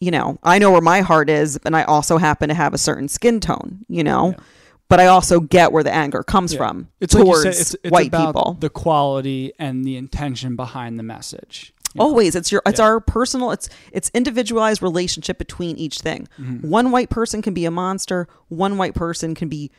you 0.00 0.10
know 0.10 0.38
i 0.42 0.58
know 0.58 0.70
where 0.70 0.80
my 0.80 1.00
heart 1.00 1.30
is 1.30 1.58
and 1.64 1.74
i 1.74 1.82
also 1.84 2.18
happen 2.18 2.48
to 2.48 2.54
have 2.54 2.74
a 2.74 2.78
certain 2.78 3.08
skin 3.08 3.40
tone 3.40 3.84
you 3.88 4.04
know? 4.04 4.30
Yeah. 4.30 4.44
But 4.89 5.01
I 5.01 5.07
also 5.07 5.41
get 5.41 5.72
where 5.72 5.82
the 5.82 5.93
anger 5.93 6.22
comes 6.22 6.53
Yeah. 6.53 6.59
from 6.59 6.89
it's 7.01 7.14
like 7.14 7.24
towards 7.24 7.43
said, 7.43 7.51
it's, 7.53 7.74
it's 7.82 7.91
white 7.91 8.09
about 8.09 8.26
people. 8.35 8.57
the 8.61 8.70
quality 8.70 9.53
and 9.59 9.85
the 9.85 9.97
intention 9.97 10.57
behind 10.57 10.99
the 10.99 11.03
message. 11.03 11.72
you 11.95 11.99
know? 12.01 12.07
Always, 12.07 12.35
it's 12.35 12.51
your 12.53 12.62
it's 12.66 12.78
Yeah. 12.78 12.87
our 12.87 13.01
personal 13.01 13.51
it's 13.51 13.68
it's 13.93 14.11
individualized 14.14 14.82
relationship 14.82 15.39
between 15.39 15.76
each 15.76 16.01
thing. 16.01 16.28
Mm-hmm. 16.39 16.68
One 16.68 16.91
white 16.91 17.11
person 17.11 17.41
can 17.43 17.55
be 17.55 17.64
a 17.64 17.70
monster. 17.70 18.28
One 18.49 18.76
white 18.78 18.95
person 18.95 19.35
can 19.35 19.49
be 19.49 19.70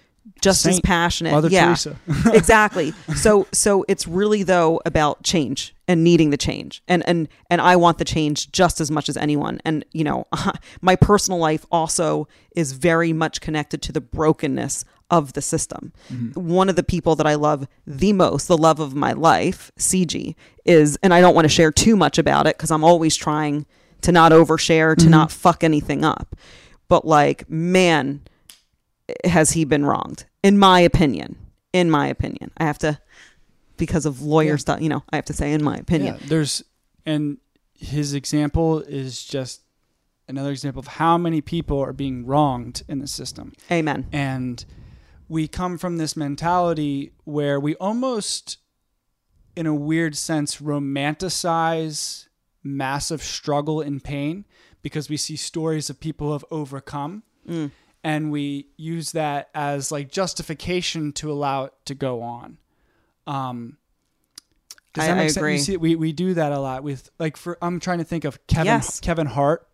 just 0.42 0.66
as 0.66 0.80
passionate. 0.80 1.32
Mother 1.34 1.50
yeah, 1.50 1.66
Teresa. 1.68 1.96
exactly. 2.34 2.94
So 3.16 3.46
so 3.52 3.86
it's 3.88 4.08
really 4.08 4.42
though 4.44 4.82
about 4.86 5.22
change 5.24 5.76
and 5.88 6.04
needing 6.04 6.32
the 6.32 6.38
change, 6.38 6.82
and 6.88 7.08
and 7.08 7.28
and 7.52 7.62
I 7.62 7.76
want 7.76 8.00
the 8.00 8.06
change 8.06 8.52
just 8.52 8.82
as 8.82 8.90
much 8.90 9.08
as 9.08 9.18
anyone. 9.18 9.60
And 9.64 9.86
you 9.92 10.04
know, 10.04 10.26
my 10.82 10.96
personal 10.96 11.40
life 11.40 11.64
also 11.72 12.28
is 12.56 12.72
very 12.72 13.14
much 13.14 13.40
connected 13.40 13.84
to 13.84 13.92
the 13.92 14.02
brokenness 14.02 14.84
of 15.10 15.34
the 15.34 15.42
system. 15.42 15.94
Mm-hmm. 16.12 16.48
One 16.50 16.70
of 16.70 16.76
the 16.76 16.84
people 16.84 17.16
that 17.16 17.28
I 17.28 17.36
love 17.36 17.68
the 17.86 18.14
most, 18.14 18.48
the 18.48 18.58
love 18.58 18.80
of 18.80 18.96
my 18.96 19.14
life, 19.14 19.72
CG, 19.78 20.36
is, 20.66 20.98
and 21.04 21.14
I 21.14 21.22
don't 21.22 21.36
want 21.36 21.46
to 21.46 21.50
share 21.50 21.72
too 21.72 21.96
much 21.96 22.18
about 22.18 22.48
it 22.48 22.58
because 22.58 22.72
I'm 22.72 22.84
always 22.84 23.16
trying 23.16 23.66
to 24.02 24.12
not 24.12 24.32
overshare, 24.32 24.96
to 24.98 25.10
not 25.10 25.30
mm-hmm. 25.30 25.38
fuck 25.38 25.64
anything 25.64 26.04
up. 26.04 26.36
But 26.88 27.06
like, 27.06 27.50
man, 27.50 28.22
has 29.24 29.52
he 29.52 29.66
been 29.66 29.86
wronged? 29.86 30.26
In 30.44 30.58
my 30.58 30.80
opinion. 30.80 31.38
In 31.74 31.90
my 31.90 32.08
opinion. 32.08 32.52
I 32.58 32.66
have 32.66 32.78
to 32.80 33.00
because 33.78 34.06
of 34.06 34.22
lawyer 34.22 34.52
Yeah. 34.52 34.58
stuff, 34.58 34.82
you 34.82 34.90
know, 34.90 35.04
I 35.10 35.18
have 35.18 35.26
to 35.26 35.34
say 35.34 35.52
in 35.52 35.64
my 35.64 35.76
opinion. 35.76 36.18
Yeah, 36.22 36.28
there's 36.28 36.64
and 37.06 37.38
his 37.74 38.14
example 38.14 38.80
is 38.80 39.24
just 39.24 39.62
another 40.28 40.52
example 40.52 40.80
of 40.80 40.88
how 40.88 41.18
many 41.18 41.42
people 41.42 41.80
are 41.80 41.94
being 41.94 42.26
wronged 42.26 42.84
in 42.88 43.00
the 43.00 43.08
system. 43.08 43.54
Amen. 43.72 44.08
And 44.12 44.64
we 45.28 45.48
come 45.48 45.78
from 45.78 45.98
this 45.98 46.16
mentality 46.16 47.12
where 47.24 47.60
we 47.60 47.76
almost 47.76 48.58
in 49.56 49.66
a 49.66 49.74
weird 49.74 50.16
sense, 50.16 50.58
romanticize 50.58 52.28
massive 52.64 53.22
struggle 53.22 53.82
and 53.82 54.04
pain 54.04 54.46
because 54.82 55.10
we 55.10 55.18
see 55.18 55.36
stories 55.36 55.90
of 55.90 56.00
people 56.00 56.28
who 56.28 56.34
have 56.34 56.46
overcome. 56.52 57.24
Mm. 57.48 57.72
And 58.04 58.32
we 58.32 58.68
use 58.78 59.14
that 59.14 59.50
as 59.56 59.92
like 59.92 60.12
justification 60.12 61.12
to 61.14 61.32
allow 61.32 61.66
it 61.66 61.74
to 61.86 61.96
go 61.96 62.22
on. 62.22 62.58
Um, 63.26 63.78
does 64.94 65.06
I- 65.06 65.08
that 65.08 65.16
make 65.16 65.24
I 65.24 65.28
sense? 65.28 65.38
agree. 65.38 65.58
See, 65.58 65.78
we, 65.78 65.96
we 65.96 66.12
do 66.12 66.34
that 66.36 66.52
a 66.52 66.60
lot 66.60 66.84
with 66.84 67.10
like 67.18 67.38
for 67.38 67.58
I'm 67.62 67.80
trying 67.80 67.98
to 68.00 68.04
think 68.04 68.26
of 68.26 68.46
Kevin 68.48 68.66
Yes. 68.68 69.00
Kevin 69.00 69.28
Hart 69.28 69.68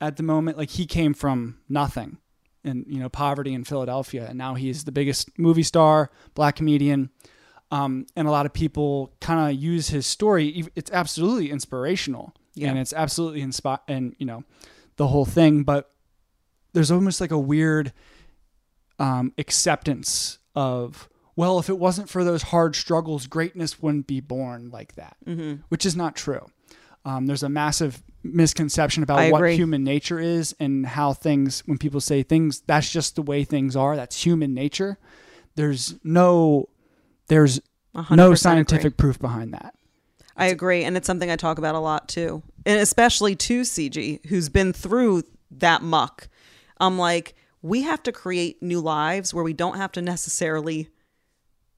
at 0.00 0.16
the 0.16 0.22
moment. 0.22 0.56
Like 0.56 0.70
he 0.70 0.86
came 0.86 1.12
from 1.12 1.58
nothing 1.68 2.18
and 2.64 2.84
you 2.88 2.98
know 2.98 3.08
poverty 3.08 3.54
in 3.54 3.64
Philadelphia, 3.64 4.26
and 4.28 4.36
now 4.38 4.54
he's 4.54 4.84
the 4.84 4.92
biggest 4.92 5.36
movie 5.38 5.62
star, 5.62 6.10
black 6.34 6.56
comedian. 6.56 7.10
Um, 7.70 8.06
and 8.16 8.26
a 8.26 8.30
lot 8.30 8.46
of 8.46 8.54
people 8.54 9.12
kind 9.20 9.50
of 9.54 9.62
use 9.62 9.88
his 9.88 10.06
story. 10.06 10.64
It's 10.74 10.90
absolutely 10.90 11.50
inspirational, 11.50 12.32
Yeah. 12.54 12.70
and 12.70 12.78
it's 12.78 12.92
absolutely 12.94 13.42
inspi- 13.42 13.80
and 13.86 14.14
you 14.18 14.24
know 14.26 14.44
the 14.96 15.08
whole 15.08 15.26
thing. 15.26 15.64
But 15.64 15.90
there's 16.72 16.90
almost 16.90 17.20
like 17.20 17.30
a 17.30 17.38
weird 17.38 17.92
um, 18.98 19.32
acceptance 19.38 20.38
of 20.54 21.08
well, 21.36 21.60
if 21.60 21.68
it 21.68 21.78
wasn't 21.78 22.08
for 22.08 22.24
those 22.24 22.42
hard 22.42 22.74
struggles, 22.74 23.28
greatness 23.28 23.80
wouldn't 23.80 24.08
be 24.08 24.18
born 24.20 24.70
like 24.70 24.96
that, 24.96 25.16
Mm-hmm. 25.24 25.62
which 25.68 25.86
is 25.86 25.94
not 25.94 26.16
true. 26.16 26.44
Um, 27.04 27.26
there's 27.26 27.44
a 27.44 27.48
massive 27.48 28.02
misconception 28.22 29.02
about 29.02 29.30
what 29.30 29.50
human 29.50 29.84
nature 29.84 30.18
is 30.18 30.54
and 30.58 30.86
how 30.86 31.12
things, 31.12 31.62
when 31.66 31.78
people 31.78 32.00
say 32.00 32.22
things, 32.22 32.62
that's 32.66 32.90
just 32.90 33.16
the 33.16 33.22
way 33.22 33.44
things 33.44 33.76
are, 33.76 33.96
that's 33.96 34.24
human 34.24 34.54
nature. 34.54 34.98
There's 35.54 35.94
no, 36.04 36.68
there's 37.28 37.60
no 38.10 38.34
scientific 38.34 38.96
proof 38.96 39.18
behind 39.18 39.54
that. 39.54 39.74
I 40.36 40.46
agree. 40.46 40.84
And 40.84 40.96
it's 40.96 41.06
something 41.06 41.30
I 41.30 41.36
talk 41.36 41.58
about 41.58 41.74
a 41.74 41.80
lot 41.80 42.08
too. 42.08 42.42
And 42.64 42.80
especially 42.80 43.34
to 43.36 43.62
CG, 43.62 44.24
who's 44.26 44.48
been 44.48 44.72
through 44.72 45.24
that 45.50 45.82
muck. 45.82 46.28
I'm 46.78 46.98
like, 46.98 47.34
we 47.60 47.82
have 47.82 48.02
to 48.04 48.12
create 48.12 48.62
new 48.62 48.80
lives 48.80 49.34
where 49.34 49.42
we 49.42 49.52
don't 49.52 49.76
have 49.76 49.92
to 49.92 50.02
necessarily 50.02 50.90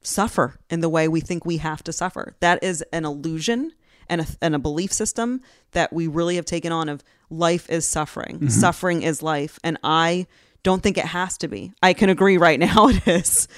suffer 0.03 0.59
in 0.69 0.81
the 0.81 0.89
way 0.89 1.09
we 1.09 1.21
think 1.21 1.45
we 1.45 1.59
have 1.59 1.83
to 1.85 1.93
suffer. 1.93 2.35
That 2.41 2.63
is 2.63 2.83
an 2.93 3.05
illusion 3.05 3.73
and 4.11 4.21
a, 4.23 4.27
and 4.43 4.55
a 4.55 4.59
belief 4.59 4.93
system 4.93 5.41
that 5.73 5.93
we 5.93 6.07
really 6.07 6.37
have 6.37 6.45
taken 6.45 6.73
on 6.73 6.89
of 6.89 7.03
life 7.31 7.71
is 7.71 7.87
suffering. 7.87 8.37
Mm-hmm. 8.37 8.49
Suffering 8.49 9.03
is 9.03 9.23
life. 9.23 9.59
And 9.65 9.79
I 9.83 10.27
don't 10.63 10.83
think 10.83 10.99
it 10.99 11.07
has 11.07 11.39
to 11.39 11.49
be. 11.49 11.73
I 11.83 11.95
can 11.95 12.11
agree 12.11 12.37
right 12.37 12.59
now 12.69 12.89
it 12.89 13.07
is. 13.09 13.49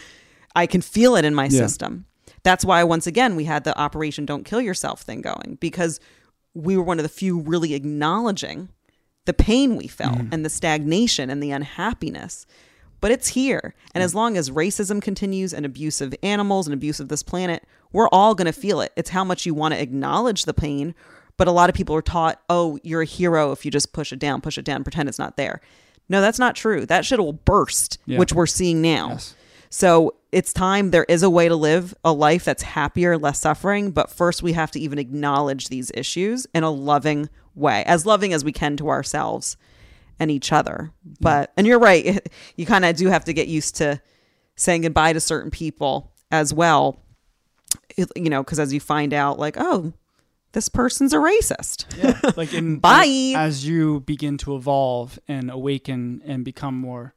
I 0.55 0.67
can 0.67 0.83
feel 0.83 1.17
it 1.17 1.25
in 1.25 1.35
my 1.35 1.45
Yeah. 1.47 1.67
system. 1.67 2.07
That's 2.45 2.65
why 2.65 2.83
once 2.85 3.07
again 3.07 3.37
we 3.37 3.45
had 3.45 3.65
the 3.65 3.77
Operation 3.79 4.27
Don't 4.27 4.45
Kill 4.45 4.61
Yourself 4.61 5.03
thing 5.03 5.21
going 5.23 5.59
because 5.61 6.01
we 6.55 6.77
were 6.77 6.83
one 6.83 6.99
of 6.99 7.03
the 7.05 7.09
few 7.09 7.41
really 7.41 7.75
acknowledging 7.75 8.69
the 9.25 9.33
pain 9.33 9.77
we 9.77 9.87
felt 9.87 10.19
mm-hmm. 10.19 10.33
and 10.35 10.45
the 10.45 10.51
stagnation 10.51 11.31
and 11.31 11.43
the 11.43 11.53
unhappiness. 11.53 12.47
But 13.01 13.11
it's 13.11 13.29
here. 13.29 13.75
And 13.95 14.03
as 14.03 14.15
long 14.15 14.37
as 14.37 14.51
racism 14.51 15.01
continues 15.01 15.53
and 15.55 15.65
abuse 15.65 16.01
of 16.01 16.15
animals 16.23 16.67
and 16.67 16.75
abuse 16.75 17.01
of 17.01 17.09
this 17.09 17.23
planet, 17.23 17.65
we're 17.93 18.09
all 18.09 18.35
going 18.35 18.47
to 18.47 18.53
feel 18.53 18.81
it. 18.81 18.93
It's 18.97 19.11
how 19.11 19.25
much 19.25 19.47
you 19.47 19.55
want 19.55 19.75
to 19.75 19.81
acknowledge 19.81 20.45
the 20.45 20.55
pain. 20.55 20.95
But 21.37 21.49
a 21.49 21.53
lot 21.53 21.71
of 21.71 21.75
people 21.75 21.97
are 21.97 22.03
taught, 22.03 22.41
oh, 22.51 22.79
you're 22.83 23.03
a 23.03 23.07
hero 23.07 23.53
if 23.53 23.65
you 23.65 23.71
just 23.71 23.93
push 23.93 24.13
it 24.13 24.19
down, 24.19 24.41
push 24.41 24.59
it 24.59 24.65
down, 24.65 24.85
pretend 24.85 25.09
it's 25.09 25.19
not 25.19 25.37
there. 25.37 25.61
No, 26.09 26.21
that's 26.21 26.39
not 26.39 26.55
true. 26.55 26.85
That 26.85 27.05
shit 27.07 27.19
will 27.19 27.33
burst, 27.33 27.99
Yeah. 28.07 28.19
which 28.19 28.33
we're 28.33 28.47
seeing 28.47 28.83
now. 28.83 29.11
Yes. 29.11 29.35
So 29.71 30.15
it's 30.31 30.53
time. 30.53 30.91
There 30.91 31.07
is 31.09 31.23
a 31.23 31.31
way 31.31 31.49
to 31.49 31.57
live 31.57 31.95
a 32.05 32.13
life 32.13 32.45
that's 32.45 32.63
happier, 32.63 33.17
less 33.17 33.41
suffering. 33.41 33.91
But 33.93 34.11
first, 34.11 34.43
we 34.43 34.53
have 34.53 34.71
to 34.73 34.81
even 34.81 34.99
acknowledge 34.99 35.69
these 35.69 35.91
issues 35.95 36.47
in 36.55 36.63
a 36.63 36.71
loving 36.71 37.31
way, 37.55 37.83
as 37.87 38.05
loving 38.05 38.35
as 38.35 38.45
we 38.45 38.53
can 38.53 38.77
to 38.77 38.91
ourselves 38.91 39.57
and 40.21 40.31
each 40.31 40.53
other. 40.53 40.93
But, 41.21 41.53
and 41.57 41.67
you're 41.67 41.79
right, 41.79 42.27
you 42.57 42.67
kind 42.67 42.85
of 42.85 42.95
do 42.97 43.09
have 43.09 43.25
to 43.25 43.33
get 43.33 43.49
used 43.49 43.77
to 43.77 44.01
saying 44.55 44.83
goodbye 44.83 45.15
to 45.15 45.21
certain 45.21 45.51
people 45.51 46.13
as 46.31 46.53
well, 46.53 47.01
you 47.97 48.31
know, 48.31 48.43
because 48.43 48.59
as 48.59 48.73
you 48.73 48.81
find 48.81 49.13
out, 49.13 49.39
like, 49.39 49.57
oh, 49.59 49.93
this 50.53 50.69
person's 50.69 51.13
a 51.13 51.17
racist. 51.17 51.87
Yeah. 51.97 52.33
Like 52.37 52.53
in 52.61 52.79
Bye. 52.79 53.33
as 53.37 53.67
you 53.67 54.01
begin 54.01 54.37
to 54.39 54.55
evolve 54.57 55.19
and 55.29 55.51
awaken 55.51 56.23
and 56.27 56.45
become 56.45 56.77
more 56.77 57.15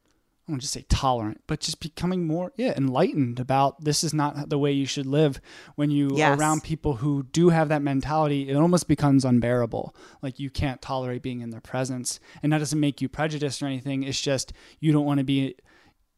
I 0.48 0.52
won't 0.52 0.62
just 0.62 0.74
say 0.74 0.84
tolerant, 0.88 1.40
but 1.48 1.58
just 1.58 1.80
becoming 1.80 2.24
more 2.24 2.52
yeah, 2.56 2.72
enlightened 2.76 3.40
about 3.40 3.82
this 3.82 4.04
is 4.04 4.14
not 4.14 4.48
the 4.48 4.58
way 4.58 4.70
you 4.70 4.86
should 4.86 5.04
live. 5.06 5.40
When 5.74 5.90
you 5.90 6.10
Yes. 6.14 6.30
are 6.30 6.40
around 6.40 6.62
people 6.62 6.94
who 6.94 7.24
do 7.32 7.48
have 7.48 7.68
that 7.70 7.82
mentality, 7.82 8.48
it 8.48 8.54
almost 8.54 8.86
becomes 8.86 9.24
unbearable. 9.24 9.92
Like 10.22 10.38
you 10.38 10.48
can't 10.48 10.80
tolerate 10.80 11.22
being 11.22 11.40
in 11.40 11.50
their 11.50 11.60
presence. 11.60 12.20
And 12.44 12.52
that 12.52 12.58
doesn't 12.58 12.78
make 12.78 13.00
you 13.02 13.08
prejudiced 13.08 13.60
or 13.60 13.66
anything. 13.66 14.04
It's 14.04 14.20
just 14.20 14.52
you 14.78 14.92
don't 14.92 15.04
want 15.04 15.18
to 15.18 15.24
be 15.24 15.56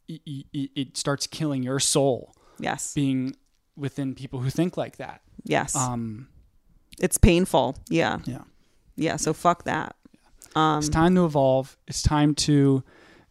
it, 0.09 0.21
it 0.53 0.97
starts 0.99 1.27
killing 1.27 1.63
your 1.63 1.81
soul 1.81 2.35
Yes. 2.59 2.93
being 2.93 3.35
within 3.79 4.15
people 4.15 4.41
who 4.41 4.51
think 4.51 4.77
like 4.77 4.97
that. 4.97 5.21
Yes. 5.45 5.75
Um 5.77 6.29
it's 7.01 7.17
painful. 7.19 7.77
Yeah. 7.89 8.19
yeah. 8.25 8.43
Yeah. 8.97 9.17
So 9.17 9.33
fuck 9.33 9.65
that. 9.65 9.95
Um, 10.57 10.79
It's 10.79 10.89
time 10.89 11.15
to 11.15 11.25
evolve. 11.25 11.77
It's 11.87 12.03
time 12.03 12.35
to 12.47 12.83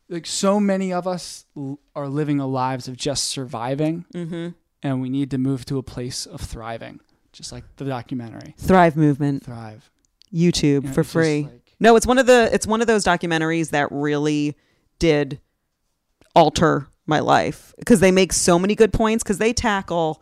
like 0.10 0.26
so 0.26 0.60
many 0.60 0.94
of 0.94 1.06
us 1.06 1.46
l- 1.58 1.80
are 1.96 2.08
living 2.08 2.40
a 2.40 2.48
lives 2.48 2.88
of 2.88 2.96
just 2.96 3.26
surviving 3.26 4.06
mhm. 4.14 4.56
and 4.82 5.02
we 5.02 5.10
need 5.10 5.30
to 5.32 5.38
move 5.38 5.66
to 5.66 5.78
a 5.78 5.84
place 5.84 6.26
of 6.26 6.40
thriving. 6.40 7.02
Just 7.34 7.52
like 7.52 7.66
the 7.76 7.86
documentary. 7.86 8.56
Thrive 8.58 8.96
Movement. 8.96 9.44
Thrive. 9.44 9.92
YouTube 10.34 10.64
You 10.64 10.82
know, 10.82 10.94
for 10.94 11.04
free. 11.04 11.44
like- 11.44 11.74
No, 11.80 11.96
it's 11.98 12.08
one 12.08 12.18
of 12.18 12.26
the 12.26 12.50
it's 12.54 12.66
one 12.66 12.80
of 12.82 12.88
those 12.88 13.04
documentaries 13.04 13.72
that 13.72 13.90
really 13.92 14.56
did 15.00 15.42
alter 16.36 16.88
my 17.06 17.20
life 17.20 17.74
because 17.80 18.00
they 18.00 18.12
make 18.12 18.32
so 18.34 18.58
many 18.60 18.76
good 18.76 18.94
points 18.94 19.24
because 19.24 19.38
they 19.38 19.54
tackle 19.54 20.22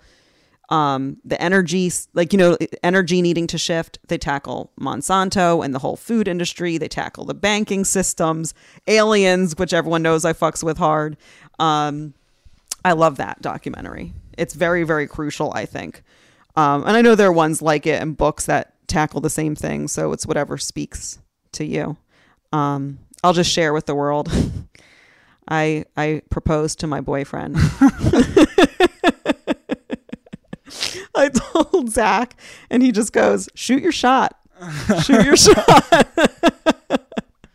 um 0.69 1.17
the 1.23 1.39
energy 1.41 1.91
like 2.13 2.33
you 2.33 2.39
know 2.39 2.57
energy 2.81 3.21
needing 3.21 3.45
to 3.47 3.57
shift 3.57 3.99
they 4.07 4.17
tackle 4.17 4.71
monsanto 4.79 5.63
and 5.63 5.75
the 5.75 5.79
whole 5.79 5.95
food 5.95 6.27
industry. 6.27 6.77
They 6.77 6.87
tackle 6.87 7.25
the 7.25 7.33
banking 7.35 7.85
systems 7.85 8.53
aliens 8.87 9.57
which 9.57 9.73
everyone 9.73 10.01
knows 10.01 10.25
i 10.25 10.33
fucks 10.33 10.63
with 10.63 10.77
hard. 10.77 11.17
Um 11.59 12.13
i 12.83 12.93
love 12.93 13.17
that 13.17 13.41
documentary. 13.41 14.13
It's 14.37 14.53
very 14.53 14.83
very 14.83 15.07
crucial 15.07 15.51
i 15.53 15.65
think. 15.65 16.01
Um 16.55 16.83
and 16.85 16.97
i 16.97 17.01
know 17.01 17.15
there 17.15 17.27
are 17.29 17.33
ones 17.33 17.61
like 17.61 17.85
it 17.85 18.01
and 18.01 18.17
books 18.17 18.45
that 18.47 18.73
tackle 18.87 19.21
the 19.21 19.29
same 19.29 19.55
thing 19.55 19.87
so 19.87 20.11
it's 20.13 20.25
whatever 20.25 20.57
speaks 20.57 21.19
to 21.53 21.65
you. 21.65 21.95
Um 22.51 22.99
i'll 23.23 23.33
just 23.33 23.51
share 23.51 23.73
with 23.73 23.85
the 23.85 23.95
world. 23.95 24.31
I 25.47 25.85
i 25.95 26.23
proposed 26.31 26.79
to 26.79 26.87
my 26.87 27.01
boyfriend 27.01 27.55
I 31.17 31.29
told 31.29 31.89
Zach, 31.91 32.35
and 32.69 32.83
he 32.83 32.91
just 32.91 33.13
goes, 33.13 33.49
"Shoot 33.55 33.81
your 33.81 33.91
shot, 33.91 34.37
shoot 35.03 35.25
your 35.25 35.37
shot." 35.37 36.07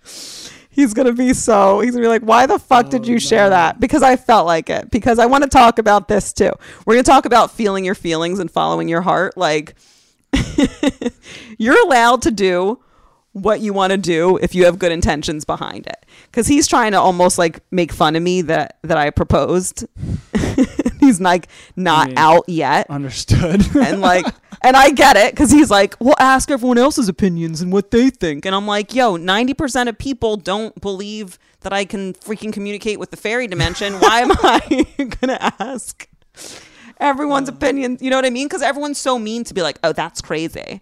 he's 0.71 0.95
gonna 0.95 1.13
be 1.13 1.35
so. 1.35 1.81
He's 1.81 1.93
gonna 1.93 2.05
be 2.05 2.09
like, 2.09 2.23
"Why 2.23 2.47
the 2.47 2.59
fuck 2.59 2.89
did 2.89 3.07
you 3.07 3.19
share 3.19 3.47
oh, 3.47 3.51
that?" 3.51 3.81
Because 3.81 4.03
I 4.03 4.17
felt 4.17 4.47
like 4.47 4.71
it. 4.71 4.91
Because 4.91 5.19
I 5.19 5.27
want 5.27 5.45
to 5.45 5.51
talk 5.51 5.79
about 5.79 6.09
this 6.09 6.33
too. 6.33 6.53
We're 6.87 6.95
gonna 6.95 7.03
talk 7.03 7.27
about 7.27 7.51
feeling 7.51 7.85
your 7.85 7.95
feelings 7.95 8.39
and 8.39 8.51
following 8.51 8.89
your 8.89 9.03
heart. 9.03 9.37
Like, 9.37 9.75
you're 11.59 11.81
allowed 11.85 12.23
to 12.23 12.31
do 12.31 12.81
what 13.33 13.61
you 13.61 13.73
want 13.73 13.93
to 13.93 13.97
do 13.97 14.39
if 14.39 14.55
you 14.55 14.65
have 14.65 14.79
good 14.79 14.91
intentions 14.91 15.45
behind 15.45 15.87
it. 15.87 16.07
Because 16.27 16.47
he's 16.47 16.67
trying 16.67 16.93
to 16.93 17.01
almost 17.01 17.39
like 17.39 17.61
make 17.71 17.93
fun 17.93 18.17
of 18.17 18.23
me 18.23 18.43
that 18.43 18.79
that 18.83 18.97
I 18.97 19.11
proposed. 19.11 19.87
he's 21.07 21.21
like 21.21 21.49
not 21.77 22.09
mean- 22.09 22.19
out 22.19 22.49
yet. 22.49 22.89
Understood. 22.91 23.65
and 23.77 24.01
like 24.01 24.27
and 24.63 24.77
i 24.77 24.91
get 24.91 25.17
it 25.17 25.33
because 25.33 25.51
he's 25.51 25.71
like 25.71 25.97
well 26.01 26.15
ask 26.19 26.51
everyone 26.51 26.77
else's 26.79 27.09
opinions 27.09 27.61
and 27.61 27.73
what 27.73 27.91
they 27.91 28.11
think. 28.11 28.45
And 28.45 28.55
i'm 28.55 28.67
like 28.67 28.95
yo 28.95 29.17
90% 29.17 29.89
of 29.89 29.99
people 29.99 30.37
don't 30.37 30.79
believe 30.81 31.39
that 31.61 31.73
i 31.73 31.85
can 31.85 32.15
freaking 32.15 32.53
communicate 32.53 32.99
with 32.99 33.11
the 33.11 33.17
fairy 33.17 33.47
dimension. 33.47 33.95
Why 33.95 34.21
am 34.21 34.33
i 34.33 34.87
gonna 35.21 35.39
ask 35.59 36.09
everyone's 36.99 37.49
opinion? 37.49 37.99
You 38.01 38.11
know 38.11 38.17
what 38.17 38.27
i 38.27 38.31
mean? 38.31 38.47
Because 38.47 38.63
everyone's 38.63 38.99
so 38.99 39.19
mean 39.19 39.45
to 39.45 39.55
be 39.55 39.63
like 39.63 39.79
oh 39.83 39.93
that's 39.93 40.21
crazy. 40.21 40.81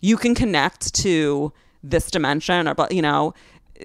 You 0.00 0.16
can 0.16 0.34
connect 0.34 0.94
to 0.96 1.52
this 1.84 2.10
dimension 2.10 2.68
or 2.68 2.74
but 2.74 2.92
you 2.92 3.02
know 3.02 3.34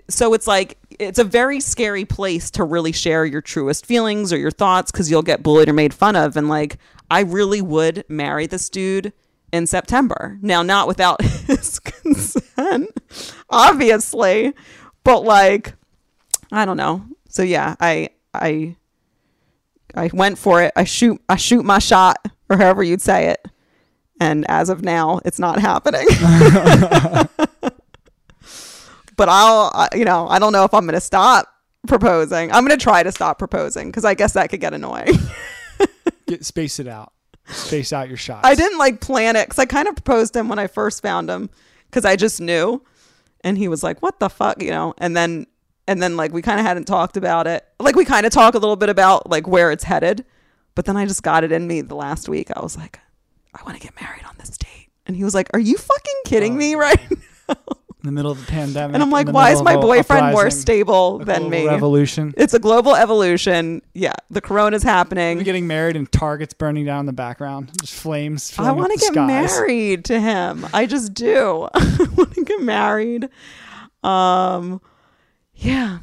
so 0.09 0.33
it's 0.33 0.47
like 0.47 0.77
it's 0.99 1.19
a 1.19 1.23
very 1.23 1.59
scary 1.59 2.05
place 2.05 2.49
to 2.51 2.63
really 2.63 2.91
share 2.91 3.25
your 3.25 3.41
truest 3.41 3.85
feelings 3.85 4.33
or 4.33 4.37
your 4.37 4.51
thoughts 4.51 4.91
because 4.91 5.11
you'll 5.11 5.21
get 5.21 5.43
bullied 5.43 5.69
or 5.69 5.73
made 5.73 5.93
fun 5.93 6.15
of. 6.15 6.37
And 6.37 6.49
like 6.49 6.77
i 7.09 7.21
really 7.21 7.61
would 7.61 8.03
marry 8.09 8.47
this 8.47 8.69
dude 8.69 9.13
in 9.51 9.67
september. 9.67 10.37
Now 10.41 10.63
not 10.63 10.87
without 10.87 11.21
his 11.47 11.79
consent 11.79 12.89
obviously 13.49 14.53
but 15.03 15.23
like 15.23 15.73
i 16.51 16.65
don't 16.65 16.77
know. 16.77 17.05
So 17.29 17.43
yeah 17.43 17.75
i 17.79 18.09
i 18.33 18.75
i 19.95 20.09
went 20.13 20.37
for 20.37 20.61
it. 20.61 20.73
I 20.75 20.83
shoot 20.83 21.21
i 21.29 21.35
shoot 21.35 21.63
my 21.63 21.79
shot 21.79 22.17
or 22.49 22.57
however 22.57 22.83
you'd 22.83 23.01
say 23.01 23.27
it. 23.27 23.45
And 24.19 24.49
as 24.49 24.69
of 24.69 24.83
now, 24.83 25.19
it's 25.25 25.37
not 25.37 25.59
happening. 25.59 26.07
but 29.17 29.27
I'll, 29.29 29.71
I- 29.73 29.89
you 29.95 30.05
know, 30.05 30.27
I 30.27 30.39
don't 30.39 30.53
know 30.53 30.63
if 30.63 30.73
I'm 30.73 30.85
going 30.85 30.93
to 30.95 31.01
stop 31.01 31.47
proposing. 31.87 32.51
I'm 32.51 32.65
going 32.65 32.77
to 32.77 32.83
try 32.83 33.03
to 33.03 33.11
stop 33.11 33.37
proposing 33.39 33.87
because 33.89 34.05
I 34.05 34.13
guess 34.13 34.33
that 34.33 34.49
could 34.49 34.59
get 34.61 34.73
annoying. 34.73 35.13
Get 36.27 36.43
space 36.45 36.79
it 36.79 36.87
out. 36.87 37.13
Space 37.45 37.93
out 37.93 38.09
your 38.09 38.17
shots. 38.17 38.45
I 38.45 38.53
didn't 38.53 38.77
like 38.77 38.99
plan 38.99 39.37
it 39.37 39.45
because 39.45 39.59
I 39.59 39.65
kind 39.65 39.87
of 39.87 39.95
proposed 39.95 40.35
him 40.35 40.49
when 40.49 40.59
I 40.59 40.67
first 40.67 41.01
found 41.01 41.29
him 41.29 41.49
because 41.89 42.03
I 42.03 42.17
just 42.17 42.41
knew. 42.41 42.83
And 43.45 43.57
he 43.57 43.69
was 43.69 43.81
like, 43.81 44.01
what 44.01 44.19
the 44.19 44.29
fuck, 44.29 44.61
you 44.61 44.71
know? 44.71 44.93
And 44.97 45.15
then, 45.15 45.47
and 45.87 46.01
then 46.03 46.17
like 46.17 46.33
we 46.33 46.41
kind 46.41 46.59
of 46.59 46.65
hadn't 46.65 46.83
talked 46.85 47.15
about 47.15 47.47
it. 47.47 47.65
Like 47.79 47.95
we 47.95 48.03
kind 48.03 48.25
of 48.25 48.33
talk 48.33 48.55
a 48.55 48.57
little 48.57 48.75
bit 48.75 48.89
about 48.89 49.29
like 49.29 49.47
where 49.47 49.71
it's 49.71 49.85
headed. 49.85 50.25
But 50.75 50.83
then 50.83 50.97
I 50.97 51.05
just 51.05 51.23
got 51.23 51.45
it 51.45 51.53
in 51.53 51.65
me 51.65 51.79
the 51.79 51.95
last 51.95 52.27
week. 52.27 52.51
I 52.53 52.59
was 52.59 52.75
like, 52.75 52.99
I 53.55 53.63
want 53.63 53.77
to 53.77 53.81
get 53.83 53.99
married 54.01 54.25
on 54.27 54.35
this 54.37 54.57
date. 54.57 54.89
And 55.05 55.15
he 55.15 55.23
was 55.23 55.33
like, 55.33 55.49
Are 55.53 55.59
you 55.61 55.77
fucking 55.77 56.21
kidding 56.25 56.53
Oh. 56.55 56.57
me 56.57 56.75
right 56.75 56.99
now? 57.47 57.55
In 58.03 58.07
the 58.07 58.11
middle 58.11 58.31
of 58.31 58.39
the 58.39 58.45
pandemic. 58.45 58.93
And 58.93 59.01
I'm 59.01 59.09
like, 59.09 59.27
Why 59.29 59.51
is 59.51 59.61
my 59.63 59.75
boyfriend 59.75 60.31
more 60.33 60.51
stable 60.51 61.21
a 61.21 61.25
than 61.25 61.41
global 61.41 61.49
me? 61.49 61.67
Revolution. 61.67 62.33
It's 62.37 62.53
a 62.53 62.59
global 62.59 62.95
evolution. 62.95 63.81
Yeah. 63.93 64.13
The 64.29 64.41
corona's 64.41 64.85
We're 64.85 64.91
happening. 64.91 65.39
getting 65.39 65.67
married 65.67 65.95
and 65.95 66.11
targets 66.11 66.53
burning 66.53 66.85
down 66.85 67.01
in 67.01 67.05
the 67.07 67.13
background. 67.13 67.71
Just 67.81 67.95
flames. 67.95 68.53
I 68.57 68.71
want 68.71 68.91
to 68.93 68.99
get 68.99 69.13
skies. 69.13 69.27
married 69.27 70.05
to 70.05 70.19
him. 70.19 70.65
I 70.73 70.85
just 70.85 71.13
do. 71.13 71.67
I 71.73 72.07
want 72.15 72.33
to 72.35 72.43
get 72.43 72.61
married. 72.61 73.29
Um, 74.03 74.79
yeah. 75.55 75.99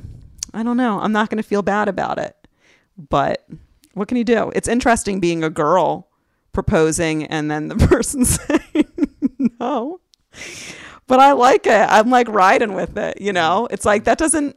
I 0.53 0.63
don't 0.63 0.77
know. 0.77 1.01
I'm 1.01 1.13
not 1.13 1.31
going 1.31 1.43
to 1.43 1.49
feel 1.49 1.63
bad 1.63 1.89
about 1.89 2.19
it. 2.19 2.37
But 2.97 3.47
what 3.95 4.09
can 4.09 4.17
you 4.17 4.25
do? 4.25 4.51
It's 4.55 4.69
interesting 4.69 5.21
being 5.21 5.45
a 5.45 5.51
girl 5.51 6.09
proposing 6.53 7.25
and 7.25 7.51
then 7.51 7.69
the 7.69 7.77
person 7.89 8.25
saying 8.25 8.87
no. 9.61 10.01
But 11.07 11.21
I 11.21 11.33
like 11.33 11.67
it. 11.67 11.73
I'm 11.91 12.11
like 12.11 12.29
riding 12.29 12.75
with 12.75 12.97
it, 12.97 13.21
you 13.21 13.33
know? 13.33 13.69
It's 13.71 13.85
like 13.85 14.05
that 14.05 14.19
doesn't 14.19 14.57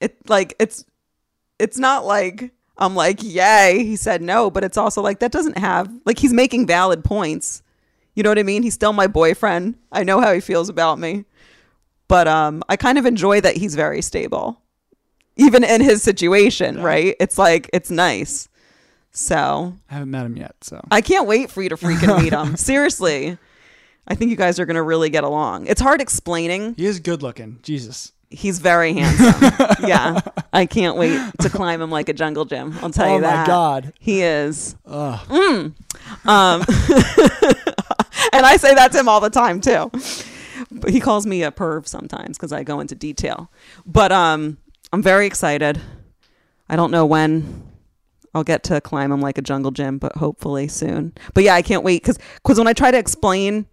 it 0.00 0.28
like 0.28 0.54
it's 0.58 0.84
it's 1.58 1.78
not 1.78 2.04
like 2.04 2.52
I'm 2.76 2.94
like, 2.94 3.22
yay, 3.22 3.84
he 3.84 3.96
said 3.96 4.22
no, 4.22 4.50
but 4.50 4.64
it's 4.64 4.76
also 4.76 5.00
like 5.02 5.20
that 5.20 5.32
doesn't 5.32 5.58
have 5.58 5.90
like 6.04 6.18
he's 6.18 6.32
making 6.32 6.66
valid 6.66 7.04
points. 7.04 7.62
You 8.14 8.22
know 8.22 8.30
what 8.30 8.38
I 8.38 8.42
mean? 8.42 8.62
He's 8.62 8.74
still 8.74 8.92
my 8.92 9.06
boyfriend. 9.06 9.76
I 9.90 10.02
know 10.04 10.20
how 10.20 10.34
he 10.34 10.40
feels 10.40 10.68
about 10.68 10.98
me. 10.98 11.24
But 12.08 12.28
um 12.28 12.62
I 12.68 12.76
kind 12.76 12.98
of 12.98 13.06
enjoy 13.06 13.40
that 13.40 13.56
he's 13.56 13.74
very 13.74 14.02
stable. 14.02 14.60
Even 15.36 15.64
in 15.64 15.80
his 15.80 16.02
situation, 16.02 16.82
right? 16.82 17.16
It's 17.18 17.38
like 17.38 17.70
it's 17.72 17.90
nice. 17.90 18.48
So, 19.14 19.74
I 19.90 19.94
haven't 19.94 20.10
met 20.10 20.24
him 20.24 20.36
yet, 20.38 20.56
so 20.62 20.80
I 20.90 21.02
can't 21.02 21.26
wait 21.26 21.50
for 21.50 21.62
you 21.62 21.68
to 21.68 21.76
freaking 21.76 22.22
meet 22.22 22.32
him. 22.32 22.56
Seriously. 22.70 23.36
I 24.06 24.14
think 24.14 24.30
you 24.30 24.36
guys 24.36 24.58
are 24.58 24.66
going 24.66 24.76
to 24.76 24.82
really 24.82 25.10
get 25.10 25.24
along. 25.24 25.66
It's 25.66 25.80
hard 25.80 26.00
explaining. 26.00 26.74
he 26.74 26.86
is 26.86 27.00
good 27.00 27.22
looking. 27.22 27.60
Jesus. 27.62 28.12
He's 28.30 28.58
very 28.58 28.94
handsome. 28.94 29.52
yeah. 29.86 30.20
I 30.52 30.66
can't 30.66 30.96
wait 30.96 31.20
to 31.40 31.50
climb 31.50 31.80
him 31.80 31.90
like 31.90 32.08
a 32.08 32.12
jungle 32.14 32.44
gym. 32.44 32.74
I'll 32.82 32.90
tell 32.90 33.10
oh 33.10 33.14
you 33.16 33.20
that. 33.20 33.34
Oh 33.34 33.40
my 33.40 33.46
god. 33.46 33.92
He 33.98 34.22
is. 34.22 34.74
Ugh. 34.86 35.20
Um, 35.30 35.74
and 38.32 38.46
I 38.46 38.56
say 38.58 38.74
that 38.74 38.90
to 38.92 38.98
him 38.98 39.08
all 39.08 39.20
the 39.20 39.30
time 39.30 39.60
too. 39.60 39.90
But 40.70 40.90
he 40.90 41.00
calls 41.00 41.26
me 41.26 41.42
a 41.42 41.50
perv 41.50 41.86
sometimes 41.86 42.38
because 42.38 42.52
I 42.52 42.64
go 42.64 42.80
into 42.80 42.94
detail. 42.94 43.50
But 43.84 44.12
um, 44.12 44.58
I'm 44.92 45.02
very 45.02 45.26
excited. 45.26 45.80
I 46.68 46.76
don't 46.76 46.90
know 46.90 47.04
when 47.04 47.64
I'll 48.34 48.44
get 48.44 48.62
to 48.64 48.80
climb 48.80 49.12
him 49.12 49.20
like 49.20 49.36
a 49.36 49.42
jungle 49.42 49.70
gym, 49.70 49.98
but 49.98 50.16
hopefully 50.16 50.68
soon. 50.68 51.12
But 51.34 51.44
yeah, 51.44 51.54
I 51.54 51.62
can't 51.62 51.84
wait 51.84 52.02
because 52.02 52.18
because 52.36 52.58
when 52.58 52.66
I 52.66 52.72
try 52.72 52.90
to 52.90 52.98
explain 52.98 53.66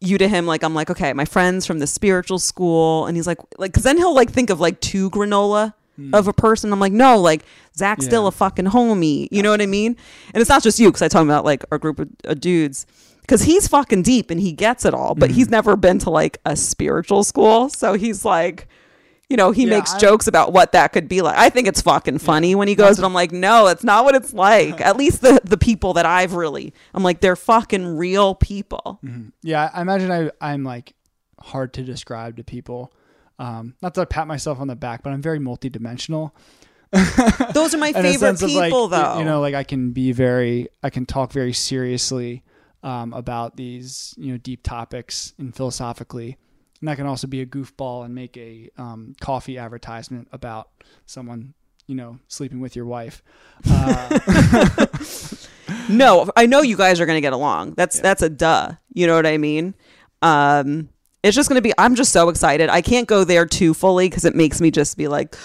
you 0.00 0.18
to 0.18 0.28
him, 0.28 0.46
like 0.46 0.62
I'm 0.62 0.74
like, 0.74 0.90
okay, 0.90 1.12
my 1.12 1.24
friends 1.24 1.66
from 1.66 1.78
the 1.80 1.86
spiritual 1.86 2.38
school, 2.38 3.06
and 3.06 3.16
he's 3.16 3.26
like, 3.26 3.38
like, 3.58 3.72
because 3.72 3.82
then 3.82 3.96
he'll 3.96 4.14
like 4.14 4.30
think 4.30 4.50
of 4.50 4.60
like 4.60 4.80
two 4.80 5.10
granola 5.10 5.74
of 6.12 6.28
a 6.28 6.32
person. 6.32 6.72
I'm 6.72 6.78
like, 6.78 6.92
no, 6.92 7.18
like 7.18 7.42
Zach's 7.76 8.04
still 8.04 8.28
a 8.28 8.30
fucking 8.30 8.66
homie. 8.66 9.26
You 9.32 9.42
know 9.42 9.50
what 9.50 9.60
I 9.60 9.66
mean? 9.66 9.96
And 10.32 10.40
it's 10.40 10.48
not 10.48 10.62
just 10.62 10.78
you 10.78 10.88
because 10.88 11.02
I 11.02 11.08
talk 11.08 11.24
about 11.24 11.44
like 11.44 11.64
our 11.72 11.78
group 11.78 11.98
of 11.98 12.08
uh, 12.24 12.34
dudes 12.34 12.86
because 13.22 13.42
he's 13.42 13.66
fucking 13.66 14.02
deep 14.02 14.30
and 14.30 14.40
he 14.40 14.52
gets 14.52 14.84
it 14.84 14.94
all, 14.94 15.16
but 15.16 15.30
he's 15.32 15.48
never 15.48 15.74
been 15.76 15.98
to 16.00 16.10
like 16.10 16.38
a 16.44 16.54
spiritual 16.54 17.24
school, 17.24 17.68
so 17.68 17.94
he's 17.94 18.24
like. 18.24 18.68
You 19.28 19.36
know, 19.36 19.50
he 19.50 19.64
Yeah, 19.64 19.70
makes 19.78 19.94
I- 19.94 19.98
jokes 19.98 20.26
about 20.26 20.52
what 20.54 20.72
that 20.72 20.92
could 20.92 21.06
be 21.08 21.20
like. 21.20 21.36
I 21.36 21.50
think 21.50 21.68
it's 21.68 21.82
fucking 21.82 22.18
funny 22.18 22.54
when 22.54 22.66
he 22.66 22.74
goes, 22.74 22.96
but 22.96 23.04
I'm 23.04 23.12
like, 23.12 23.30
no, 23.30 23.66
it's 23.66 23.84
not 23.84 24.04
what 24.06 24.14
it's 24.14 24.32
like. 24.32 24.80
At 24.88 24.96
least 24.96 25.20
the 25.20 25.40
the 25.44 25.58
people 25.58 25.92
that 25.94 26.06
I've 26.06 26.32
really, 26.32 26.72
I'm 26.94 27.02
like, 27.02 27.20
they're 27.20 27.36
fucking 27.36 27.96
real 27.98 28.34
people. 28.34 29.00
Yeah, 29.42 29.70
I 29.72 29.82
imagine 29.82 30.10
I 30.10 30.30
I'm 30.40 30.64
like 30.64 30.94
hard 31.40 31.74
to 31.74 31.82
describe 31.82 32.36
to 32.38 32.44
people. 32.44 32.92
Um, 33.38 33.74
not 33.82 33.94
that 33.94 34.00
I 34.00 34.04
pat 34.06 34.26
myself 34.26 34.58
on 34.60 34.66
the 34.66 34.74
back, 34.76 35.02
but 35.02 35.12
I'm 35.12 35.22
very 35.22 35.38
multidimensional. 35.38 36.32
Those 37.52 37.74
are 37.74 37.78
my 37.78 37.92
favorite 37.92 38.42
of, 38.42 38.50
like, 38.50 38.64
people, 38.70 38.88
though. 38.88 39.18
You 39.18 39.24
know, 39.24 39.40
like 39.40 39.54
I 39.54 39.62
can 39.62 39.92
be 39.92 40.12
very, 40.12 40.68
I 40.82 40.90
can 40.90 41.04
talk 41.06 41.32
very 41.32 41.52
seriously 41.52 42.42
um, 42.82 43.12
about 43.12 43.56
these, 43.56 44.14
you 44.16 44.32
know, 44.32 44.38
deep 44.38 44.62
topics 44.62 45.34
and 45.38 45.54
philosophically. 45.54 46.38
And 46.80 46.88
I 46.90 46.94
can 46.94 47.06
also 47.06 47.26
be 47.26 47.40
a 47.40 47.46
goofball 47.46 48.04
and 48.04 48.14
make 48.14 48.36
a 48.36 48.70
um, 48.78 49.14
coffee 49.20 49.58
advertisement 49.58 50.28
about 50.32 50.68
someone, 51.06 51.54
you 51.86 51.94
know, 51.96 52.18
sleeping 52.28 52.60
with 52.60 52.76
your 52.76 52.86
wife. 52.86 53.22
Uh, 53.70 54.86
No, 55.90 56.30
I 56.36 56.46
know 56.46 56.62
you 56.62 56.76
guys 56.76 56.98
are 57.00 57.06
going 57.06 57.16
to 57.16 57.20
get 57.22 57.32
along. 57.34 57.74
That's 57.74 57.96
Yeah. 57.96 58.02
that's 58.02 58.22
a 58.22 58.28
duh. 58.30 58.72
You 58.94 59.06
know 59.06 59.14
what 59.16 59.26
I 59.26 59.36
mean? 59.38 59.74
Um, 60.22 60.88
it's 61.22 61.34
just 61.36 61.48
going 61.48 61.56
to 61.58 61.62
be. 61.62 61.72
I'm 61.78 61.94
just 61.94 62.12
so 62.12 62.28
excited. 62.30 62.68
I 62.70 62.80
can't 62.80 63.06
go 63.06 63.24
there 63.24 63.44
too 63.46 63.74
fully 63.74 64.08
because 64.08 64.24
it 64.24 64.34
makes 64.34 64.60
me 64.60 64.70
just 64.70 64.96
be 64.96 65.08
like, 65.08 65.36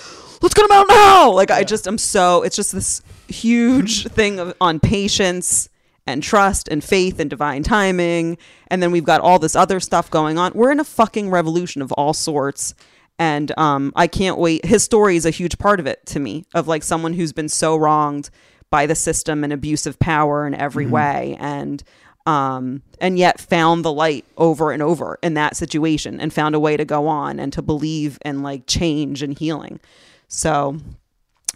let's 0.42 0.54
get 0.54 0.64
him 0.66 0.72
out 0.72 0.88
now. 0.88 1.32
Like 1.32 1.52
I 1.52 1.60
Yeah. 1.60 1.64
just 1.66 1.88
am 1.88 1.98
so. 1.98 2.42
It's 2.44 2.56
just 2.56 2.72
this 2.72 3.02
huge 3.28 4.08
thing 4.08 4.40
of, 4.40 4.54
on 4.62 4.80
patience 4.80 5.68
and 6.06 6.22
trust 6.22 6.68
and 6.68 6.84
faith 6.84 7.20
and 7.20 7.30
divine 7.30 7.64
timing. 7.64 8.38
And 8.68 8.84
then 8.84 8.92
we've 8.92 9.04
got 9.04 9.22
all 9.22 9.40
this 9.40 9.56
other 9.56 9.80
stuff 9.80 10.10
going 10.10 10.38
on. 10.38 10.52
We're 10.54 10.72
in 10.72 10.80
a 10.80 10.86
fucking 10.86 11.30
revolution 11.30 11.82
of 11.82 11.92
all 11.94 12.14
sorts. 12.14 12.74
And 13.20 13.58
um, 13.58 13.94
I 13.96 14.08
can't 14.08 14.38
wait. 14.38 14.66
His 14.66 14.84
story 14.84 15.16
is 15.16 15.26
a 15.26 15.30
huge 15.30 15.58
part 15.58 15.80
of 15.80 15.86
it 15.86 16.06
to 16.08 16.20
me, 16.20 16.46
of 16.54 16.68
like 16.68 16.84
someone 16.84 17.14
who's 17.14 17.32
been 17.32 17.50
so 17.50 17.76
wronged 17.76 18.30
by 18.70 18.88
the 18.88 18.96
system 18.96 19.44
and 19.44 19.54
abuse 19.54 19.86
of 19.86 20.00
power 20.00 20.48
in 20.48 20.56
every 20.56 20.88
way, 20.88 21.38
and 21.40 21.84
um, 22.26 22.82
and 23.00 23.20
yet 23.20 23.40
found 23.40 23.86
the 23.86 23.94
light 23.94 24.26
over 24.36 24.72
and 24.72 24.82
over 24.82 25.20
in 25.22 25.36
that 25.36 25.56
situation, 25.56 26.20
and 26.20 26.34
found 26.34 26.56
a 26.56 26.60
way 26.60 26.76
to 26.76 26.84
go 26.84 27.08
on 27.08 27.40
and 27.40 27.54
to 27.54 27.62
believe 27.62 28.18
in 28.26 28.42
like 28.42 28.66
change 28.66 29.22
and 29.22 29.38
healing. 29.38 29.80
So, 30.28 30.78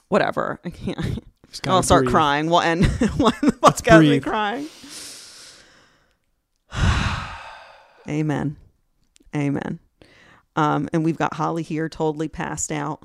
whatever. 0.10 0.60
I 0.66 0.70
can't. 0.70 1.24
I'll 1.66 1.84
start 1.84 2.04
breathe. 2.04 2.14
crying. 2.14 2.50
We'll 2.50 2.62
end. 2.62 2.82
we'll 3.18 3.28
end 3.34 3.42
the 3.42 3.58
podcast 3.62 4.02
me 4.02 4.20
crying. 4.20 4.68
Amen. 8.08 8.56
Amen. 9.36 9.80
Um, 10.56 10.90
and 10.94 11.04
we've 11.04 11.18
got 11.18 11.36
Holly 11.36 11.64
here, 11.64 11.90
totally 11.90 12.28
passed 12.28 12.72
out. 12.72 13.04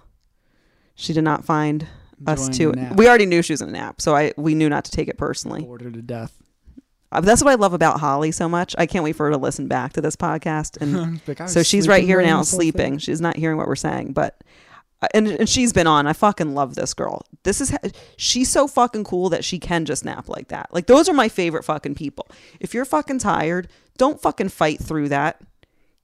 She 0.95 1.13
did 1.13 1.25
not 1.25 1.45
find 1.45 1.87
us 2.27 2.47
Enjoying 2.49 2.75
too. 2.75 2.81
the. 2.81 2.95
We 2.95 3.09
already 3.09 3.27
knew 3.27 3.43
she 3.43 3.53
was 3.53 3.61
in 3.63 3.69
a 3.69 3.73
nap, 3.73 4.01
so 4.01 4.15
I 4.15 4.33
we 4.37 4.55
knew 4.55 4.69
not 4.69 4.85
to 4.87 4.91
take 4.91 5.09
it 5.09 5.19
personally. 5.19 5.63
bored 5.63 5.83
her 5.83 5.91
to 5.91 6.03
death. 6.03 6.37
Uh, 7.11 7.21
that's 7.21 7.43
what 7.45 7.51
I 7.51 7.57
love 7.57 7.75
about 7.75 8.01
Holly 8.01 8.31
so 8.33 8.49
much. 8.49 8.75
I 8.79 8.87
can't 8.87 9.05
wait 9.05 9.17
for 9.17 9.27
her 9.27 9.33
to 9.33 9.37
listen 9.37 9.69
back 9.69 9.93
to 9.95 10.01
this 10.01 10.17
podcast 10.17 10.81
and 10.81 11.21
Like, 11.29 11.47
so 11.49 11.63
she's 11.63 11.87
right 11.89 12.05
here 12.05 12.23
now 12.23 12.43
sleeping. 12.43 12.93
thing. 12.93 12.99
She's 12.99 13.21
not 13.21 13.37
hearing 13.37 13.59
what 13.59 13.67
we're 13.67 13.77
saying, 13.77 14.13
but 14.13 14.43
and 15.15 15.29
and 15.29 15.49
she's 15.49 15.73
been 15.73 15.87
on. 15.87 16.07
I 16.07 16.13
fucking 16.13 16.55
love 16.55 16.75
this 16.75 16.95
girl. 16.95 17.25
This 17.43 17.61
is 17.61 17.77
she's 18.17 18.51
so 18.51 18.67
fucking 18.69 19.05
cool 19.05 19.29
that 19.31 19.45
she 19.45 19.59
can 19.59 19.85
just 19.85 20.05
nap 20.05 20.29
like 20.29 20.49
that. 20.49 20.69
Like 20.73 20.87
those 20.87 21.09
are 21.09 21.13
my 21.15 21.29
favorite 21.29 21.65
fucking 21.65 21.95
people. 21.95 22.27
If 22.61 22.75
you're 22.75 22.85
fucking 22.85 23.19
tired, 23.19 23.69
don't 23.99 24.21
fucking 24.21 24.49
fight 24.51 24.81
through 24.81 25.09
that. 25.11 25.41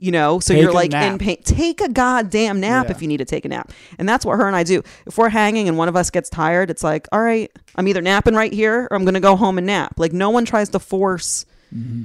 You 0.00 0.12
know, 0.12 0.38
so 0.38 0.54
Take 0.54 0.62
you're 0.62 0.72
like 0.72 0.94
in 0.94 1.18
pain. 1.18 1.42
Take 1.42 1.80
a 1.80 1.88
goddamn 1.88 2.60
nap 2.60 2.86
Yeah. 2.86 2.92
if 2.92 3.02
you 3.02 3.08
need 3.08 3.16
to 3.16 3.24
take 3.24 3.44
a 3.44 3.48
nap. 3.48 3.72
And 3.98 4.08
that's 4.08 4.24
what 4.24 4.36
her 4.38 4.46
and 4.46 4.54
I 4.54 4.62
do. 4.62 4.82
If 5.06 5.18
we're 5.18 5.28
hanging 5.28 5.68
and 5.68 5.76
one 5.76 5.88
of 5.88 5.96
us 5.96 6.10
gets 6.10 6.30
tired, 6.30 6.70
it's 6.70 6.84
like, 6.84 7.08
all 7.10 7.20
right, 7.20 7.50
I'm 7.74 7.88
either 7.88 8.00
napping 8.00 8.34
right 8.34 8.52
here 8.52 8.86
or 8.90 8.96
I'm 8.96 9.02
going 9.04 9.14
to 9.14 9.20
go 9.20 9.34
home 9.34 9.58
and 9.58 9.66
nap. 9.66 9.94
Like 9.98 10.12
no 10.12 10.30
one 10.30 10.44
tries 10.44 10.68
to 10.70 10.78
force 10.78 11.46
Mm-hmm. 11.74 12.04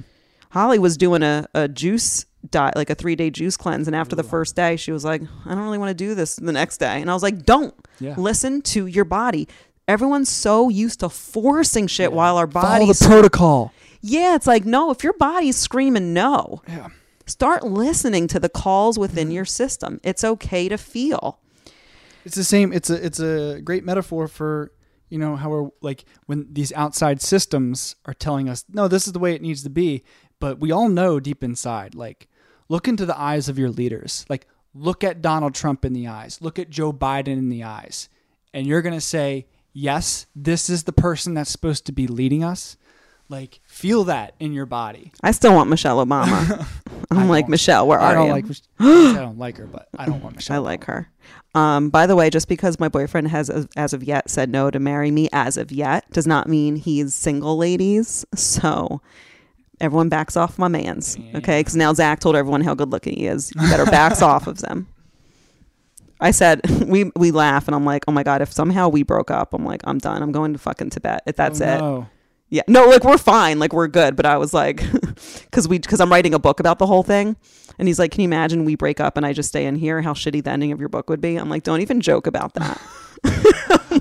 Holly 0.50 0.78
was 0.80 0.98
doing 0.98 1.24
a, 1.24 1.48
a 1.54 1.68
juice 1.68 2.26
diet, 2.50 2.76
like 2.76 2.90
a 2.90 2.96
three 2.96 3.16
day 3.16 3.30
juice 3.30 3.58
cleanse. 3.58 3.88
And 3.88 3.96
after 3.96 4.16
the 4.16 4.24
first 4.24 4.56
day, 4.56 4.76
she 4.76 4.92
was 4.92 5.06
like, 5.06 5.22
I 5.46 5.50
don't 5.56 5.64
really 5.64 5.78
want 5.78 5.90
to 5.90 5.94
do 5.94 6.16
this 6.16 6.36
the 6.36 6.52
next 6.52 6.78
day. 6.78 7.02
And 7.02 7.10
I 7.10 7.14
was 7.14 7.24
like, 7.24 7.44
don't 7.46 7.74
Yeah. 8.00 8.16
listen 8.18 8.62
to 8.64 8.86
your 8.86 9.06
body. 9.06 9.48
Everyone's 9.88 10.30
so 10.30 10.70
used 10.70 11.02
to 11.02 11.10
forcing 11.10 11.88
shit 11.88 12.14
while 12.14 12.38
our 12.38 12.48
Follow 12.48 12.80
bodies. 12.80 13.00
the 13.00 13.08
protocol. 13.08 13.74
yeah, 14.02 14.36
it's 14.36 14.48
like, 14.48 14.66
no, 14.66 14.92
if 14.92 15.04
your 15.04 15.14
body's 15.14 15.58
screaming 15.58 16.14
no, 16.14 16.62
Yeah. 16.68 16.90
start 17.26 17.64
listening 17.64 18.28
to 18.28 18.40
the 18.40 18.50
calls 18.50 18.98
within 18.98 19.28
mm-hmm. 19.28 19.36
your 19.36 19.46
system. 19.46 20.00
It's 20.04 20.24
okay 20.24 20.70
to 20.70 20.78
feel. 20.78 21.40
It's 22.26 22.36
the 22.36 22.44
same. 22.46 22.72
It's 22.72 22.90
a 22.90 23.06
it's 23.06 23.20
a 23.20 23.60
great 23.62 23.84
metaphor 23.84 24.28
for 24.30 24.72
you 25.10 25.20
know, 25.20 25.36
how 25.36 25.48
we're 25.48 25.70
like 25.82 26.06
when 26.26 26.48
these 26.52 26.74
outside 26.74 27.22
systems 27.22 27.96
are 28.08 28.16
telling 28.16 28.50
us, 28.50 28.66
no, 28.70 28.88
this 28.88 29.06
is 29.06 29.14
the 29.14 29.20
way 29.20 29.36
it 29.36 29.44
needs 29.44 29.62
to 29.62 29.70
be. 29.70 30.04
But 30.40 30.60
we 30.60 30.72
all 30.72 30.90
know 30.90 31.20
deep 31.20 31.44
inside, 31.44 31.94
like, 31.94 32.28
look 32.70 32.88
into 32.88 33.06
the 33.06 33.20
eyes 33.20 33.50
of 33.50 33.60
your 33.60 33.70
leaders. 33.70 34.26
Like, 34.30 34.48
look 34.74 35.04
at 35.04 35.22
Donald 35.22 35.54
Trump 35.56 35.86
in 35.86 35.94
the 35.94 36.08
eyes, 36.08 36.40
look 36.42 36.60
at 36.60 36.70
Joe 36.70 36.92
Biden 36.92 37.28
in 37.38 37.50
the 37.50 37.64
eyes, 37.64 38.10
and 38.54 38.66
you're 38.66 38.82
going 38.82 38.96
to 38.96 39.02
say, 39.02 39.46
yes, 39.74 40.28
this 40.36 40.70
is 40.70 40.84
the 40.84 40.94
person 40.94 41.34
that's 41.34 41.52
supposed 41.52 41.86
to 41.86 41.92
be 41.92 42.08
leading 42.08 42.44
us. 42.44 42.78
Like, 43.30 43.62
feel 43.66 44.04
that 44.06 44.36
in 44.40 44.54
your 44.54 44.66
body. 44.66 45.12
I 45.24 45.32
still 45.32 45.56
want 45.56 45.70
Michelle 45.70 46.06
Obama. 46.06 46.68
I'm 47.12 47.30
like 47.30 47.48
Michelle. 47.48 47.88
Where 47.88 48.00
are 48.00 48.12
I 48.12 48.14
don't 48.14 48.28
you? 48.28 48.32
like. 48.34 48.46
I 48.80 49.20
don't 49.20 49.38
like 49.38 49.58
her, 49.58 49.66
but 49.66 49.88
I 49.98 50.06
don't 50.06 50.22
want 50.22 50.36
Michelle. 50.36 50.56
I 50.56 50.60
like 50.60 50.84
her. 50.86 51.10
Um, 51.56 51.90
by 51.90 52.06
the 52.06 52.16
way, 52.16 52.30
just 52.30 52.48
because 52.48 52.80
my 52.80 52.90
boyfriend 52.90 53.30
has, 53.30 53.50
as, 53.50 53.68
as 53.76 53.94
of 53.94 54.04
yet, 54.04 54.30
said 54.30 54.50
no 54.50 54.70
to 54.70 54.80
marry 54.80 55.10
me 55.10 55.30
as 55.32 55.58
of 55.58 55.72
yet, 55.72 56.10
does 56.12 56.28
not 56.28 56.50
mean 56.50 56.76
he's 56.76 57.16
single, 57.16 57.58
ladies. 57.58 58.26
So 58.36 59.02
everyone 59.82 60.10
backs 60.10 60.36
off 60.38 60.58
my 60.60 60.68
man's, 60.68 61.18
okay? 61.36 61.60
Because 61.60 61.76
now 61.76 61.94
Zach 61.94 62.20
told 62.20 62.36
everyone 62.36 62.62
how 62.62 62.74
good 62.74 62.90
looking 62.90 63.16
he 63.18 63.28
is. 63.28 63.52
You 63.56 63.62
better 63.70 63.86
backs 63.86 64.22
off 64.22 64.48
of 64.48 64.60
them. 64.60 64.88
I 66.20 66.32
said 66.32 66.62
we 66.88 67.12
we 67.16 67.32
laugh, 67.32 67.68
and 67.68 67.76
I'm 67.76 67.86
like, 67.86 68.04
oh 68.08 68.12
my 68.12 68.24
god, 68.24 68.42
if 68.42 68.52
somehow 68.54 68.90
we 68.90 69.04
broke 69.04 69.32
up, 69.32 69.54
I'm 69.54 69.66
like, 69.66 69.82
I'm 69.86 69.98
done. 69.98 70.22
I'm 70.24 70.32
going 70.32 70.54
to 70.54 70.60
fucking 70.60 70.90
Tibet. 70.92 71.24
If 71.26 71.36
that's 71.36 71.60
Oh, 71.62 71.66
it. 71.66 71.78
no. 71.80 72.08
Yeah, 72.50 72.62
no, 72.68 72.86
like 72.88 73.04
we're 73.04 73.18
fine, 73.18 73.58
like 73.58 73.74
we're 73.74 73.88
good. 73.88 74.16
But 74.16 74.28
I 74.28 74.38
was 74.38 74.54
like, 74.54 74.84
because 75.42 75.68
we, 75.68 75.80
because 75.80 76.00
I'm 76.00 76.12
writing 76.12 76.36
a 76.36 76.40
book 76.40 76.60
about 76.60 76.78
the 76.78 76.86
whole 76.86 77.02
thing, 77.02 77.36
and 77.80 77.88
he's 77.88 77.98
like, 77.98 78.12
can 78.12 78.22
you 78.22 78.26
imagine 78.28 78.64
we 78.64 78.76
break 78.76 79.00
up 79.00 79.18
and 79.18 79.26
I 79.26 79.34
just 79.34 79.50
stay 79.50 79.66
in 79.66 79.76
here? 79.76 80.04
How 80.04 80.14
shitty 80.14 80.44
the 80.44 80.52
ending 80.52 80.72
of 80.72 80.80
your 80.80 80.90
book 80.90 81.10
would 81.10 81.20
be. 81.20 81.36
I'm 81.38 81.50
like, 81.50 81.64
don't 81.64 81.82
even 81.82 82.00
joke 82.00 82.28
about 82.28 82.54
that. 82.54 82.80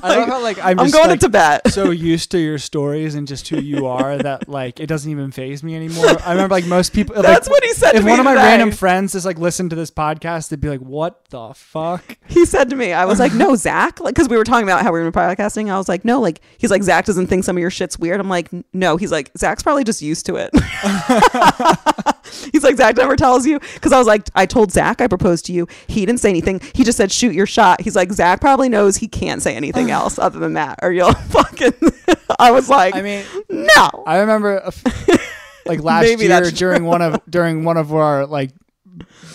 I 0.03 0.17
love 0.17 0.29
how 0.29 0.43
like 0.43 0.59
I'm, 0.59 0.79
I'm 0.81 0.87
just, 0.87 0.95
going 0.95 1.09
like, 1.09 1.21
to 1.21 1.27
Tibet. 1.27 1.69
so 1.73 1.91
used 1.91 2.31
to 2.33 2.39
your 2.39 2.59
stories 2.59 3.15
and 3.15 3.27
just 3.29 3.49
who 3.49 3.61
you 3.61 3.87
are 3.87 4.19
that 4.19 4.49
like 4.49 4.81
it 4.81 4.87
doesn't 4.87 5.11
even 5.11 5.31
phase 5.31 5.63
me 5.63 5.77
anymore. 5.77 6.07
I 6.25 6.33
remember 6.33 6.55
like 6.55 6.67
most 6.67 6.93
people. 6.93 7.17
like, 7.17 7.25
That's 7.25 7.49
what 7.49 7.63
he 7.65 7.73
said. 7.73 7.95
if 7.95 8.01
to 8.01 8.05
me 8.05 8.11
one 8.11 8.21
of 8.21 8.25
my 8.25 8.35
today. 8.35 8.45
random 8.45 8.73
friends 8.73 9.13
just 9.13 9.27
like 9.27 9.39
listened 9.39 9.71
to 9.71 9.77
this 9.77 9.91
podcast, 9.91 10.49
they'd 10.49 10.61
be 10.61 10.69
like, 10.69 10.81
"What 10.81 11.25
the 11.31 11.53
fuck?" 11.55 12.17
he 12.27 12.45
said 12.45 12.71
to 12.71 12.77
me, 12.77 12.93
I 12.93 13.05
was 13.05 13.19
like, 13.19 13.35
no, 13.35 13.55
Zach, 13.63 14.01
like, 14.01 14.15
because 14.15 14.29
we 14.29 14.37
were 14.37 14.45
talking 14.45 14.65
about 14.65 14.83
how 14.83 14.93
we 14.93 15.01
were 15.01 15.13
podcasting. 15.13 15.71
I 15.71 15.79
was 15.79 15.89
like, 15.89 16.05
no, 16.05 16.21
like, 16.21 16.41
he's 16.59 16.71
like, 16.71 16.83
Zach 16.83 17.05
doesn't 17.05 17.27
think 17.27 17.45
some 17.45 17.57
of 17.57 17.61
your 17.61 17.71
shit's 17.71 17.99
weird. 17.99 18.21
I'm 18.21 18.29
like, 18.29 18.49
no, 18.73 18.97
he's 18.97 19.13
like, 19.13 19.31
Zach's 19.37 19.63
probably 19.63 19.85
just 19.85 20.03
used 20.03 20.27
to 20.27 20.37
it. 20.37 20.51
he's 22.53 22.63
like, 22.63 22.77
Zach 22.77 22.97
never 22.97 23.17
tells 23.17 23.47
you. 23.47 23.59
Because 23.75 23.93
I 23.93 23.99
was 23.99 24.07
like, 24.07 24.29
I 24.35 24.47
told 24.47 24.73
Zach 24.73 25.01
I 25.01 25.07
proposed 25.07 25.47
to 25.47 25.53
you. 25.53 25.67
He 25.87 26.07
didn't 26.07 26.21
say 26.21 26.31
anything. 26.31 26.61
He 26.75 26.85
just 26.85 26.97
said, 26.97 27.13
shoot 27.13 27.35
your 27.35 27.47
shot. 27.47 27.81
He's 27.81 27.97
like, 27.97 28.13
Zach 28.13 28.41
probably 28.41 28.69
knows 28.69 28.97
he 28.97 29.09
can't 29.09 29.43
say 29.43 29.55
anything 29.55 29.91
else 29.93 30.19
other 30.19 30.39
than 30.39 30.55
that, 30.55 30.79
or 30.83 30.93
you'll 30.93 31.13
fucking. 31.31 31.75
I 32.39 32.51
was 32.51 32.69
like, 32.69 32.95
I 32.95 33.03
mean, 33.03 33.25
no. 33.49 34.05
I 34.07 34.19
remember 34.19 34.57
a 34.59 34.69
f- 34.69 35.29
like 35.67 35.83
last 35.83 36.03
Maybe 36.03 36.25
year 36.25 36.51
during 36.51 36.85
one 36.85 37.03
of 37.03 37.21
during 37.29 37.65
one 37.65 37.77
of 37.77 37.95
our 37.95 38.27
like 38.27 38.51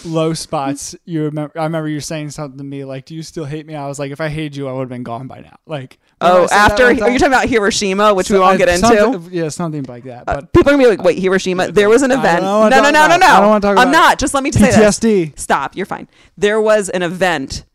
low 0.06 0.34
spots. 0.34 0.96
You 1.06 1.24
remember? 1.26 1.58
I 1.60 1.64
remember 1.64 1.88
you 1.90 2.00
saying 2.00 2.32
something 2.32 2.58
to 2.58 2.64
me 2.64 2.86
like, 2.86 3.06
"Do 3.06 3.16
you 3.16 3.24
still 3.24 3.46
hate 3.46 3.66
me?" 3.66 3.76
I 3.76 3.88
was 3.88 4.00
like, 4.00 4.12
"If 4.12 4.22
I 4.22 4.30
hated 4.30 4.56
you, 4.56 4.68
I 4.68 4.74
would 4.74 4.82
have 4.82 4.90
been 4.90 5.04
gone 5.04 5.28
by 5.28 5.40
now." 5.40 5.58
Like, 5.66 6.00
Oh, 6.20 6.48
after 6.52 6.84
are 6.86 6.92
you 6.92 7.00
talking 7.00 7.24
about 7.28 7.48
Hiroshima, 7.48 8.14
which 8.14 8.32
we 8.32 8.40
won't 8.40 8.58
get 8.58 8.70
uh, 8.70 8.88
into? 8.88 9.30
yeah, 9.32 9.50
something 9.50 9.84
like 9.84 10.04
that. 10.06 10.24
Uh, 10.28 10.36
But 10.36 10.54
people 10.54 10.70
are 10.70 10.74
gonna 10.74 10.84
be 10.84 10.90
like, 10.90 11.04
"Wait, 11.04 11.20
Hiroshima? 11.20 11.72
There 11.72 11.90
was 11.90 12.02
an 12.02 12.12
event." 12.12 12.42
No, 12.42 12.68
no, 12.70 12.82
no, 12.82 12.90
no, 12.92 13.08
no. 13.08 13.28
I 13.28 13.40
don't 13.40 13.50
wanna 13.50 13.60
talk 13.62 13.78
I'm 13.78 13.92
not. 13.92 14.18
Just 14.18 14.34
let 14.34 14.42
me 14.44 14.52
say 14.52 14.72
this. 14.72 15.00
PTSD. 15.00 15.38
Stop. 15.38 15.76
You're 15.76 15.86
fine. 15.86 16.08
There 16.38 16.60
was 16.60 16.90
an 16.90 17.04
event 17.04 17.66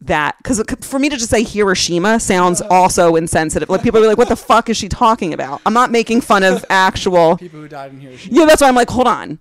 that 0.00 0.36
because 0.38 0.62
for 0.80 0.98
me 0.98 1.10
to 1.10 1.16
just 1.16 1.28
say 1.28 1.42
Hiroshima 1.42 2.18
sounds 2.20 2.62
also 2.62 3.16
insensitive. 3.16 3.68
Like 3.68 3.82
people 3.82 4.02
are 4.02 4.06
like, 4.06 4.16
"What 4.18 4.30
the 4.30 4.36
fuck 4.36 4.70
is 4.70 4.78
she 4.78 4.88
talking 4.88 5.34
about?" 5.34 5.60
I'm 5.66 5.74
not 5.74 5.90
making 5.90 6.22
fun 6.22 6.42
of 6.42 6.64
actual. 6.70 7.36
People 7.36 7.60
who 7.60 7.68
died 7.68 7.92
in 7.92 8.00
Hiroshima. 8.00 8.34
Yeah, 8.34 8.46
that's 8.46 8.62
why 8.62 8.68
I'm 8.68 8.74
like, 8.74 8.88
hold 8.88 9.08
on. 9.08 9.38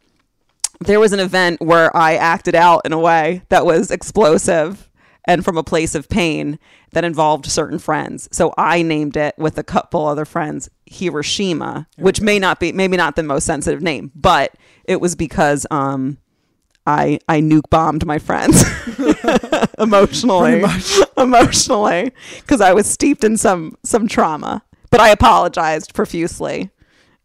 There 0.82 1.00
was 1.00 1.14
an 1.14 1.20
event 1.20 1.62
where 1.62 1.96
I 1.96 2.16
acted 2.16 2.56
out 2.56 2.82
in 2.86 2.94
a 2.94 3.00
way 3.00 3.42
that 3.50 3.66
was 3.66 3.92
explosive 3.92 4.89
and 5.30 5.46
from 5.46 5.58
a 5.58 5.64
place 5.64 5.94
of 5.94 6.10
pain 6.10 6.58
that 6.94 7.04
involved 7.04 7.46
certain 7.46 7.78
friends. 7.78 8.28
So 8.32 8.52
I 8.58 8.82
named 8.82 9.16
it 9.16 9.36
with 9.38 9.60
a 9.60 9.64
couple 9.64 10.08
other 10.08 10.26
friends 10.26 10.72
Hiroshima, 10.88 11.88
which 11.98 12.20
may 12.20 12.40
not 12.40 12.60
be 12.60 12.72
maybe 12.72 12.98
not 12.98 13.16
the 13.16 13.22
most 13.22 13.46
sensitive 13.46 13.80
name, 13.80 14.12
but 14.16 14.56
it 14.86 15.00
was 15.00 15.16
because 15.16 15.68
um 15.70 16.18
I 16.88 17.20
I 17.30 17.42
nuke 17.42 17.70
bombed 17.70 18.08
my 18.08 18.18
friends 18.18 18.64
emotionally, 19.78 20.64
emotionally, 21.18 22.12
because 22.38 22.60
I 22.60 22.74
was 22.74 22.88
steeped 22.88 23.24
in 23.24 23.38
some 23.38 23.78
some 23.84 24.08
trauma. 24.08 24.64
But 24.90 25.00
I 25.00 25.10
apologized 25.10 25.94
profusely, 25.94 26.72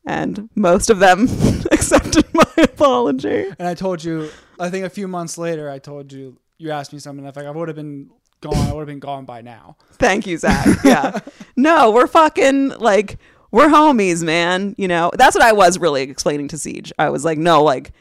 and 0.04 0.50
most 0.54 0.90
of 0.90 0.98
them 0.98 1.22
accepted 1.72 2.26
my 2.34 2.64
apology. 2.64 3.46
And 3.58 3.66
I 3.66 3.72
told 3.72 4.04
you, 4.04 4.28
I 4.60 4.68
think 4.68 4.84
a 4.84 4.90
few 4.90 5.08
months 5.08 5.38
later, 5.38 5.70
I 5.70 5.78
told 5.78 6.12
you, 6.12 6.36
you 6.58 6.70
asked 6.70 6.92
me 6.92 6.98
something. 6.98 7.26
I 7.26 7.30
think 7.30 7.46
I 7.46 7.50
would 7.50 7.68
have 7.68 7.76
been 7.76 8.10
gone. 8.40 8.56
I 8.68 8.72
would 8.72 8.80
have 8.80 8.86
been 8.86 9.00
gone 9.00 9.24
by 9.24 9.42
now. 9.42 9.76
Thank 9.92 10.26
you, 10.26 10.38
Zach. 10.38 10.66
Yeah, 10.84 11.20
no, 11.56 11.90
we're 11.90 12.06
fucking 12.06 12.70
like 12.78 13.18
we're 13.50 13.68
homies, 13.68 14.22
man. 14.22 14.74
You 14.78 14.88
know, 14.88 15.10
that's 15.16 15.34
what 15.34 15.44
I 15.44 15.52
was 15.52 15.78
really 15.78 16.02
explaining 16.02 16.48
to 16.48 16.58
Siege. 16.58 16.92
I 16.98 17.10
was 17.10 17.24
like, 17.24 17.38
no, 17.38 17.62
like. 17.62 17.92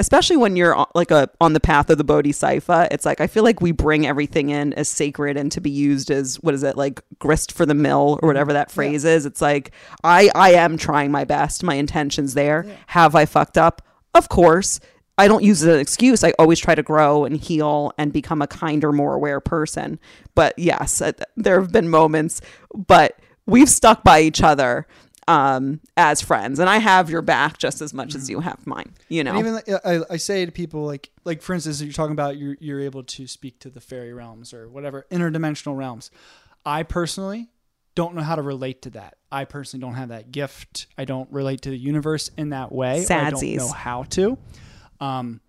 Especially 0.00 0.36
when 0.36 0.54
you're 0.54 0.76
on, 0.76 0.86
like 0.94 1.10
a 1.10 1.28
on 1.40 1.54
the 1.54 1.60
path 1.60 1.90
of 1.90 1.98
the 1.98 2.04
Bodhisattva, 2.04 2.86
it's 2.92 3.04
like 3.04 3.20
I 3.20 3.26
feel 3.26 3.42
like 3.42 3.60
we 3.60 3.72
bring 3.72 4.06
everything 4.06 4.50
in 4.50 4.72
as 4.74 4.88
sacred 4.88 5.36
and 5.36 5.50
to 5.50 5.60
be 5.60 5.70
used 5.70 6.12
as 6.12 6.36
what 6.36 6.54
is 6.54 6.62
it 6.62 6.76
like 6.76 7.02
grist 7.18 7.50
for 7.50 7.66
the 7.66 7.74
mill 7.74 8.12
or 8.12 8.16
mm-hmm. 8.18 8.26
whatever 8.28 8.52
that 8.52 8.70
phrase 8.70 9.04
is. 9.04 9.26
It's 9.26 9.42
like 9.42 9.72
I 10.04 10.30
I 10.36 10.52
am 10.52 10.76
trying 10.76 11.10
my 11.10 11.24
best. 11.24 11.64
My 11.64 11.74
intentions 11.74 12.34
there. 12.34 12.64
Have 12.86 13.16
I 13.16 13.26
fucked 13.26 13.58
up? 13.58 13.82
Of 14.14 14.28
course. 14.28 14.78
I 15.18 15.28
don't 15.28 15.42
use 15.42 15.62
it 15.62 15.68
as 15.68 15.74
an 15.74 15.80
excuse. 15.80 16.22
I 16.24 16.32
always 16.38 16.58
try 16.58 16.74
to 16.74 16.82
grow 16.82 17.24
and 17.24 17.36
heal 17.36 17.92
and 17.98 18.12
become 18.12 18.40
a 18.40 18.46
kinder, 18.46 18.92
more 18.92 19.14
aware 19.14 19.40
person. 19.40 19.98
But 20.34 20.58
yes, 20.58 21.02
uh, 21.02 21.12
there 21.36 21.60
have 21.60 21.72
been 21.72 21.88
moments, 21.88 22.40
but 22.74 23.18
we've 23.46 23.68
stuck 23.68 24.04
by 24.04 24.20
each 24.20 24.42
other 24.42 24.86
um, 25.26 25.80
as 25.96 26.22
friends, 26.22 26.58
and 26.58 26.70
I 26.70 26.78
have 26.78 27.10
your 27.10 27.20
back 27.20 27.58
just 27.58 27.82
as 27.82 27.92
much 27.92 28.14
as 28.14 28.30
you 28.30 28.40
have 28.40 28.66
mine. 28.66 28.94
You 29.08 29.24
know, 29.24 29.32
And 29.32 29.40
even 29.40 29.54
like, 29.54 29.68
I, 29.84 30.00
I 30.08 30.16
say 30.16 30.46
to 30.46 30.50
people 30.52 30.86
like 30.86 31.10
like 31.24 31.42
for 31.42 31.52
instance, 31.52 31.82
you're 31.82 31.92
talking 31.92 32.12
about 32.12 32.38
you're 32.38 32.56
you're 32.60 32.80
able 32.80 33.02
to 33.02 33.26
speak 33.26 33.58
to 33.60 33.70
the 33.70 33.80
fairy 33.80 34.12
realms 34.14 34.54
or 34.54 34.68
whatever 34.68 35.06
interdimensional 35.10 35.76
realms. 35.76 36.10
I 36.64 36.82
personally 36.82 37.48
don't 37.94 38.14
know 38.14 38.22
how 38.22 38.36
to 38.36 38.42
relate 38.42 38.82
to 38.82 38.90
that. 38.90 39.16
I 39.30 39.44
personally 39.44 39.82
don't 39.82 39.94
have 39.94 40.08
that 40.10 40.32
gift. 40.32 40.86
I 40.96 41.04
don't 41.04 41.30
relate 41.30 41.62
to 41.62 41.70
the 41.70 41.76
universe 41.76 42.30
in 42.38 42.50
that 42.50 42.72
way. 42.72 43.04
Or 43.04 43.12
I 43.12 43.30
don't 43.30 43.42
know 43.56 43.72
how 43.72 44.04
to. 44.04 44.38
Um, 45.00 45.40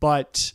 but 0.00 0.52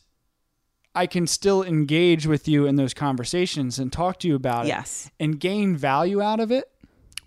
I 0.95 1.07
can 1.07 1.28
still 1.28 1.64
engage 1.64 2.28
with 2.28 2.47
you 2.47 2.66
in 2.66 2.76
those 2.76 2.93
conversations 2.93 3.80
and 3.80 3.91
talk 3.91 4.20
to 4.20 4.28
you 4.28 4.36
about 4.36 4.68
it 4.68 5.11
and 5.20 5.39
gain 5.39 5.76
value 5.76 6.22
out 6.22 6.39
of 6.39 6.51
it 6.51 6.70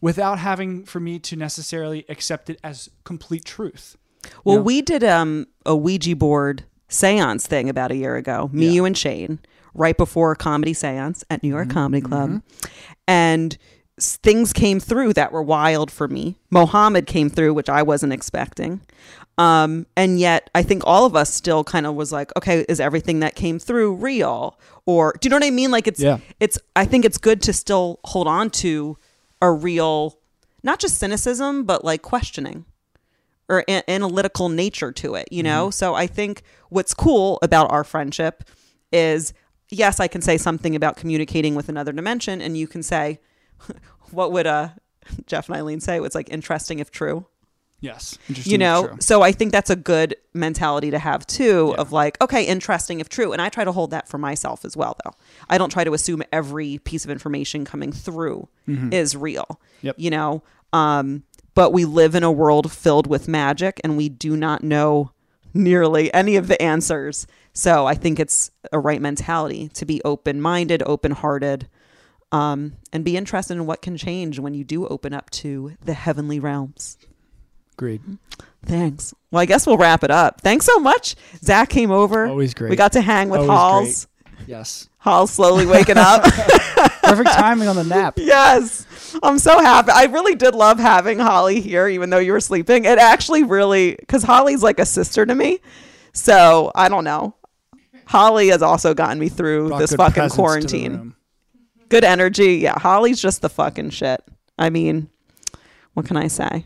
without 0.01 0.39
having 0.39 0.85
for 0.85 1.01
me 1.01 1.19
to 1.19 1.37
necessarily 1.37 2.05
accept 2.09 2.49
it 2.51 2.61
as 2.63 2.91
complete 3.05 3.45
truth. 3.45 3.97
Well, 4.45 4.57
Yeah. 4.57 4.63
we 4.63 4.83
did 4.83 5.03
um, 5.05 5.47
a 5.65 5.75
Ouija 5.77 6.15
board 6.17 6.65
seance 6.89 7.47
thing 7.47 7.69
about 7.69 7.91
a 7.91 7.97
year 7.97 8.17
ago, 8.17 8.49
me, 8.53 8.67
Yeah. 8.67 8.73
you, 8.73 8.85
and 8.85 8.97
Shane, 8.97 9.41
right 9.75 9.97
before 9.97 10.33
a 10.33 10.37
comedy 10.37 10.73
seance 10.73 11.25
at 11.31 11.43
New 11.43 11.49
Mm-hmm. 11.51 11.57
York 11.57 11.71
Comedy 11.71 12.01
Club. 12.03 12.43
And 13.09 13.59
things 13.99 14.53
came 14.53 14.79
through 14.79 15.15
that 15.15 15.33
were 15.33 15.43
wild 15.43 15.91
for 15.91 16.07
me. 16.07 16.39
Mohammed 16.51 17.07
came 17.07 17.29
through, 17.31 17.55
which 17.55 17.69
I 17.69 17.83
wasn't 17.83 18.13
expecting. 18.13 18.81
Um, 19.39 19.87
and 19.97 20.19
yet, 20.19 20.49
I 20.55 20.63
think 20.63 20.83
all 20.87 21.05
of 21.05 21.15
us 21.15 21.33
still 21.33 21.63
kind 21.63 21.87
of 21.87 21.95
was 21.95 22.11
like, 22.13 22.35
okay, 22.37 22.65
is 22.69 22.81
everything 22.81 23.21
that 23.21 23.35
came 23.35 23.59
through 23.59 23.97
real? 23.97 24.59
Or 24.87 25.15
do 25.21 25.27
you 25.27 25.31
know 25.31 25.37
what 25.37 25.45
I 25.45 25.51
mean? 25.51 25.71
Like 25.71 25.87
it's, 25.87 26.01
Yeah. 26.01 26.19
it's. 26.41 26.59
I 26.75 26.87
think 26.87 27.05
it's 27.05 27.19
good 27.19 27.43
to 27.43 27.53
still 27.53 28.01
hold 28.05 28.27
on 28.29 28.49
to 28.51 28.97
a 29.43 29.53
real, 29.53 30.19
not 30.63 30.79
just 30.79 30.99
cynicism, 30.99 31.65
but 31.65 31.85
like 31.85 32.01
questioning 32.01 32.65
or 33.49 33.63
a- 33.69 33.89
analytical 33.91 34.49
nature 34.49 34.91
to 34.93 35.15
it, 35.17 35.29
you 35.31 35.43
know? 35.43 35.71
So 35.71 35.95
I 35.95 36.07
think 36.07 36.43
what's 36.71 36.95
cool 36.95 37.39
about 37.43 37.71
our 37.71 37.85
friendship 37.85 38.43
is 38.91 39.35
yes, 39.71 40.01
I 40.01 40.09
can 40.09 40.23
say 40.23 40.39
something 40.39 40.75
about 40.75 40.97
communicating 40.97 41.55
with 41.55 41.69
another 41.69 41.93
dimension 41.93 42.41
and 42.41 42.57
you 42.57 42.67
can 42.67 42.83
say 42.83 43.21
what 44.11 44.33
would 44.33 44.47
uh 44.47 44.71
Jeff 45.27 45.49
and 45.49 45.57
Eileen 45.57 45.81
say? 45.81 46.01
It's 46.01 46.15
like 46.15 46.29
interesting 46.31 46.79
if 46.81 46.91
true. 46.91 47.27
Yes. 47.81 48.19
Interesting. 48.29 48.53
You 48.53 48.59
know, 48.59 48.87
True. 48.89 48.97
so 49.01 49.23
I 49.23 49.33
think 49.33 49.53
that's 49.53 49.71
a 49.71 49.77
good 49.77 50.17
mentality 50.33 50.91
to 50.91 50.99
have 50.99 51.27
too 51.27 51.73
Yeah. 51.75 51.81
of 51.81 51.93
like, 51.93 52.21
okay, 52.23 52.45
interesting 52.45 53.01
if 53.01 53.09
true. 53.09 53.33
And 53.33 53.41
I 53.43 53.49
try 53.51 53.65
to 53.65 53.73
hold 53.73 53.91
that 53.91 54.09
for 54.09 54.19
myself 54.19 54.65
as 54.65 54.77
well 54.77 54.97
though. 55.05 55.13
I 55.51 55.59
don't 55.59 55.71
try 55.71 55.85
to 55.85 55.93
assume 55.93 56.23
every 56.33 56.79
piece 56.79 57.05
of 57.05 57.11
information 57.11 57.65
coming 57.65 57.93
through 57.93 58.49
is 58.67 59.15
real. 59.15 59.45
Mm-hmm. 59.49 59.87
Yep. 59.87 59.95
You 59.99 60.11
know, 60.11 60.43
um 60.73 61.23
but 61.55 61.73
we 61.73 61.85
live 61.85 62.15
in 62.15 62.23
a 62.23 62.33
world 62.33 62.71
filled 62.73 63.07
with 63.07 63.29
magic 63.29 63.81
and 63.85 63.97
we 63.97 64.09
do 64.09 64.37
not 64.37 64.63
know 64.65 65.11
nearly 65.55 66.13
any 66.13 66.37
of 66.37 66.49
the 66.49 66.61
answers. 66.61 67.27
So 67.55 67.87
I 67.87 67.95
think 67.95 68.19
it's 68.21 68.51
a 68.73 68.79
right 68.79 69.01
mentality 69.01 69.69
to 69.71 69.87
be 69.87 70.03
open-minded, 70.05 70.83
open-hearted, 70.85 71.67
um, 72.31 72.73
and 72.93 73.05
be 73.05 73.17
interested 73.17 73.55
in 73.55 73.65
what 73.65 73.81
can 73.81 73.97
change 73.97 74.39
when 74.39 74.53
you 74.53 74.65
do 74.65 74.87
open 74.87 75.15
up 75.15 75.31
to 75.31 75.73
the 75.83 75.95
heavenly 75.95 76.39
realms. 76.39 76.99
Agreed. 77.79 78.01
Thanks. 78.65 79.15
Well, 79.31 79.41
I 79.43 79.47
guess 79.47 79.67
we'll 79.67 79.77
wrap 79.77 80.03
it 80.03 80.11
up. 80.11 80.41
Thanks 80.41 80.65
so 80.67 80.79
much. 80.79 81.15
Zach 81.45 81.69
came 81.69 81.91
over. 81.91 82.27
Always 82.27 82.55
great. 82.55 82.71
We 82.71 82.77
got 82.77 82.93
to 82.93 83.01
hang 83.01 83.29
with 83.29 83.41
Always 83.41 83.51
Halls. 83.51 84.09
yes. 84.47 84.89
Halls 84.99 85.31
slowly 85.31 85.67
waking 85.67 85.99
up. 85.99 86.23
Perfect 87.03 87.31
timing 87.31 87.69
on 87.69 87.77
the 87.77 87.85
nap. 87.85 88.15
yes. 88.17 88.85
I'm 89.23 89.39
so 89.39 89.61
happy. 89.61 89.91
I 89.95 90.05
really 90.07 90.35
did 90.35 90.55
love 90.55 90.79
having 90.79 91.19
Holly 91.19 91.61
here, 91.61 91.87
even 91.87 92.11
though 92.11 92.19
you 92.19 92.33
were 92.33 92.41
sleeping. 92.41 92.85
It 92.87 92.99
actually 92.99 93.45
really, 93.45 93.95
because 93.95 94.23
Holly's 94.25 94.63
like 94.63 94.81
a 94.81 94.87
sister 94.87 95.25
to 95.25 95.35
me. 95.35 95.61
So 96.13 96.73
I 96.75 96.89
don't 96.89 97.05
know. 97.05 97.37
Holly 98.07 98.49
has 98.49 98.63
also 98.63 98.95
gotten 98.95 99.19
me 99.19 99.29
through 99.29 99.69
Brought 99.69 99.79
this 99.79 99.95
fucking 99.95 100.13
presence 100.15 100.33
to 100.33 100.37
the 100.37 100.43
quarantine. 100.43 101.15
Good 101.89 102.05
energy. 102.05 102.55
Yeah. 102.57 102.79
Holly's 102.79 103.21
just 103.21 103.43
the 103.43 103.49
fucking 103.49 103.91
shit. 103.91 104.23
I 104.59 104.71
mean, 104.71 105.09
what 105.95 106.07
can 106.07 106.17
I 106.17 106.27
say? 106.29 106.65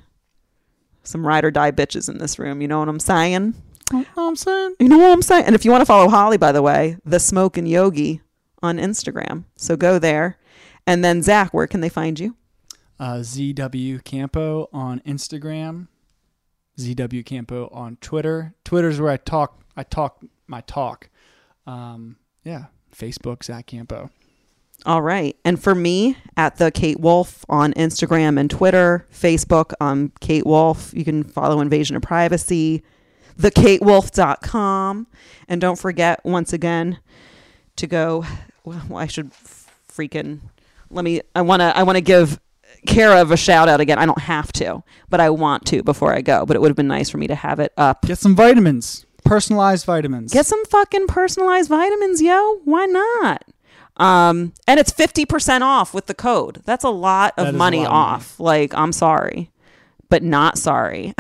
Some 1.03 1.27
ride 1.27 1.45
or 1.45 1.51
die 1.51 1.73
bitches 1.73 2.09
in 2.09 2.19
this 2.19 2.39
room. 2.39 2.61
You 2.61 2.69
know 2.69 2.79
what 2.79 2.89
I'm 2.89 3.01
saying? 3.01 3.55
You 3.93 3.99
know 3.99 4.07
what 4.15 4.29
I'm 4.29 4.37
saying? 4.37 4.77
You 4.79 4.89
know 4.89 4.99
what 4.99 5.13
I'm 5.13 5.23
saying? 5.23 5.45
And 5.47 5.55
if 5.55 5.65
you 5.65 5.71
want 5.71 5.81
to 5.81 5.87
follow 5.87 6.09
Holly, 6.09 6.37
by 6.37 6.53
the 6.53 6.63
way, 6.63 6.97
the 7.05 7.19
Smoke 7.19 7.57
and 7.57 7.69
Yogi 7.69 8.21
on 8.63 8.79
Instagram. 8.79 9.45
So 9.57 9.77
go 9.77 9.99
there. 9.99 10.39
And 10.87 11.05
then 11.05 11.23
Zach, 11.23 11.53
where 11.53 11.67
can 11.67 11.81
they 11.81 11.89
find 11.89 12.19
you? 12.19 12.37
Uh, 12.99 13.17
ZW 13.17 14.05
Campo 14.05 14.69
on 14.73 15.01
Instagram. 15.01 15.89
ZW 16.79 17.25
Campo 17.25 17.69
on 17.73 17.97
Twitter. 18.01 18.55
Twitter's 18.65 19.01
where 19.01 19.11
I 19.11 19.17
talk. 19.17 19.61
I 19.77 19.83
talk 19.83 20.23
my 20.47 20.61
talk. 20.63 21.09
Um, 21.67 22.17
yeah. 22.45 22.67
Facebook 22.95 23.45
Zach 23.45 23.67
Campo. 23.67 24.11
All 24.87 25.03
right. 25.03 25.37
And 25.45 25.63
for 25.63 25.75
me, 25.75 26.17
at 26.37 26.57
the 26.57 26.71
Kate 26.71 26.99
Wolf 27.01 27.45
on 27.49 27.75
Instagram 27.75 28.39
and 28.41 28.51
Twitter, 28.51 29.07
Facebook, 29.13 29.73
um, 29.81 30.13
Kate 30.21 30.47
Wolf. 30.47 30.93
You 30.95 31.05
can 31.05 31.23
follow 31.23 31.61
Invasion 31.61 31.97
of 31.97 32.03
Privacy, 32.03 32.83
thekatewolf.com. 33.39 35.07
And 35.49 35.61
don't 35.61 35.79
forget, 35.79 36.25
once 36.25 36.53
again, 36.53 36.99
to 37.77 37.87
go. 37.87 38.25
Well, 38.65 38.97
I 38.97 39.07
should 39.07 39.33
freaking 39.33 40.41
let 40.91 41.05
me. 41.05 41.21
I 41.35 41.43
want 41.43 41.61
to. 41.61 41.77
I 41.77 41.83
want 41.83 41.97
to 41.97 42.03
give 42.03 42.41
Kara 42.87 43.25
a 43.25 43.37
shout 43.37 43.69
out 43.69 43.81
again. 43.81 43.99
I 43.99 44.07
don't 44.07 44.21
have 44.21 44.53
to, 44.55 44.83
but 45.09 45.21
I 45.21 45.31
want 45.31 45.67
to 45.67 45.83
before 45.83 46.13
I 46.13 46.21
go. 46.21 46.47
But 46.47 46.57
it 46.57 46.61
would 46.61 46.69
have 46.69 46.77
been 46.77 46.89
nice 46.89 47.11
for 47.11 47.19
me 47.19 47.27
to 47.27 47.35
have 47.35 47.61
it 47.61 47.73
up. 47.77 48.03
Get 48.03 48.19
some 48.19 48.35
vitamins. 48.35 49.07
Personalized 49.25 49.85
vitamins. 49.85 50.33
Get 50.33 50.47
some 50.47 50.65
fucking 50.67 51.07
personalized 51.07 51.69
vitamins, 51.69 52.23
yo. 52.23 52.61
Why 52.65 52.87
not? 52.87 53.45
Um, 54.01 54.55
and 54.67 54.81
it's 54.81 54.91
50% 54.91 55.61
off 55.61 55.93
with 55.93 56.07
the 56.07 56.15
code. 56.15 56.63
That's 56.65 56.85
a 56.85 56.91
lot 56.91 57.35
of 57.37 57.47
That 57.47 57.55
money 57.55 57.81
lot 57.81 57.87
of 57.87 57.93
money. 57.93 58.15
off. 58.15 58.41
Like, 58.41 58.75
I'm 58.75 58.93
sorry, 58.93 59.51
but 60.09 60.23
not 60.23 60.57
sorry. 60.59 61.15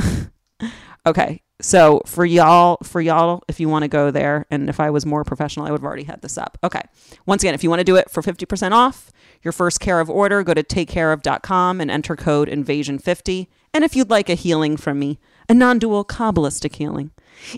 okay. 1.06 1.42
So 1.60 2.00
for 2.06 2.24
y'all, 2.24 2.78
for 2.82 3.02
y'all, 3.02 3.42
if 3.46 3.60
you 3.60 3.68
want 3.68 3.82
to 3.82 3.88
go 3.88 4.10
there, 4.10 4.46
and 4.50 4.70
if 4.70 4.80
I 4.80 4.88
was 4.88 5.04
more 5.04 5.24
professional, 5.24 5.66
I 5.66 5.70
would 5.70 5.80
have 5.80 5.84
already 5.84 6.04
had 6.04 6.22
this 6.22 6.38
up. 6.38 6.56
Okay. 6.64 6.80
Once 7.26 7.42
again, 7.42 7.52
if 7.54 7.62
you 7.62 7.68
want 7.68 7.80
to 7.80 7.84
do 7.84 7.96
it 7.96 8.10
for 8.10 8.22
50% 8.22 8.72
off 8.72 9.12
your 9.42 9.52
first 9.52 9.78
care 9.78 10.00
of 10.00 10.08
order, 10.08 10.42
go 10.42 10.54
to 10.54 10.62
takecareof.com 10.62 11.80
and 11.82 11.90
enter 11.90 12.16
code 12.16 12.48
invasion50. 12.48 13.46
And 13.74 13.84
if 13.84 13.94
you'd 13.94 14.08
like 14.08 14.30
a 14.30 14.34
healing 14.34 14.78
from 14.78 14.98
me, 14.98 15.18
a 15.50 15.54
non-dual 15.54 16.06
Kabbalistic 16.06 16.76
healing, 16.76 17.10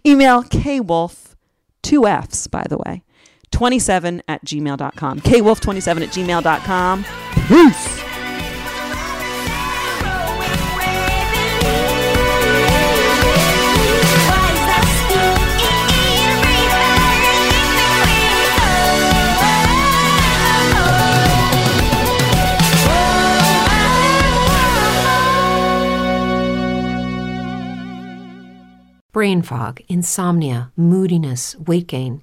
email 0.04 0.42
kwolf, 0.42 1.36
two 1.82 2.04
F's, 2.06 2.48
by 2.48 2.64
the 2.68 2.78
way, 2.78 3.04
27 3.52 4.22
at 4.28 4.44
gmail.com. 4.44 5.20
kwolf27 5.20 6.02
at 6.02 6.08
gmail.com. 6.08 7.04
Peace. 7.48 8.02
Brain 29.12 29.42
fog, 29.42 29.80
insomnia, 29.88 30.72
moodiness, 30.74 31.54
weight 31.58 31.86
gain. 31.86 32.22